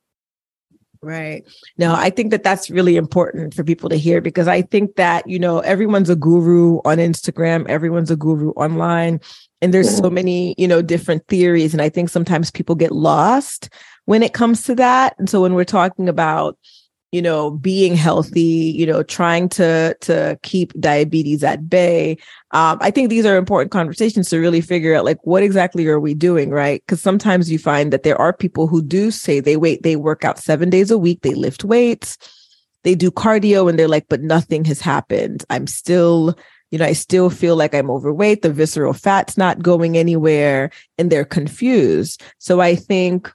Right. 1.02 1.48
No, 1.78 1.96
I 1.96 2.10
think 2.10 2.32
that 2.32 2.44
that's 2.44 2.70
really 2.70 2.98
important 2.98 3.54
for 3.54 3.64
people 3.64 3.90
to 3.90 3.96
hear 3.96 4.20
because 4.20 4.50
I 4.50 4.64
think 4.64 4.96
that, 4.96 5.28
you 5.30 5.40
know, 5.40 5.60
everyone's 5.60 6.10
a 6.10 6.16
guru 6.16 6.80
on 6.84 6.98
Instagram, 6.98 7.66
everyone's 7.70 8.12
a 8.12 8.18
guru 8.18 8.52
online, 8.52 9.22
and 9.62 9.74
there's 9.74 9.96
so 9.96 10.04
mm-hmm. 10.04 10.16
many, 10.16 10.56
you 10.58 10.68
know, 10.68 10.82
different 10.82 11.26
theories. 11.28 11.74
And 11.74 11.82
I 11.82 11.88
think 11.88 12.10
sometimes 12.10 12.52
people 12.52 12.76
get 12.76 12.92
lost 12.92 13.70
when 14.06 14.24
it 14.24 14.34
comes 14.34 14.64
to 14.64 14.76
that. 14.76 15.16
And 15.20 15.30
so 15.30 15.42
when 15.42 15.54
we're 15.54 15.64
talking 15.64 16.10
about, 16.10 16.58
you 17.12 17.22
know 17.22 17.52
being 17.52 17.96
healthy 17.96 18.74
you 18.78 18.86
know 18.86 19.02
trying 19.04 19.50
to 19.50 19.96
to 20.02 20.38
keep 20.44 20.74
diabetes 20.80 21.44
at 21.44 21.70
bay. 21.70 22.18
Um, 22.52 22.78
i 22.82 22.92
think 22.92 23.10
these 23.10 23.26
are 23.26 23.38
important 23.38 23.72
conversations 23.72 24.30
to 24.30 24.40
really 24.40 24.62
figure 24.62 24.96
out 24.96 25.06
like 25.06 25.20
what 25.24 25.44
exactly 25.44 25.88
are 25.88 26.00
we 26.00 26.14
doing 26.14 26.50
right? 26.50 26.82
Because 26.86 27.02
sometimes 27.02 27.52
you 27.52 27.60
find 27.60 27.92
that 27.94 28.04
there 28.04 28.20
are 28.20 28.34
people 28.34 28.68
who 28.68 28.82
do 28.82 29.12
say 29.12 29.40
they 29.40 29.58
wait 29.58 29.84
they 29.84 29.96
work 29.96 30.24
out 30.24 30.40
seven 30.40 30.70
days 30.70 30.92
a 30.92 30.98
week 30.98 31.22
they 31.22 31.34
lift 31.34 31.64
weights 31.64 32.18
they 32.84 32.96
do 32.96 33.12
cardio 33.12 33.70
and 33.70 33.78
they're 33.78 33.88
like 33.88 34.08
but 34.10 34.22
nothing 34.22 34.66
has 34.66 34.82
happened. 34.82 35.44
I'm 35.50 35.68
still 35.68 36.38
you 36.72 36.78
know 36.78 36.86
i 36.86 36.94
still 36.94 37.30
feel 37.32 37.56
like 37.56 37.74
i'm 37.74 37.90
overweight. 37.90 38.42
The 38.44 38.54
visceral 38.54 38.94
fat's 38.94 39.38
not 39.38 39.62
going 39.64 39.98
anywhere 39.98 40.70
and 40.98 41.12
they're 41.12 41.26
confused. 41.26 42.24
So 42.38 42.62
i 42.62 42.76
think 42.76 43.32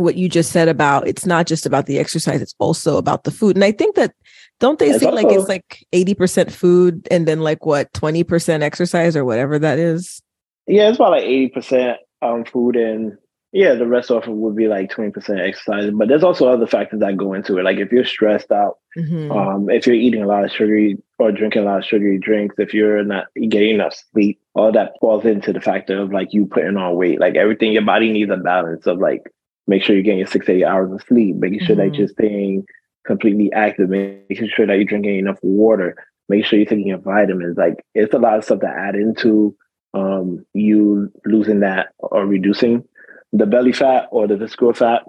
what 0.00 0.16
you 0.16 0.28
just 0.28 0.50
said 0.52 0.68
about 0.68 1.06
it's 1.06 1.26
not 1.26 1.46
just 1.46 1.66
about 1.66 1.86
the 1.86 1.98
exercise 1.98 2.40
it's 2.42 2.54
also 2.58 2.96
about 2.96 3.24
the 3.24 3.30
food 3.30 3.56
and 3.56 3.64
i 3.64 3.72
think 3.72 3.96
that 3.96 4.12
don't 4.58 4.78
they 4.78 4.96
say 4.98 5.10
like 5.10 5.26
it's 5.30 5.48
like 5.48 5.86
80% 5.92 6.50
food 6.50 7.08
and 7.10 7.26
then 7.26 7.40
like 7.40 7.64
what 7.64 7.92
20% 7.92 8.62
exercise 8.62 9.16
or 9.16 9.24
whatever 9.24 9.58
that 9.58 9.78
is 9.78 10.20
Yeah, 10.66 10.88
it's 10.88 10.96
about 10.98 11.12
like 11.12 11.24
eighty 11.24 11.48
percent 11.48 11.98
um 12.22 12.44
food 12.44 12.76
and 12.76 13.16
yeah, 13.52 13.74
the 13.74 13.86
rest 13.86 14.12
of 14.12 14.22
it 14.22 14.30
would 14.30 14.54
be 14.54 14.68
like 14.68 14.90
twenty 14.90 15.10
percent 15.10 15.40
exercise. 15.40 15.90
But 15.92 16.06
there's 16.06 16.22
also 16.22 16.46
other 16.46 16.68
factors 16.68 17.00
that 17.00 17.16
go 17.16 17.32
into 17.32 17.58
it. 17.58 17.64
Like 17.64 17.78
if 17.78 17.90
you're 17.90 18.04
stressed 18.04 18.52
out, 18.52 18.78
Mhm. 18.96 19.34
um, 19.34 19.68
if 19.68 19.88
you're 19.88 19.96
eating 19.96 20.22
a 20.22 20.26
lot 20.28 20.44
of 20.44 20.52
sugary 20.52 20.98
or 21.18 21.32
drinking 21.32 21.62
a 21.62 21.64
lot 21.64 21.78
of 21.78 21.84
sugary 21.84 22.18
drinks, 22.18 22.54
if 22.58 22.72
you're 22.72 23.02
not 23.02 23.24
getting 23.48 23.74
enough 23.74 23.94
sleep, 24.12 24.38
all 24.54 24.70
that 24.70 24.92
falls 25.00 25.24
into 25.24 25.52
the 25.52 25.60
factor 25.60 25.98
of 26.00 26.12
like 26.12 26.32
you 26.32 26.46
putting 26.46 26.76
on 26.76 26.94
weight. 26.94 27.18
Like 27.18 27.34
everything, 27.34 27.72
your 27.72 27.82
body 27.84 28.12
needs 28.12 28.30
a 28.30 28.36
balance 28.36 28.86
of 28.86 28.98
like 29.00 29.22
make 29.70 29.82
sure 29.82 29.94
you're 29.94 30.02
getting 30.02 30.18
your 30.18 30.26
six 30.34 30.46
to 30.46 30.52
eight 30.52 30.64
hours 30.64 30.90
of 30.92 31.00
sleep, 31.08 31.36
making 31.36 31.60
sure 31.60 31.76
that 31.76 31.92
Mhm. 31.92 31.98
you're 31.98 32.08
staying 32.08 32.64
completely 33.06 33.50
active, 33.52 33.88
making 33.88 34.48
sure 34.48 34.66
that 34.66 34.74
you're 34.74 34.84
drinking 34.92 35.16
enough 35.18 35.38
water, 35.42 35.96
make 36.28 36.44
sure 36.44 36.58
you're 36.58 36.66
taking 36.72 36.88
your 36.88 36.98
vitamins. 36.98 37.56
Like 37.56 37.76
it's 37.94 38.12
a 38.12 38.18
lot 38.18 38.36
of 38.38 38.44
stuff 38.44 38.60
to 38.60 38.68
add 38.68 38.94
into 38.96 39.54
um, 39.94 40.44
you 40.54 41.10
losing 41.26 41.60
that 41.60 41.88
or 41.98 42.26
reducing 42.26 42.84
the 43.32 43.46
belly 43.46 43.72
fat 43.72 44.06
or 44.12 44.26
the 44.28 44.36
visceral 44.36 44.72
fat 44.72 45.02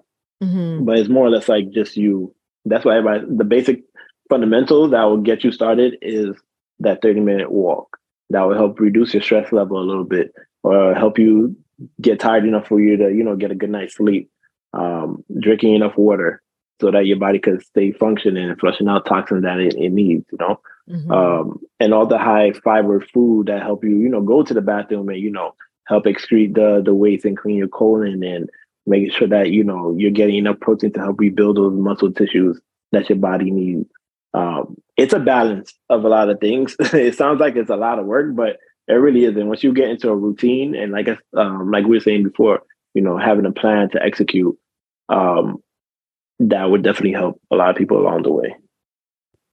Mhm. 0.44 0.86
but 0.86 0.98
it's 0.98 1.10
more 1.10 1.28
or 1.28 1.30
less 1.30 1.48
like 1.48 1.70
just 1.70 1.96
you. 1.98 2.34
That's 2.66 2.84
why 2.86 2.98
everybody, 2.98 3.26
the 3.36 3.44
basic 3.44 3.84
fundamentals 4.30 4.90
that 4.92 5.04
will 5.04 5.18
get 5.30 5.44
you 5.44 5.52
started 5.52 5.98
is 6.02 6.36
that 6.80 7.02
30 7.04 7.20
minute 7.20 7.52
walk 7.52 7.98
that 8.32 8.42
will 8.44 8.56
help 8.56 8.80
reduce 8.80 9.14
your 9.14 9.22
stress 9.22 9.52
level 9.52 9.78
a 9.80 9.86
little 9.86 10.04
bit 10.16 10.32
or 10.64 10.96
help 10.96 11.20
you 11.20 11.56
get 12.00 12.20
tired 12.20 12.46
enough 12.46 12.68
for 12.68 12.80
you 12.80 12.98
to, 12.98 13.14
you 13.14 13.24
know, 13.24 13.36
get 13.36 13.52
a 13.52 13.56
good 13.56 13.70
night's 13.70 13.98
sleep. 13.98 14.31
Um, 14.74 15.24
drinking 15.40 15.76
enough 15.76 15.98
water 15.98 16.42
so 16.80 16.92
that 16.92 17.06
your 17.06 17.18
body 17.18 17.40
can 17.40 17.60
stay 17.62 17.92
functioning 17.92 18.50
and 18.50 18.58
flushing 18.60 18.88
out 18.88 19.06
toxins 19.06 19.44
that 19.44 19.60
it, 19.60 19.76
it 19.78 19.90
needs, 19.92 20.26
you 20.32 20.38
know 20.40 20.60
Mhm. 20.90 21.12
um, 21.12 21.60
and 21.80 21.94
all 21.94 22.08
the 22.08 22.18
high 22.18 22.52
fiber 22.64 23.00
food 23.14 23.48
that 23.48 23.62
help 23.62 23.84
you, 23.84 23.98
you 23.98 24.10
know, 24.10 24.22
go 24.22 24.42
to 24.44 24.54
the 24.54 24.62
bathroom 24.62 25.10
and 25.10 25.20
you 25.20 25.30
know 25.32 25.54
help 25.88 26.06
excrete 26.06 26.56
the 26.56 26.82
the 26.84 26.94
waste 26.94 27.24
and 27.26 27.38
clean 27.38 27.58
your 27.58 27.68
colon 27.68 28.24
and 28.24 28.50
making 28.88 29.12
sure 29.12 29.28
that 29.28 29.52
you 29.52 29.64
know 29.64 29.94
you're 29.98 30.10
getting 30.12 30.36
enough 30.38 30.60
protein 30.60 30.92
to 30.94 31.00
help 31.00 31.20
rebuild 31.20 31.58
those 31.58 31.74
muscle 31.74 32.12
tissues 32.12 32.60
that 32.94 33.10
your 33.10 33.18
body 33.20 33.52
needs. 33.52 33.90
Um, 34.34 34.76
it's 34.98 35.14
a 35.14 35.20
balance 35.20 35.74
of 35.90 36.04
a 36.06 36.10
lot 36.10 36.30
of 36.30 36.40
things. 36.40 36.76
it 36.94 37.16
sounds 37.16 37.40
like 37.40 37.56
it's 37.58 37.70
a 37.70 37.76
lot 37.76 38.00
of 38.00 38.06
work, 38.06 38.34
but 38.36 38.58
it 38.88 38.94
really 38.94 39.26
isn't. 39.26 39.48
Once 39.48 39.64
you 39.64 39.74
get 39.74 39.90
into 39.90 40.10
a 40.10 40.16
routine 40.16 40.74
and 40.76 40.92
like 40.92 41.10
I- 41.10 41.40
um, 41.40 41.70
like 41.72 41.84
we 41.86 41.98
were 41.98 42.00
saying 42.00 42.24
before, 42.24 42.64
you 42.96 43.02
know, 43.02 43.18
having 43.18 43.46
a 43.46 43.52
plan 43.52 43.90
to 43.92 44.02
execute, 44.04 44.58
um, 45.12 45.58
that 46.40 46.70
would 46.70 46.82
definitely 46.84 47.14
help 47.14 47.40
a 47.52 47.56
lot 47.56 47.70
of 47.70 47.76
people 47.76 48.00
along 48.00 48.24
the 48.24 48.32
way. 48.32 48.56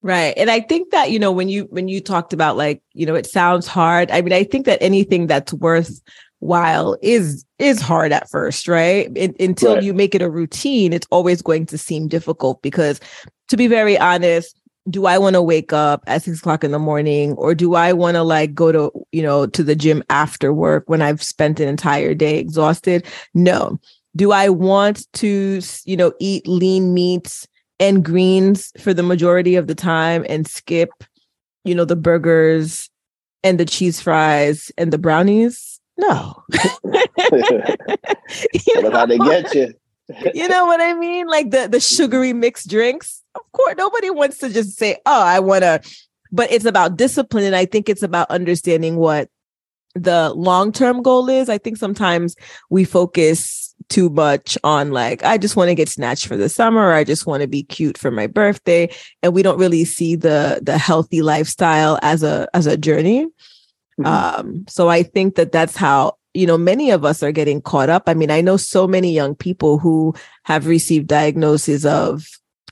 Right. 0.00 0.32
And 0.36 0.48
I 0.48 0.60
think 0.60 0.90
that, 0.92 1.10
you 1.10 1.18
know, 1.18 1.32
when 1.32 1.48
you 1.48 1.64
when 1.70 1.88
you 1.88 2.00
talked 2.00 2.32
about 2.32 2.56
like, 2.56 2.80
you 2.94 3.04
know, 3.04 3.16
it 3.16 3.26
sounds 3.26 3.66
hard. 3.66 4.10
I 4.12 4.22
mean, 4.22 4.32
I 4.32 4.44
think 4.44 4.64
that 4.66 4.80
anything 4.80 5.26
that's 5.26 5.52
worthwhile 5.52 6.96
is 7.02 7.44
is 7.58 7.80
hard 7.80 8.12
at 8.12 8.30
first, 8.30 8.68
right? 8.68 9.10
In, 9.16 9.34
until 9.40 9.74
Right. 9.74 9.82
you 9.82 9.92
make 9.92 10.14
it 10.14 10.22
a 10.22 10.30
routine, 10.30 10.92
it's 10.92 11.08
always 11.10 11.42
going 11.42 11.66
to 11.66 11.76
seem 11.76 12.06
difficult 12.06 12.62
because 12.62 13.00
to 13.48 13.56
be 13.56 13.66
very 13.66 13.98
honest, 13.98 14.56
do 14.88 15.06
I 15.06 15.18
want 15.18 15.34
to 15.34 15.42
wake 15.42 15.72
up 15.72 16.04
at 16.06 16.22
six 16.22 16.38
o'clock 16.38 16.62
in 16.62 16.70
the 16.70 16.78
morning 16.78 17.32
or 17.32 17.54
do 17.54 17.74
I 17.74 17.92
want 17.92 18.14
to 18.14 18.22
like 18.22 18.54
go 18.54 18.70
to, 18.70 18.92
you 19.10 19.22
know, 19.22 19.46
to 19.48 19.64
the 19.64 19.74
gym 19.74 20.04
after 20.10 20.52
work 20.54 20.84
when 20.86 21.02
I've 21.02 21.22
spent 21.22 21.58
an 21.58 21.68
entire 21.68 22.14
day 22.14 22.38
exhausted? 22.38 23.04
No. 23.34 23.80
Do 24.16 24.32
I 24.32 24.48
want 24.48 25.06
to, 25.14 25.60
you 25.84 25.96
know, 25.96 26.12
eat 26.18 26.46
lean 26.48 26.94
meats 26.94 27.46
and 27.78 28.04
greens 28.04 28.72
for 28.78 28.92
the 28.92 29.02
majority 29.02 29.54
of 29.54 29.66
the 29.66 29.74
time 29.74 30.24
and 30.28 30.46
skip, 30.46 30.90
you 31.64 31.74
know, 31.74 31.84
the 31.84 31.96
burgers 31.96 32.90
and 33.44 33.60
the 33.60 33.64
cheese 33.64 34.00
fries 34.00 34.72
and 34.76 34.92
the 34.92 34.98
brownies? 34.98 35.80
No. 35.96 36.42
You 38.52 38.82
That's 38.82 38.94
how 38.94 39.06
they 39.06 39.18
get 39.18 39.54
you. 39.54 39.74
you 40.34 40.48
know 40.48 40.66
what 40.66 40.80
I 40.80 40.94
mean? 40.94 41.26
Like 41.26 41.50
the 41.50 41.68
the 41.68 41.80
sugary 41.80 42.32
mixed 42.32 42.68
drinks. 42.68 43.22
Of 43.34 43.42
course, 43.52 43.74
nobody 43.76 44.10
wants 44.10 44.38
to 44.38 44.48
just 44.50 44.76
say, 44.78 44.96
"Oh, 45.06 45.22
I 45.22 45.40
want 45.40 45.62
to," 45.62 45.80
but 46.30 46.50
it's 46.52 46.64
about 46.64 46.96
discipline, 46.96 47.44
and 47.44 47.56
I 47.56 47.64
think 47.64 47.88
it's 47.88 48.02
about 48.02 48.30
understanding 48.30 48.96
what 48.96 49.28
the 49.94 50.32
long 50.34 50.72
term 50.72 51.02
goal 51.02 51.28
is. 51.28 51.48
I 51.48 51.58
think 51.58 51.76
sometimes 51.78 52.36
we 52.70 52.84
focus 52.84 53.67
too 53.88 54.10
much 54.10 54.58
on 54.64 54.90
like, 54.90 55.24
I 55.24 55.38
just 55.38 55.56
want 55.56 55.68
to 55.68 55.74
get 55.74 55.88
snatched 55.88 56.26
for 56.26 56.36
the 56.36 56.48
summer, 56.48 56.80
or 56.80 56.92
I 56.92 57.04
just 57.04 57.26
want 57.26 57.42
to 57.42 57.48
be 57.48 57.62
cute 57.62 57.98
for 57.98 58.10
my 58.10 58.26
birthday, 58.26 58.90
and 59.22 59.34
we 59.34 59.42
don't 59.42 59.58
really 59.58 59.84
see 59.84 60.14
the 60.14 60.60
the 60.62 60.78
healthy 60.78 61.22
lifestyle 61.22 61.98
as 62.02 62.22
a 62.22 62.48
as 62.54 62.66
a 62.66 62.76
journey. 62.76 63.26
Mhm. 63.98 64.06
Um, 64.06 64.64
so 64.68 64.88
I 64.88 65.02
think 65.02 65.34
that 65.36 65.52
that's 65.52 65.76
how 65.76 66.16
you 66.34 66.46
know 66.46 66.58
many 66.58 66.90
of 66.90 67.04
us 67.04 67.22
are 67.22 67.32
getting 67.32 67.60
caught 67.60 67.88
up. 67.88 68.04
I 68.06 68.14
mean, 68.14 68.30
I 68.30 68.40
know 68.40 68.56
so 68.56 68.86
many 68.86 69.12
young 69.12 69.34
people 69.34 69.78
who 69.78 70.14
have 70.44 70.66
received 70.66 71.06
diagnoses 71.08 71.84
of 71.84 72.26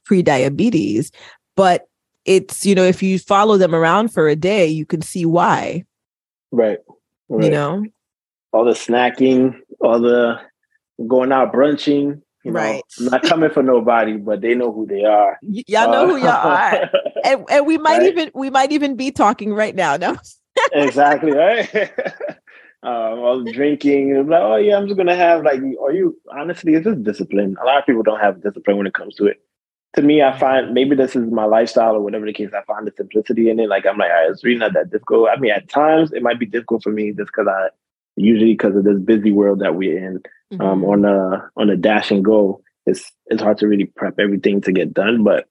pre-diabetes, 0.04 1.10
but 1.56 1.88
it's 2.24 2.66
you 2.66 2.74
know 2.74 2.84
if 2.84 3.02
you 3.02 3.18
follow 3.18 3.56
them 3.56 3.74
around 3.74 4.12
for 4.12 4.28
a 4.28 4.36
day, 4.36 4.66
you 4.66 4.86
can 4.86 5.02
see 5.02 5.24
why. 5.24 5.84
Right. 6.52 6.78
right. 7.28 7.44
You 7.44 7.50
know, 7.50 7.84
all 8.52 8.64
the 8.64 8.72
snacking, 8.72 9.58
all 9.80 10.00
the 10.00 10.40
going 11.07 11.32
out 11.32 11.53
brunching. 11.53 12.22
You 12.44 12.53
know, 12.53 12.61
Right. 12.61 12.82
I'm 12.99 13.07
not 13.07 13.22
coming 13.24 13.51
for 13.51 13.62
nobody, 13.62 14.16
but 14.16 14.40
they 14.40 14.55
know 14.55 14.72
who 14.72 14.86
they 14.86 15.05
are. 15.05 15.36
Y- 15.42 15.64
y'all 15.66 15.90
know 15.90 16.05
Uh, 16.05 16.07
who 16.07 16.16
y'all 16.16 16.28
are, 16.47 16.90
and, 17.24 17.44
and 17.51 17.66
we 17.66 17.76
might 17.76 17.99
Right. 17.99 18.09
even 18.09 18.30
we 18.34 18.51
might 18.51 18.70
even 18.70 18.94
be 18.97 19.11
talking 19.11 19.53
right 19.53 19.74
now. 19.74 19.97
No, 19.97 20.16
exactly 20.72 21.32
right. 21.32 21.68
um, 22.82 23.18
all 23.18 23.42
the 23.44 23.51
drinking, 23.53 24.16
and 24.16 24.28
like, 24.28 24.40
oh 24.42 24.57
yeah, 24.57 24.76
I'm 24.76 24.86
just 24.86 24.97
gonna 24.97 25.16
have 25.16 25.42
like, 25.42 25.61
are 25.61 25.92
you 25.92 26.16
honestly? 26.32 26.74
Is 26.74 26.84
just 26.84 27.03
discipline. 27.03 27.57
A 27.61 27.64
lot 27.66 27.78
of 27.80 27.86
people 27.86 28.03
don't 28.05 28.20
have 28.20 28.42
discipline 28.42 28.76
when 28.76 28.86
it 28.86 28.94
comes 28.94 29.16
to 29.16 29.26
it. 29.26 29.40
To 29.97 30.03
me, 30.03 30.22
I 30.22 30.38
find 30.38 30.72
maybe 30.74 30.94
this 30.94 31.16
is 31.16 31.30
my 31.32 31.47
lifestyle 31.47 31.97
or 31.97 32.01
whatever 32.03 32.26
the 32.26 32.32
case. 32.32 32.51
I 32.57 32.62
find 32.64 32.86
the 32.86 32.92
simplicity 32.97 33.49
in 33.51 33.59
it. 33.59 33.68
Like 33.68 33.86
I'm 33.86 33.99
like, 33.99 34.11
all 34.11 34.16
right, 34.22 34.30
it's 34.30 34.44
really 34.44 34.59
not 34.59 34.74
that 34.74 34.90
difficult. 34.90 35.30
I 35.30 35.36
mean, 35.40 35.51
at 35.51 35.68
times 35.68 36.12
it 36.12 36.22
might 36.22 36.38
be 36.38 36.47
difficult 36.47 36.82
for 36.84 36.92
me 36.92 37.12
just 37.12 37.28
because 37.34 37.49
I 37.49 37.68
usually 38.16 38.52
because 38.52 38.74
of 38.76 38.84
this 38.84 38.98
busy 38.98 39.32
world 39.32 39.60
that 39.60 39.74
we're 39.74 39.98
in. 39.98 40.16
um, 40.60 40.82
Mm-hmm. 40.82 40.84
on 40.84 41.04
a 41.04 41.50
on 41.56 41.70
a 41.70 41.76
dash 41.76 42.10
and 42.10 42.24
go, 42.24 42.62
it's 42.86 43.10
it's 43.26 43.42
hard 43.42 43.58
to 43.58 43.66
really 43.66 43.86
prep 43.86 44.18
everything 44.20 44.60
to 44.62 44.72
get 44.72 44.94
done. 44.94 45.24
But 45.24 45.48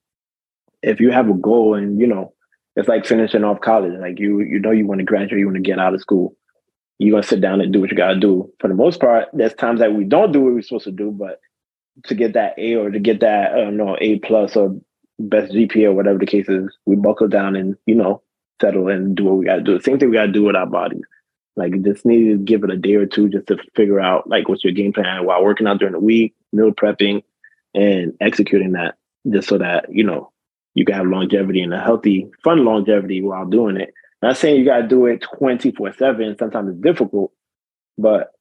if 0.81 0.99
you 0.99 1.11
have 1.11 1.29
a 1.29 1.33
goal 1.33 1.75
and 1.75 1.99
you 1.99 2.07
know, 2.07 2.33
it's 2.77 2.87
like 2.87 3.05
finishing 3.05 3.43
off 3.43 3.59
college. 3.61 3.93
Like 3.99 4.19
you 4.19 4.39
you 4.39 4.59
know 4.59 4.71
you 4.71 4.87
want 4.87 4.99
to 4.99 5.05
graduate, 5.05 5.39
you 5.39 5.45
want 5.47 5.57
to 5.57 5.61
get 5.61 5.79
out 5.79 5.93
of 5.93 6.01
school. 6.01 6.35
You're 6.97 7.11
gonna 7.11 7.23
sit 7.27 7.41
down 7.41 7.59
and 7.59 7.73
do 7.73 7.81
what 7.81 7.91
you 7.91 7.97
gotta 7.97 8.19
do. 8.19 8.49
For 8.59 8.69
the 8.69 8.73
most 8.73 9.01
part, 9.01 9.27
there's 9.33 9.53
times 9.53 9.81
that 9.81 9.93
we 9.93 10.05
don't 10.05 10.31
do 10.31 10.39
what 10.41 10.53
we're 10.53 10.61
supposed 10.61 10.85
to 10.85 10.91
do, 10.91 11.11
but 11.11 11.39
to 12.05 12.15
get 12.15 12.33
that 12.33 12.57
A 12.57 12.75
or 12.75 12.89
to 12.89 12.99
get 12.99 13.19
that 13.19 13.53
uh, 13.53 13.69
no 13.71 13.97
A 13.99 14.19
plus 14.19 14.55
or 14.55 14.77
best 15.19 15.51
GPA 15.53 15.85
or 15.87 15.93
whatever 15.93 16.19
the 16.19 16.25
case 16.25 16.47
is, 16.47 16.73
we 16.85 16.95
buckle 16.95 17.27
down 17.27 17.57
and 17.57 17.75
you 17.85 17.95
know 17.95 18.21
settle 18.61 18.87
and 18.87 19.15
do 19.17 19.25
what 19.25 19.35
we 19.37 19.45
gotta 19.45 19.61
do. 19.61 19.77
the 19.77 19.83
Same 19.83 19.99
thing 19.99 20.09
we 20.09 20.15
gotta 20.15 20.31
do 20.31 20.45
with 20.45 20.55
our 20.55 20.65
bodies. 20.67 21.03
Like 21.55 21.81
just 21.83 22.05
need 22.05 22.31
to 22.31 22.37
give 22.37 22.63
it 22.63 22.71
a 22.71 22.77
day 22.77 22.95
or 22.95 23.05
two 23.05 23.29
just 23.29 23.47
to 23.47 23.57
figure 23.75 23.99
out 23.99 24.29
like 24.29 24.49
what's 24.49 24.63
your 24.63 24.73
game 24.73 24.91
plan 24.91 25.25
while 25.25 25.43
working 25.43 25.67
out 25.67 25.79
during 25.79 25.93
the 25.93 25.99
week, 25.99 26.35
meal 26.51 26.71
prepping, 26.71 27.23
and 27.73 28.13
executing 28.19 28.73
that 28.73 28.95
just 29.31 29.47
so 29.47 29.57
that 29.57 29.85
you 29.89 30.03
know 30.03 30.31
you 30.73 30.85
can 30.85 30.95
have 30.95 31.07
longevity 31.07 31.61
and 31.61 31.73
a 31.73 31.79
healthy, 31.79 32.29
fun 32.43 32.65
longevity 32.65 33.21
while 33.21 33.45
doing 33.45 33.77
it. 33.77 33.93
Not 34.21 34.37
saying 34.37 34.59
you 34.59 34.65
gotta 34.65 34.87
do 34.87 35.05
it 35.05 35.21
twenty 35.21 35.71
four 35.71 35.93
seven. 35.93 36.37
Sometimes 36.37 36.71
it's 36.71 36.81
difficult, 36.81 37.31
but 37.97 38.31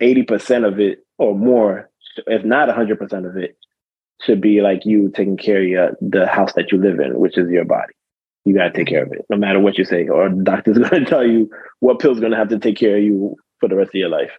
eighty 0.00 0.22
percent 0.22 0.64
of 0.64 0.80
it 0.80 1.04
or 1.18 1.34
more, 1.36 1.90
if 2.26 2.44
not 2.44 2.68
hundred 2.70 2.98
percent 2.98 3.26
of 3.26 3.36
it, 3.36 3.56
should 4.22 4.40
be 4.40 4.62
like 4.62 4.86
you 4.86 5.10
taking 5.14 5.36
care 5.36 5.60
of 5.60 5.68
your, 5.68 5.96
the 6.00 6.26
house 6.26 6.52
that 6.54 6.72
you 6.72 6.78
live 6.78 7.00
in, 7.00 7.18
which 7.18 7.36
is 7.36 7.50
your 7.50 7.64
body. 7.64 7.92
You 8.44 8.54
gotta 8.54 8.72
take 8.72 8.88
care 8.88 9.04
of 9.04 9.12
it, 9.12 9.24
no 9.30 9.36
matter 9.36 9.60
what 9.60 9.78
you 9.78 9.84
say. 9.84 10.08
Or 10.08 10.28
the 10.28 10.42
doctor's 10.42 10.78
gonna 10.90 11.04
tell 11.04 11.26
you 11.26 11.50
what 11.80 11.98
pill's 12.00 12.20
gonna 12.20 12.36
have 12.36 12.48
to 12.48 12.58
take 12.58 12.76
care 12.76 12.96
of 12.96 13.02
you 13.02 13.36
for 13.60 13.68
the 13.68 13.76
rest 13.76 13.90
of 13.90 13.94
your 13.94 14.08
life, 14.08 14.32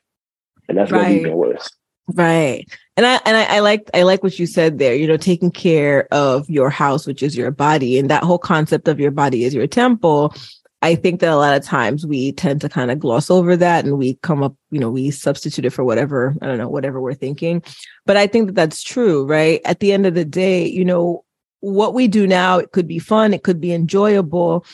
and 0.67 0.77
that's 0.77 0.91
gonna 0.91 1.03
be 1.05 1.09
Right. 1.13 1.21
even 1.21 1.33
worse. 1.35 1.69
Right. 2.13 2.65
And 2.97 3.05
I 3.05 3.19
and 3.25 3.37
I, 3.37 3.43
I 3.55 3.59
like 3.59 3.89
I 3.93 4.03
like 4.03 4.23
what 4.23 4.37
you 4.37 4.45
said 4.45 4.77
there, 4.77 4.93
you 4.93 5.07
know, 5.07 5.15
taking 5.17 5.51
care 5.51 6.07
of 6.11 6.49
your 6.49 6.69
house, 6.69 7.07
which 7.07 7.23
is 7.23 7.37
your 7.37 7.49
body, 7.51 7.97
and 7.97 8.09
that 8.09 8.23
whole 8.23 8.37
concept 8.37 8.87
of 8.89 8.99
your 8.99 9.11
body 9.11 9.45
is 9.45 9.53
your 9.53 9.67
temple. 9.67 10.35
I 10.81 10.95
think 10.95 11.21
that 11.21 11.31
a 11.31 11.37
lot 11.37 11.55
of 11.55 11.63
times 11.63 12.05
we 12.05 12.33
tend 12.33 12.59
to 12.59 12.67
kind 12.67 12.91
of 12.91 12.99
gloss 12.99 13.29
over 13.31 13.55
that 13.55 13.85
and 13.85 13.97
we 13.97 14.15
come 14.15 14.43
up, 14.43 14.53
you 14.69 14.81
know, 14.81 14.91
we 14.91 15.11
substitute 15.11 15.63
it 15.63 15.69
for 15.69 15.85
whatever, 15.85 16.35
I 16.41 16.45
don't 16.45 16.57
know, 16.57 16.67
whatever 16.67 16.99
we're 16.99 17.13
thinking. 17.13 17.63
But 18.05 18.17
I 18.17 18.27
think 18.27 18.47
that 18.47 18.55
that's 18.55 18.83
true, 18.83 19.25
right? 19.25 19.61
At 19.63 19.79
the 19.79 19.93
end 19.93 20.05
of 20.05 20.13
the 20.13 20.25
day, 20.25 20.67
you 20.67 20.83
know, 20.83 21.23
what 21.63 21.93
we 21.93 22.09
do 22.09 22.27
now, 22.27 22.57
it 22.57 22.73
could 22.73 22.87
be 22.87 22.99
fun, 22.99 23.33
it 23.33 23.43
could 23.43 23.61
be 23.61 23.71
enjoyable, 23.71 24.65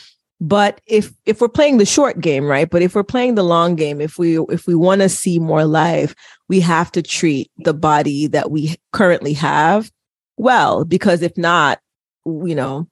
but 0.42 0.82
if 0.88 1.14
if 1.28 1.40
we're 1.40 1.48
playing 1.48 1.78
the 1.78 1.86
short 1.86 2.22
game 2.22 2.46
right 2.46 2.70
but 2.70 2.82
if 2.82 2.96
we're 2.96 3.04
playing 3.04 3.36
the 3.36 3.44
long 3.44 3.76
game 3.76 4.00
if 4.00 4.18
we 4.18 4.40
if 4.44 4.68
we 4.68 4.74
want 4.74 5.02
to 5.02 5.10
see 5.10 5.38
more 5.38 5.66
life 5.66 6.16
we 6.48 6.62
have 6.62 6.90
to 6.90 7.02
treat 7.02 7.52
the 7.58 7.74
body 7.74 8.26
that 8.26 8.50
we 8.50 8.78
currently 8.94 9.34
have 9.34 9.92
well 10.38 10.86
because 10.86 11.22
if 11.22 11.38
not 11.38 11.80
you 12.26 12.56
know 12.56 12.88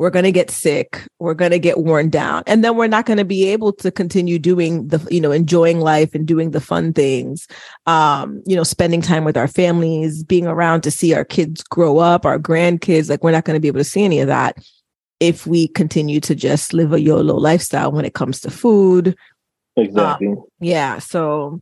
we're 0.00 0.08
going 0.08 0.24
to 0.24 0.32
get 0.32 0.50
sick 0.50 1.06
we're 1.18 1.34
going 1.34 1.50
to 1.50 1.58
get 1.58 1.80
worn 1.80 2.08
down 2.08 2.42
and 2.46 2.64
then 2.64 2.74
we're 2.74 2.86
not 2.86 3.04
going 3.04 3.18
to 3.18 3.24
be 3.24 3.46
able 3.50 3.70
to 3.70 3.90
continue 3.90 4.38
doing 4.38 4.88
the 4.88 5.06
you 5.10 5.20
know 5.20 5.30
enjoying 5.30 5.78
life 5.78 6.14
and 6.14 6.26
doing 6.26 6.52
the 6.52 6.60
fun 6.60 6.90
things 6.90 7.46
um 7.84 8.42
you 8.46 8.56
know 8.56 8.62
spending 8.62 9.02
time 9.02 9.24
with 9.24 9.36
our 9.36 9.46
families 9.46 10.24
being 10.24 10.46
around 10.46 10.80
to 10.80 10.90
see 10.90 11.12
our 11.12 11.24
kids 11.24 11.62
grow 11.62 11.98
up 11.98 12.24
our 12.24 12.38
grandkids 12.38 13.10
like 13.10 13.22
we're 13.22 13.30
not 13.30 13.44
going 13.44 13.54
to 13.54 13.60
be 13.60 13.68
able 13.68 13.78
to 13.78 13.84
see 13.84 14.02
any 14.02 14.20
of 14.20 14.26
that 14.26 14.56
if 15.20 15.46
we 15.46 15.68
continue 15.68 16.18
to 16.18 16.34
just 16.34 16.72
live 16.72 16.94
a 16.94 17.00
yolo 17.00 17.36
lifestyle 17.36 17.92
when 17.92 18.06
it 18.06 18.14
comes 18.14 18.40
to 18.40 18.50
food 18.50 19.14
Exactly. 19.76 20.34
yeah 20.60 20.98
so 20.98 21.60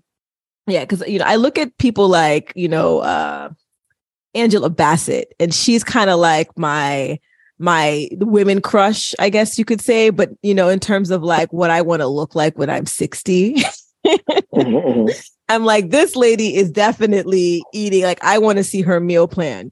yeah 0.68 0.84
because 0.84 1.02
you 1.08 1.18
know 1.18 1.24
i 1.26 1.34
look 1.34 1.58
at 1.58 1.76
people 1.78 2.06
like 2.06 2.52
you 2.54 2.68
know 2.68 3.00
uh 3.00 3.48
angela 4.34 4.70
bassett 4.70 5.34
and 5.40 5.52
she's 5.52 5.82
kind 5.82 6.08
of 6.08 6.20
like 6.20 6.56
my 6.56 7.18
my 7.58 8.08
women 8.12 8.60
crush 8.60 9.14
i 9.18 9.28
guess 9.28 9.58
you 9.58 9.64
could 9.64 9.80
say 9.80 10.10
but 10.10 10.30
you 10.42 10.54
know 10.54 10.68
in 10.68 10.78
terms 10.78 11.10
of 11.10 11.22
like 11.22 11.52
what 11.52 11.70
i 11.70 11.82
want 11.82 12.00
to 12.00 12.06
look 12.06 12.34
like 12.34 12.56
when 12.58 12.70
i'm 12.70 12.86
60 12.86 13.56
Mhm, 14.06 14.18
mhm. 14.54 15.28
i'm 15.48 15.64
like 15.64 15.90
this 15.90 16.14
lady 16.16 16.54
is 16.54 16.70
definitely 16.70 17.62
eating 17.72 18.02
like 18.04 18.22
i 18.22 18.38
want 18.38 18.58
to 18.58 18.64
see 18.64 18.82
her 18.82 19.00
meal 19.00 19.26
plan 19.26 19.70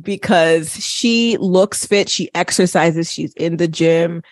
because 0.00 0.74
she 0.84 1.36
looks 1.38 1.84
fit 1.84 2.08
she 2.08 2.30
exercises 2.34 3.12
she's 3.12 3.32
in 3.34 3.56
the 3.56 3.68
gym 3.68 4.22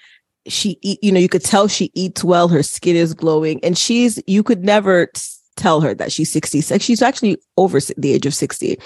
she 0.46 0.78
eat 0.82 0.98
you 1.02 1.12
know 1.12 1.20
you 1.20 1.28
could 1.28 1.44
tell 1.44 1.68
she 1.68 1.90
eats 1.94 2.24
well 2.24 2.48
her 2.48 2.62
skin 2.62 2.96
is 2.96 3.14
glowing 3.14 3.62
and 3.64 3.78
she's 3.78 4.20
you 4.26 4.42
could 4.42 4.64
never 4.64 5.08
tell 5.56 5.80
her 5.80 5.94
that 5.94 6.10
she's 6.10 6.32
60 6.32 6.62
like 6.70 6.82
she's 6.82 7.02
actually 7.02 7.36
over 7.56 7.78
the 7.96 8.12
age 8.12 8.26
of 8.26 8.34
60 8.34 8.78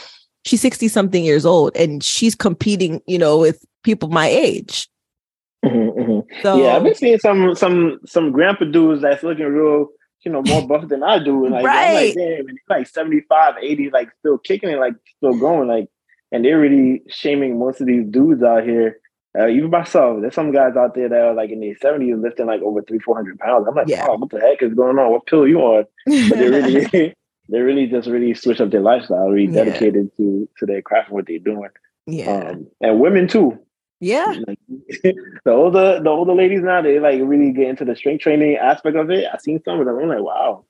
she's 0.44 0.60
60 0.60 0.88
something 0.88 1.24
years 1.24 1.46
old 1.46 1.74
and 1.76 2.02
she's 2.04 2.34
competing 2.34 3.00
you 3.06 3.18
know 3.18 3.38
with 3.38 3.64
people 3.86 4.08
my 4.10 4.26
age 4.28 4.88
Mhm, 5.64 5.96
mhm. 5.96 6.42
so 6.42 6.58
yeah, 6.62 6.76
I've 6.76 6.84
been 6.84 6.94
seeing 6.94 7.18
some 7.18 7.54
some 7.56 7.98
some 8.06 8.30
grandpa 8.30 8.66
dudes 8.66 9.02
that's 9.02 9.22
looking 9.22 9.46
real, 9.46 9.88
you 10.24 10.30
know, 10.30 10.42
more 10.42 10.62
buff 10.66 10.86
than 10.88 11.02
I 11.02 11.18
do. 11.18 11.44
And 11.44 11.54
like 11.54 11.64
I'm 11.64 11.74
Right. 11.74 11.92
like, 11.94 12.14
damn, 12.14 12.46
and 12.48 12.58
like 12.68 12.86
75, 12.86 13.54
80, 13.60 13.90
like 13.90 14.10
still 14.20 14.38
kicking 14.38 14.70
it, 14.70 14.78
like 14.78 14.94
still 15.16 15.34
going, 15.34 15.66
like 15.68 15.88
and 16.30 16.44
they're 16.44 16.60
really 16.60 17.02
shaming 17.08 17.58
most 17.58 17.80
of 17.80 17.86
these 17.86 18.04
dudes 18.06 18.42
out 18.42 18.64
here. 18.64 19.00
Uh, 19.38 19.48
even 19.48 19.70
myself, 19.70 20.20
there's 20.20 20.34
some 20.34 20.52
guys 20.52 20.76
out 20.76 20.94
there 20.94 21.08
that 21.08 21.20
are 21.20 21.34
like 21.34 21.50
in 21.50 21.60
their 21.60 21.74
70s 21.76 22.22
lifting 22.22 22.46
like 22.46 22.62
over 22.62 22.80
three, 22.82 22.98
four 23.00 23.16
hundred 23.16 23.38
pounds. 23.38 23.66
I'm 23.68 23.74
like, 23.74 23.88
Yeah. 23.88 24.06
oh, 24.08 24.16
what 24.18 24.30
the 24.30 24.40
heck 24.40 24.62
is 24.62 24.74
going 24.74 24.98
on? 24.98 25.10
What 25.12 25.26
pill 25.26 25.48
you 25.48 25.58
on? 25.60 25.84
But 26.28 26.38
they 26.38 26.48
really 26.48 26.86
they 27.48 27.60
really 27.60 27.86
just 27.86 28.08
really 28.08 28.34
switch 28.34 28.60
up 28.60 28.70
their 28.70 28.80
lifestyle, 28.82 29.28
really 29.30 29.52
Yeah. 29.52 29.64
dedicated 29.64 30.10
to 30.18 30.48
to 30.58 30.66
their 30.66 30.82
craft 30.82 31.08
and 31.08 31.16
what 31.16 31.26
they're 31.26 31.38
doing. 31.38 31.70
yeah 32.06 32.50
Um, 32.50 32.66
and 32.80 33.00
women 33.00 33.26
too. 33.26 33.58
Yeah 34.00 34.34
Like, 34.46 34.58
the 35.44 35.50
older 35.50 36.00
the 36.00 36.10
older 36.10 36.34
ladies 36.34 36.62
now 36.62 36.82
they 36.82 37.00
like 37.00 37.20
really 37.22 37.52
get 37.52 37.68
into 37.68 37.84
the 37.84 37.96
strength 37.96 38.22
training 38.22 38.56
aspect 38.56 38.96
of 38.96 39.10
it. 39.10 39.26
I've 39.32 39.40
seen 39.40 39.62
some 39.64 39.80
of 39.80 39.86
them. 39.86 39.98
I'm 39.98 40.08
like, 40.08 40.20
wow. 40.20 40.64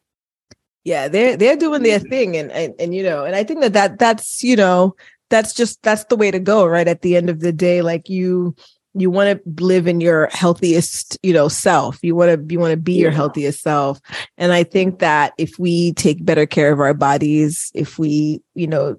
yeah 0.85 1.09
they're 1.09 1.37
they're 1.37 1.57
doing 1.57 1.83
their 1.83 1.99
thing 1.99 2.37
and, 2.37 2.51
and 2.53 2.75
and 2.79 2.95
you 2.95 3.03
know 3.03 3.25
and 3.25 3.35
i 3.35 3.43
think 3.43 3.61
that 3.61 3.73
that 3.73 3.99
that's 3.99 4.43
you 4.43 4.57
know 4.57 4.95
that's 5.31 5.53
just 5.53 5.83
that's 5.83 6.05
the 6.05 6.17
way 6.17 6.31
to 6.31 6.39
go 6.39 6.65
right 6.67 6.89
at 6.89 7.03
the 7.03 7.17
end 7.17 7.29
of 7.29 7.41
the 7.41 7.53
day 7.53 7.83
like 7.83 8.09
you 8.09 8.55
you 8.95 9.11
want 9.11 9.45
to 9.45 9.63
live 9.63 9.87
in 9.87 10.01
your 10.01 10.29
healthiest 10.33 11.19
you 11.23 11.33
know 11.33 11.49
self 11.49 11.99
you 12.03 12.15
want 12.15 12.49
to 12.49 12.53
you 12.53 12.59
want 12.59 12.71
to 12.71 12.77
be 12.77 12.95
your 12.95 13.11
healthiest 13.11 13.61
self 13.61 14.01
and 14.39 14.53
i 14.53 14.63
think 14.63 15.01
that 15.01 15.33
if 15.39 15.59
we 15.59 15.93
take 15.95 16.25
better 16.25 16.47
care 16.47 16.73
of 16.73 16.81
our 16.81 16.95
bodies 16.95 17.71
if 17.75 17.99
we 17.99 18.41
you 18.55 18.67
know 18.67 18.97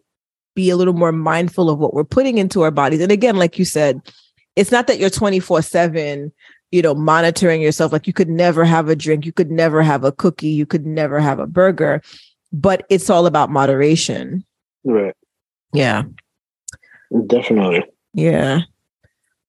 be 0.57 0.71
a 0.71 0.75
little 0.75 0.95
more 0.95 1.11
mindful 1.11 1.69
of 1.69 1.77
what 1.77 1.93
we're 1.93 2.03
putting 2.03 2.39
into 2.39 2.63
our 2.63 2.71
bodies. 2.71 2.99
And 2.99 3.11
again 3.11 3.35
like 3.37 3.59
you 3.59 3.63
said 3.63 4.01
it's 4.55 4.71
not 4.71 4.87
that 4.87 4.97
you're 4.97 5.11
24 5.11 5.61
7 5.61 6.31
you 6.71 6.81
know 6.81 6.95
monitoring 6.95 7.61
yourself 7.61 7.93
like 7.93 8.07
you 8.07 8.13
could 8.13 8.27
never 8.27 8.65
have 8.65 8.89
a 8.89 8.95
drink 8.95 9.23
you 9.23 9.31
could 9.31 9.51
never 9.51 9.83
have 9.83 10.03
a 10.03 10.11
cookie 10.11 10.49
you 10.49 10.65
could 10.65 10.85
never 10.85 11.19
have 11.19 11.37
a 11.37 11.45
burger 11.45 12.01
but 12.51 12.85
it's 12.89 13.09
all 13.09 13.25
about 13.25 13.49
moderation. 13.49 14.43
Right. 14.83 15.13
yeah. 15.73 16.03
Definitely. 17.27 17.83
yeah. 18.13 18.61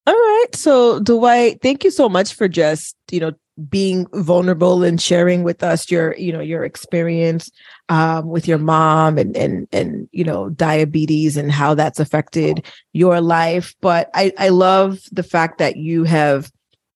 All 0.07 0.15
right. 0.15 0.47
So 0.55 1.01
dwight 1.01 1.61
thank 1.63 1.85
you 1.85 1.91
so 1.91 2.09
much 2.09 2.35
for 2.35 2.49
just 2.49 2.97
you 3.11 3.21
know 3.21 3.33
being 3.69 4.07
vulnerable 4.15 4.85
and 4.85 5.01
sharing 5.01 5.43
with 5.43 5.63
us 5.63 5.91
your 5.91 6.15
you 6.17 6.33
know 6.33 6.41
your 6.41 6.65
experience 6.65 7.51
um, 7.89 8.29
with 8.29 8.47
your 8.47 8.59
mom 8.59 9.19
and 9.19 9.37
and 9.37 9.67
and 9.73 10.09
you 10.13 10.25
know 10.25 10.49
diabetes 10.51 11.37
and 11.37 11.51
how 11.51 11.75
that's 11.75 12.01
affected 12.01 12.65
your 12.93 13.21
life. 13.21 13.75
But 13.81 14.11
i 14.15 14.33
i 14.39 14.49
love 14.49 15.01
the 15.13 15.23
fact 15.23 15.59
that 15.59 15.77
you 15.77 16.05
have 16.05 16.51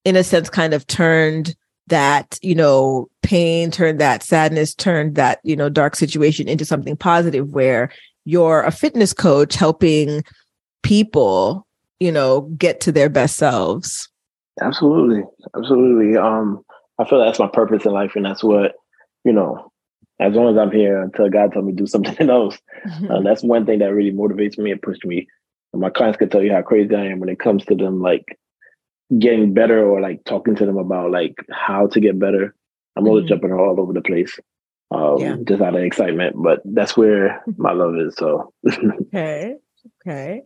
in 0.05 0.17
a 0.17 0.25
sense 0.25 0.51
kind 0.51 0.75
of 0.75 0.87
turned 0.87 1.55
that 1.89 2.39
you 2.43 2.55
know 2.55 3.09
pain 3.23 3.71
turned 3.71 4.01
that 4.01 4.23
sadness 4.23 4.75
turned 4.75 5.15
that 5.17 5.41
you 5.43 5.57
know 5.57 5.69
dark 5.69 5.97
situation 5.97 6.49
into 6.49 6.65
something 6.65 6.97
positive 6.97 7.53
where 7.53 7.91
you're 8.25 8.63
a 8.63 8.71
fitness 8.71 9.13
coach 9.13 9.55
helping 9.55 10.23
people 10.83 11.67
you 11.99 12.13
know 12.13 12.43
get 12.57 12.81
to 12.81 12.93
their 12.93 13.09
best 13.09 13.37
selves 13.37 14.09
Absolutely. 14.61 15.23
Absolutely. 15.57 16.17
Um, 16.17 16.63
I 16.99 17.05
feel 17.09 17.19
that's 17.25 17.39
my 17.39 17.49
purpose 17.49 17.85
in 17.87 17.93
life 17.93 18.13
and 18.17 18.25
that's 18.25 18.45
what, 18.45 18.73
you 19.25 19.33
know, 19.33 19.73
as 20.21 20.35
long 20.35 20.53
as 20.53 20.59
I'm 20.59 20.71
here 20.71 21.01
until 21.03 21.29
God 21.31 21.53
tells 21.53 21.65
me 21.65 21.73
to 21.73 21.77
do 21.77 21.87
something 21.87 22.29
else. 22.31 22.59
Uh, 23.09 23.21
that's 23.23 23.43
one 23.43 23.67
thing 23.67 23.79
that 23.81 23.95
really 23.95 24.13
motivates 24.13 24.59
me 24.59 24.71
and 24.71 24.83
pushed 24.83 25.05
me. 25.05 25.27
And 25.73 25.81
my 25.81 25.91
clients 25.91 26.19
can 26.19 26.29
tell 26.29 26.43
you 26.43 26.53
how 26.53 26.63
crazy 26.63 26.95
I 26.95 27.07
am 27.07 27.19
when 27.19 27.31
it 27.31 27.39
comes 27.39 27.65
to 27.67 27.75
them 27.75 28.03
like 28.03 28.39
getting 29.19 29.55
better 29.55 29.85
or 29.87 30.01
like 30.01 30.23
talking 30.25 30.55
to 30.57 30.67
them 30.67 30.77
about 30.77 31.11
like 31.11 31.35
how 31.51 31.87
to 31.89 32.01
get 32.01 32.19
better. 32.19 32.55
I'm 32.97 33.07
always 33.09 33.25
Mhm. 33.25 33.29
jumping 33.29 33.53
all 33.53 33.81
over 33.81 33.93
the 33.93 34.03
place. 34.03 34.39
Um, 34.91 35.19
Yeah. 35.19 35.37
just 35.49 35.63
out 35.63 35.75
of 35.75 35.83
excitement. 35.83 36.37
But 36.43 36.61
that's 36.67 36.97
where 36.97 37.43
my 37.57 37.73
love 37.73 37.97
is. 37.97 38.15
So 38.17 38.53
Okay. 38.69 39.57
Okay. 40.07 40.43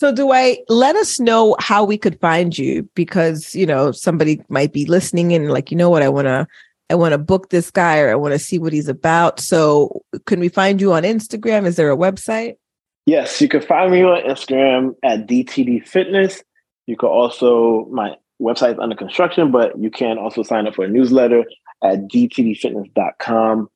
So 0.00 0.10
Dwight 0.10 0.60
let 0.70 0.96
us 0.96 1.20
know 1.20 1.56
how 1.60 1.84
we 1.84 1.98
could 1.98 2.18
find 2.20 2.56
you 2.56 2.88
because 2.94 3.54
you 3.54 3.66
know 3.66 3.92
somebody 3.92 4.42
might 4.48 4.72
be 4.72 4.86
listening 4.86 5.34
and 5.34 5.52
like, 5.52 5.70
you 5.70 5.76
know 5.76 5.90
what, 5.90 6.02
I 6.02 6.08
wanna 6.08 6.48
I 6.88 6.94
want 6.94 7.12
to 7.12 7.18
book 7.18 7.50
this 7.50 7.70
guy 7.70 7.98
or 7.98 8.10
I 8.10 8.14
want 8.14 8.32
to 8.32 8.38
see 8.38 8.58
what 8.58 8.72
he's 8.72 8.88
about. 8.88 9.40
So 9.40 10.02
can 10.24 10.40
we 10.40 10.48
find 10.48 10.80
you 10.80 10.94
on 10.94 11.02
Instagram? 11.02 11.66
Is 11.66 11.76
there 11.76 11.90
a 11.90 11.96
website? 11.98 12.56
Yes, 13.04 13.42
you 13.42 13.48
can 13.48 13.60
find 13.60 13.92
me 13.92 14.02
on 14.02 14.22
Instagram 14.22 14.94
at 15.04 15.26
DTD 15.26 15.86
Fitness. 15.86 16.42
You 16.86 16.96
can 16.96 17.10
also, 17.10 17.86
my 17.92 18.16
website's 18.40 18.78
under 18.78 18.96
construction, 18.96 19.50
but 19.50 19.78
you 19.78 19.90
can 19.90 20.16
also 20.16 20.42
sign 20.42 20.66
up 20.66 20.76
for 20.76 20.86
a 20.86 20.88
newsletter 20.88 21.44
at 21.84 22.08
dtdfitness.com. 22.08 23.68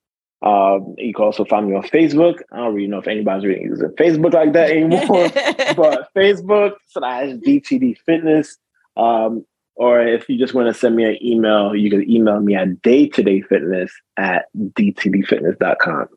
Um, 0.44 0.94
you 0.98 1.14
can 1.14 1.24
also 1.24 1.46
find 1.46 1.68
me 1.68 1.74
on 1.74 1.84
Facebook. 1.84 2.40
I 2.52 2.58
don't 2.58 2.74
really 2.74 2.86
know 2.86 2.98
if 2.98 3.08
anybody's 3.08 3.46
really 3.46 3.62
using 3.62 3.88
Facebook 3.98 4.34
like 4.34 4.52
that 4.52 4.70
anymore, 4.70 5.30
but 5.74 6.08
Facebook 6.14 6.74
slash 6.88 7.30
DTD 7.30 7.96
Fitness. 8.04 8.58
Um, 8.94 9.46
or 9.74 10.02
if 10.02 10.28
you 10.28 10.38
just 10.38 10.54
want 10.54 10.68
to 10.68 10.78
send 10.78 10.96
me 10.96 11.04
an 11.04 11.18
email, 11.24 11.74
you 11.74 11.90
can 11.90 12.08
email 12.08 12.40
me 12.40 12.54
at 12.54 12.68
daytodayfitness 12.82 13.90
at 14.18 14.44
dtdfitness.com. 14.56 16.08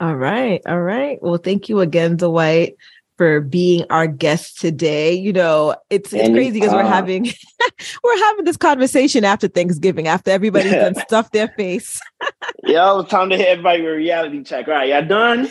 All 0.00 0.16
right. 0.16 0.60
All 0.66 0.80
right. 0.80 1.18
Well, 1.22 1.38
thank 1.38 1.68
you 1.68 1.80
again, 1.80 2.16
Dwight, 2.16 2.76
for 3.20 3.42
being 3.42 3.84
our 3.90 4.06
guest 4.06 4.58
today. 4.62 5.12
You 5.12 5.34
know, 5.34 5.76
it's 5.90 6.10
it's 6.10 6.30
crazy 6.30 6.52
because 6.52 6.72
we're 6.72 6.86
having 6.86 7.24
we're 8.02 8.16
having 8.16 8.46
this 8.46 8.56
conversation 8.56 9.26
after 9.26 9.46
Thanksgiving, 9.46 10.08
after 10.08 10.30
everybody's 10.30 10.72
done 10.72 10.94
stuffed 11.06 11.34
their 11.34 11.48
face. 11.48 12.00
Yo, 12.64 13.00
it's 13.00 13.10
time 13.10 13.28
to 13.28 13.36
hit 13.36 13.48
everybody 13.48 13.82
with 13.82 13.92
a 13.92 13.96
reality 13.96 14.42
check. 14.42 14.68
All 14.68 14.72
right, 14.72 14.88
y'all 14.88 15.06
done? 15.06 15.50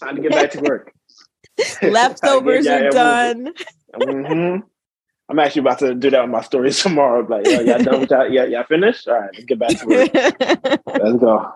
Time 0.00 0.16
to 0.16 0.22
get 0.22 0.32
back 0.32 0.52
to 0.52 0.60
work. 0.62 0.94
Leftovers 1.82 2.66
are 2.66 2.88
done. 2.88 3.52
hmm 3.94 4.56
I'm 5.28 5.38
actually 5.38 5.60
about 5.60 5.80
to 5.80 5.94
do 5.94 6.08
that 6.08 6.20
on 6.20 6.30
my 6.30 6.40
stories 6.40 6.82
tomorrow. 6.82 7.26
Like, 7.28 7.44
y'all 7.44 7.78
done 7.82 8.00
with 8.00 8.08
that? 8.08 8.32
Yeah, 8.32 8.44
y'all 8.44 8.64
finished? 8.64 9.06
All 9.06 9.20
right, 9.20 9.30
let's 9.34 9.44
get 9.44 9.58
back 9.58 9.78
to 9.80 9.86
work. 9.86 10.10
Let's 10.14 11.18
go. 11.20 11.52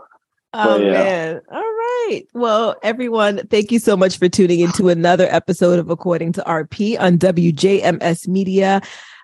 Oh 0.53 0.77
yeah. 0.77 0.93
man. 0.93 1.41
All 1.51 1.61
right. 1.61 2.23
Well, 2.33 2.77
everyone, 2.83 3.47
thank 3.49 3.71
you 3.71 3.79
so 3.79 3.97
much 3.97 4.19
for 4.19 4.29
tuning 4.29 4.61
into 4.61 4.89
another 4.89 5.27
episode 5.31 5.79
of 5.79 5.91
According 5.91 6.33
to 6.35 6.43
RP 6.43 6.99
on 6.99 7.19
WJMS 7.19 8.29
Media. 8.29 8.81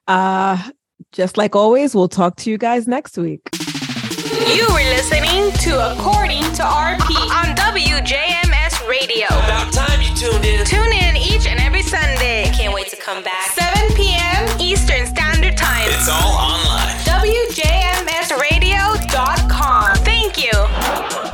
Uh 0.06 0.70
just 1.10 1.36
like 1.36 1.56
always, 1.56 1.94
we'll 1.94 2.08
talk 2.08 2.36
to 2.36 2.50
you 2.50 2.58
guys 2.58 2.86
next 2.86 3.18
week. 3.18 3.40
You 3.52 4.66
were 4.68 4.88
listening 4.96 5.52
to 5.52 5.92
According 5.92 6.42
to 6.42 6.62
RP 6.62 7.14
on 7.30 7.54
WJMS 7.56 8.88
Radio. 8.88 9.26
About 9.26 9.72
time 9.72 10.00
you 10.00 10.14
tuned 10.14 10.44
in. 10.44 10.64
Tune 10.64 10.92
in 10.92 11.16
each 11.16 11.46
and 11.46 11.60
every 11.60 11.82
Sunday. 11.82 12.50
Can't 12.54 12.74
wait 12.74 12.88
to 12.88 12.96
come 12.96 13.22
back. 13.22 13.50
7 13.50 13.96
p.m. 13.96 14.60
Eastern 14.60 15.06
Standard 15.06 15.56
Time. 15.56 15.88
It's 15.88 16.08
all 16.08 16.36
on 16.36 16.62
Thank 20.34 20.46
you. 20.46 21.31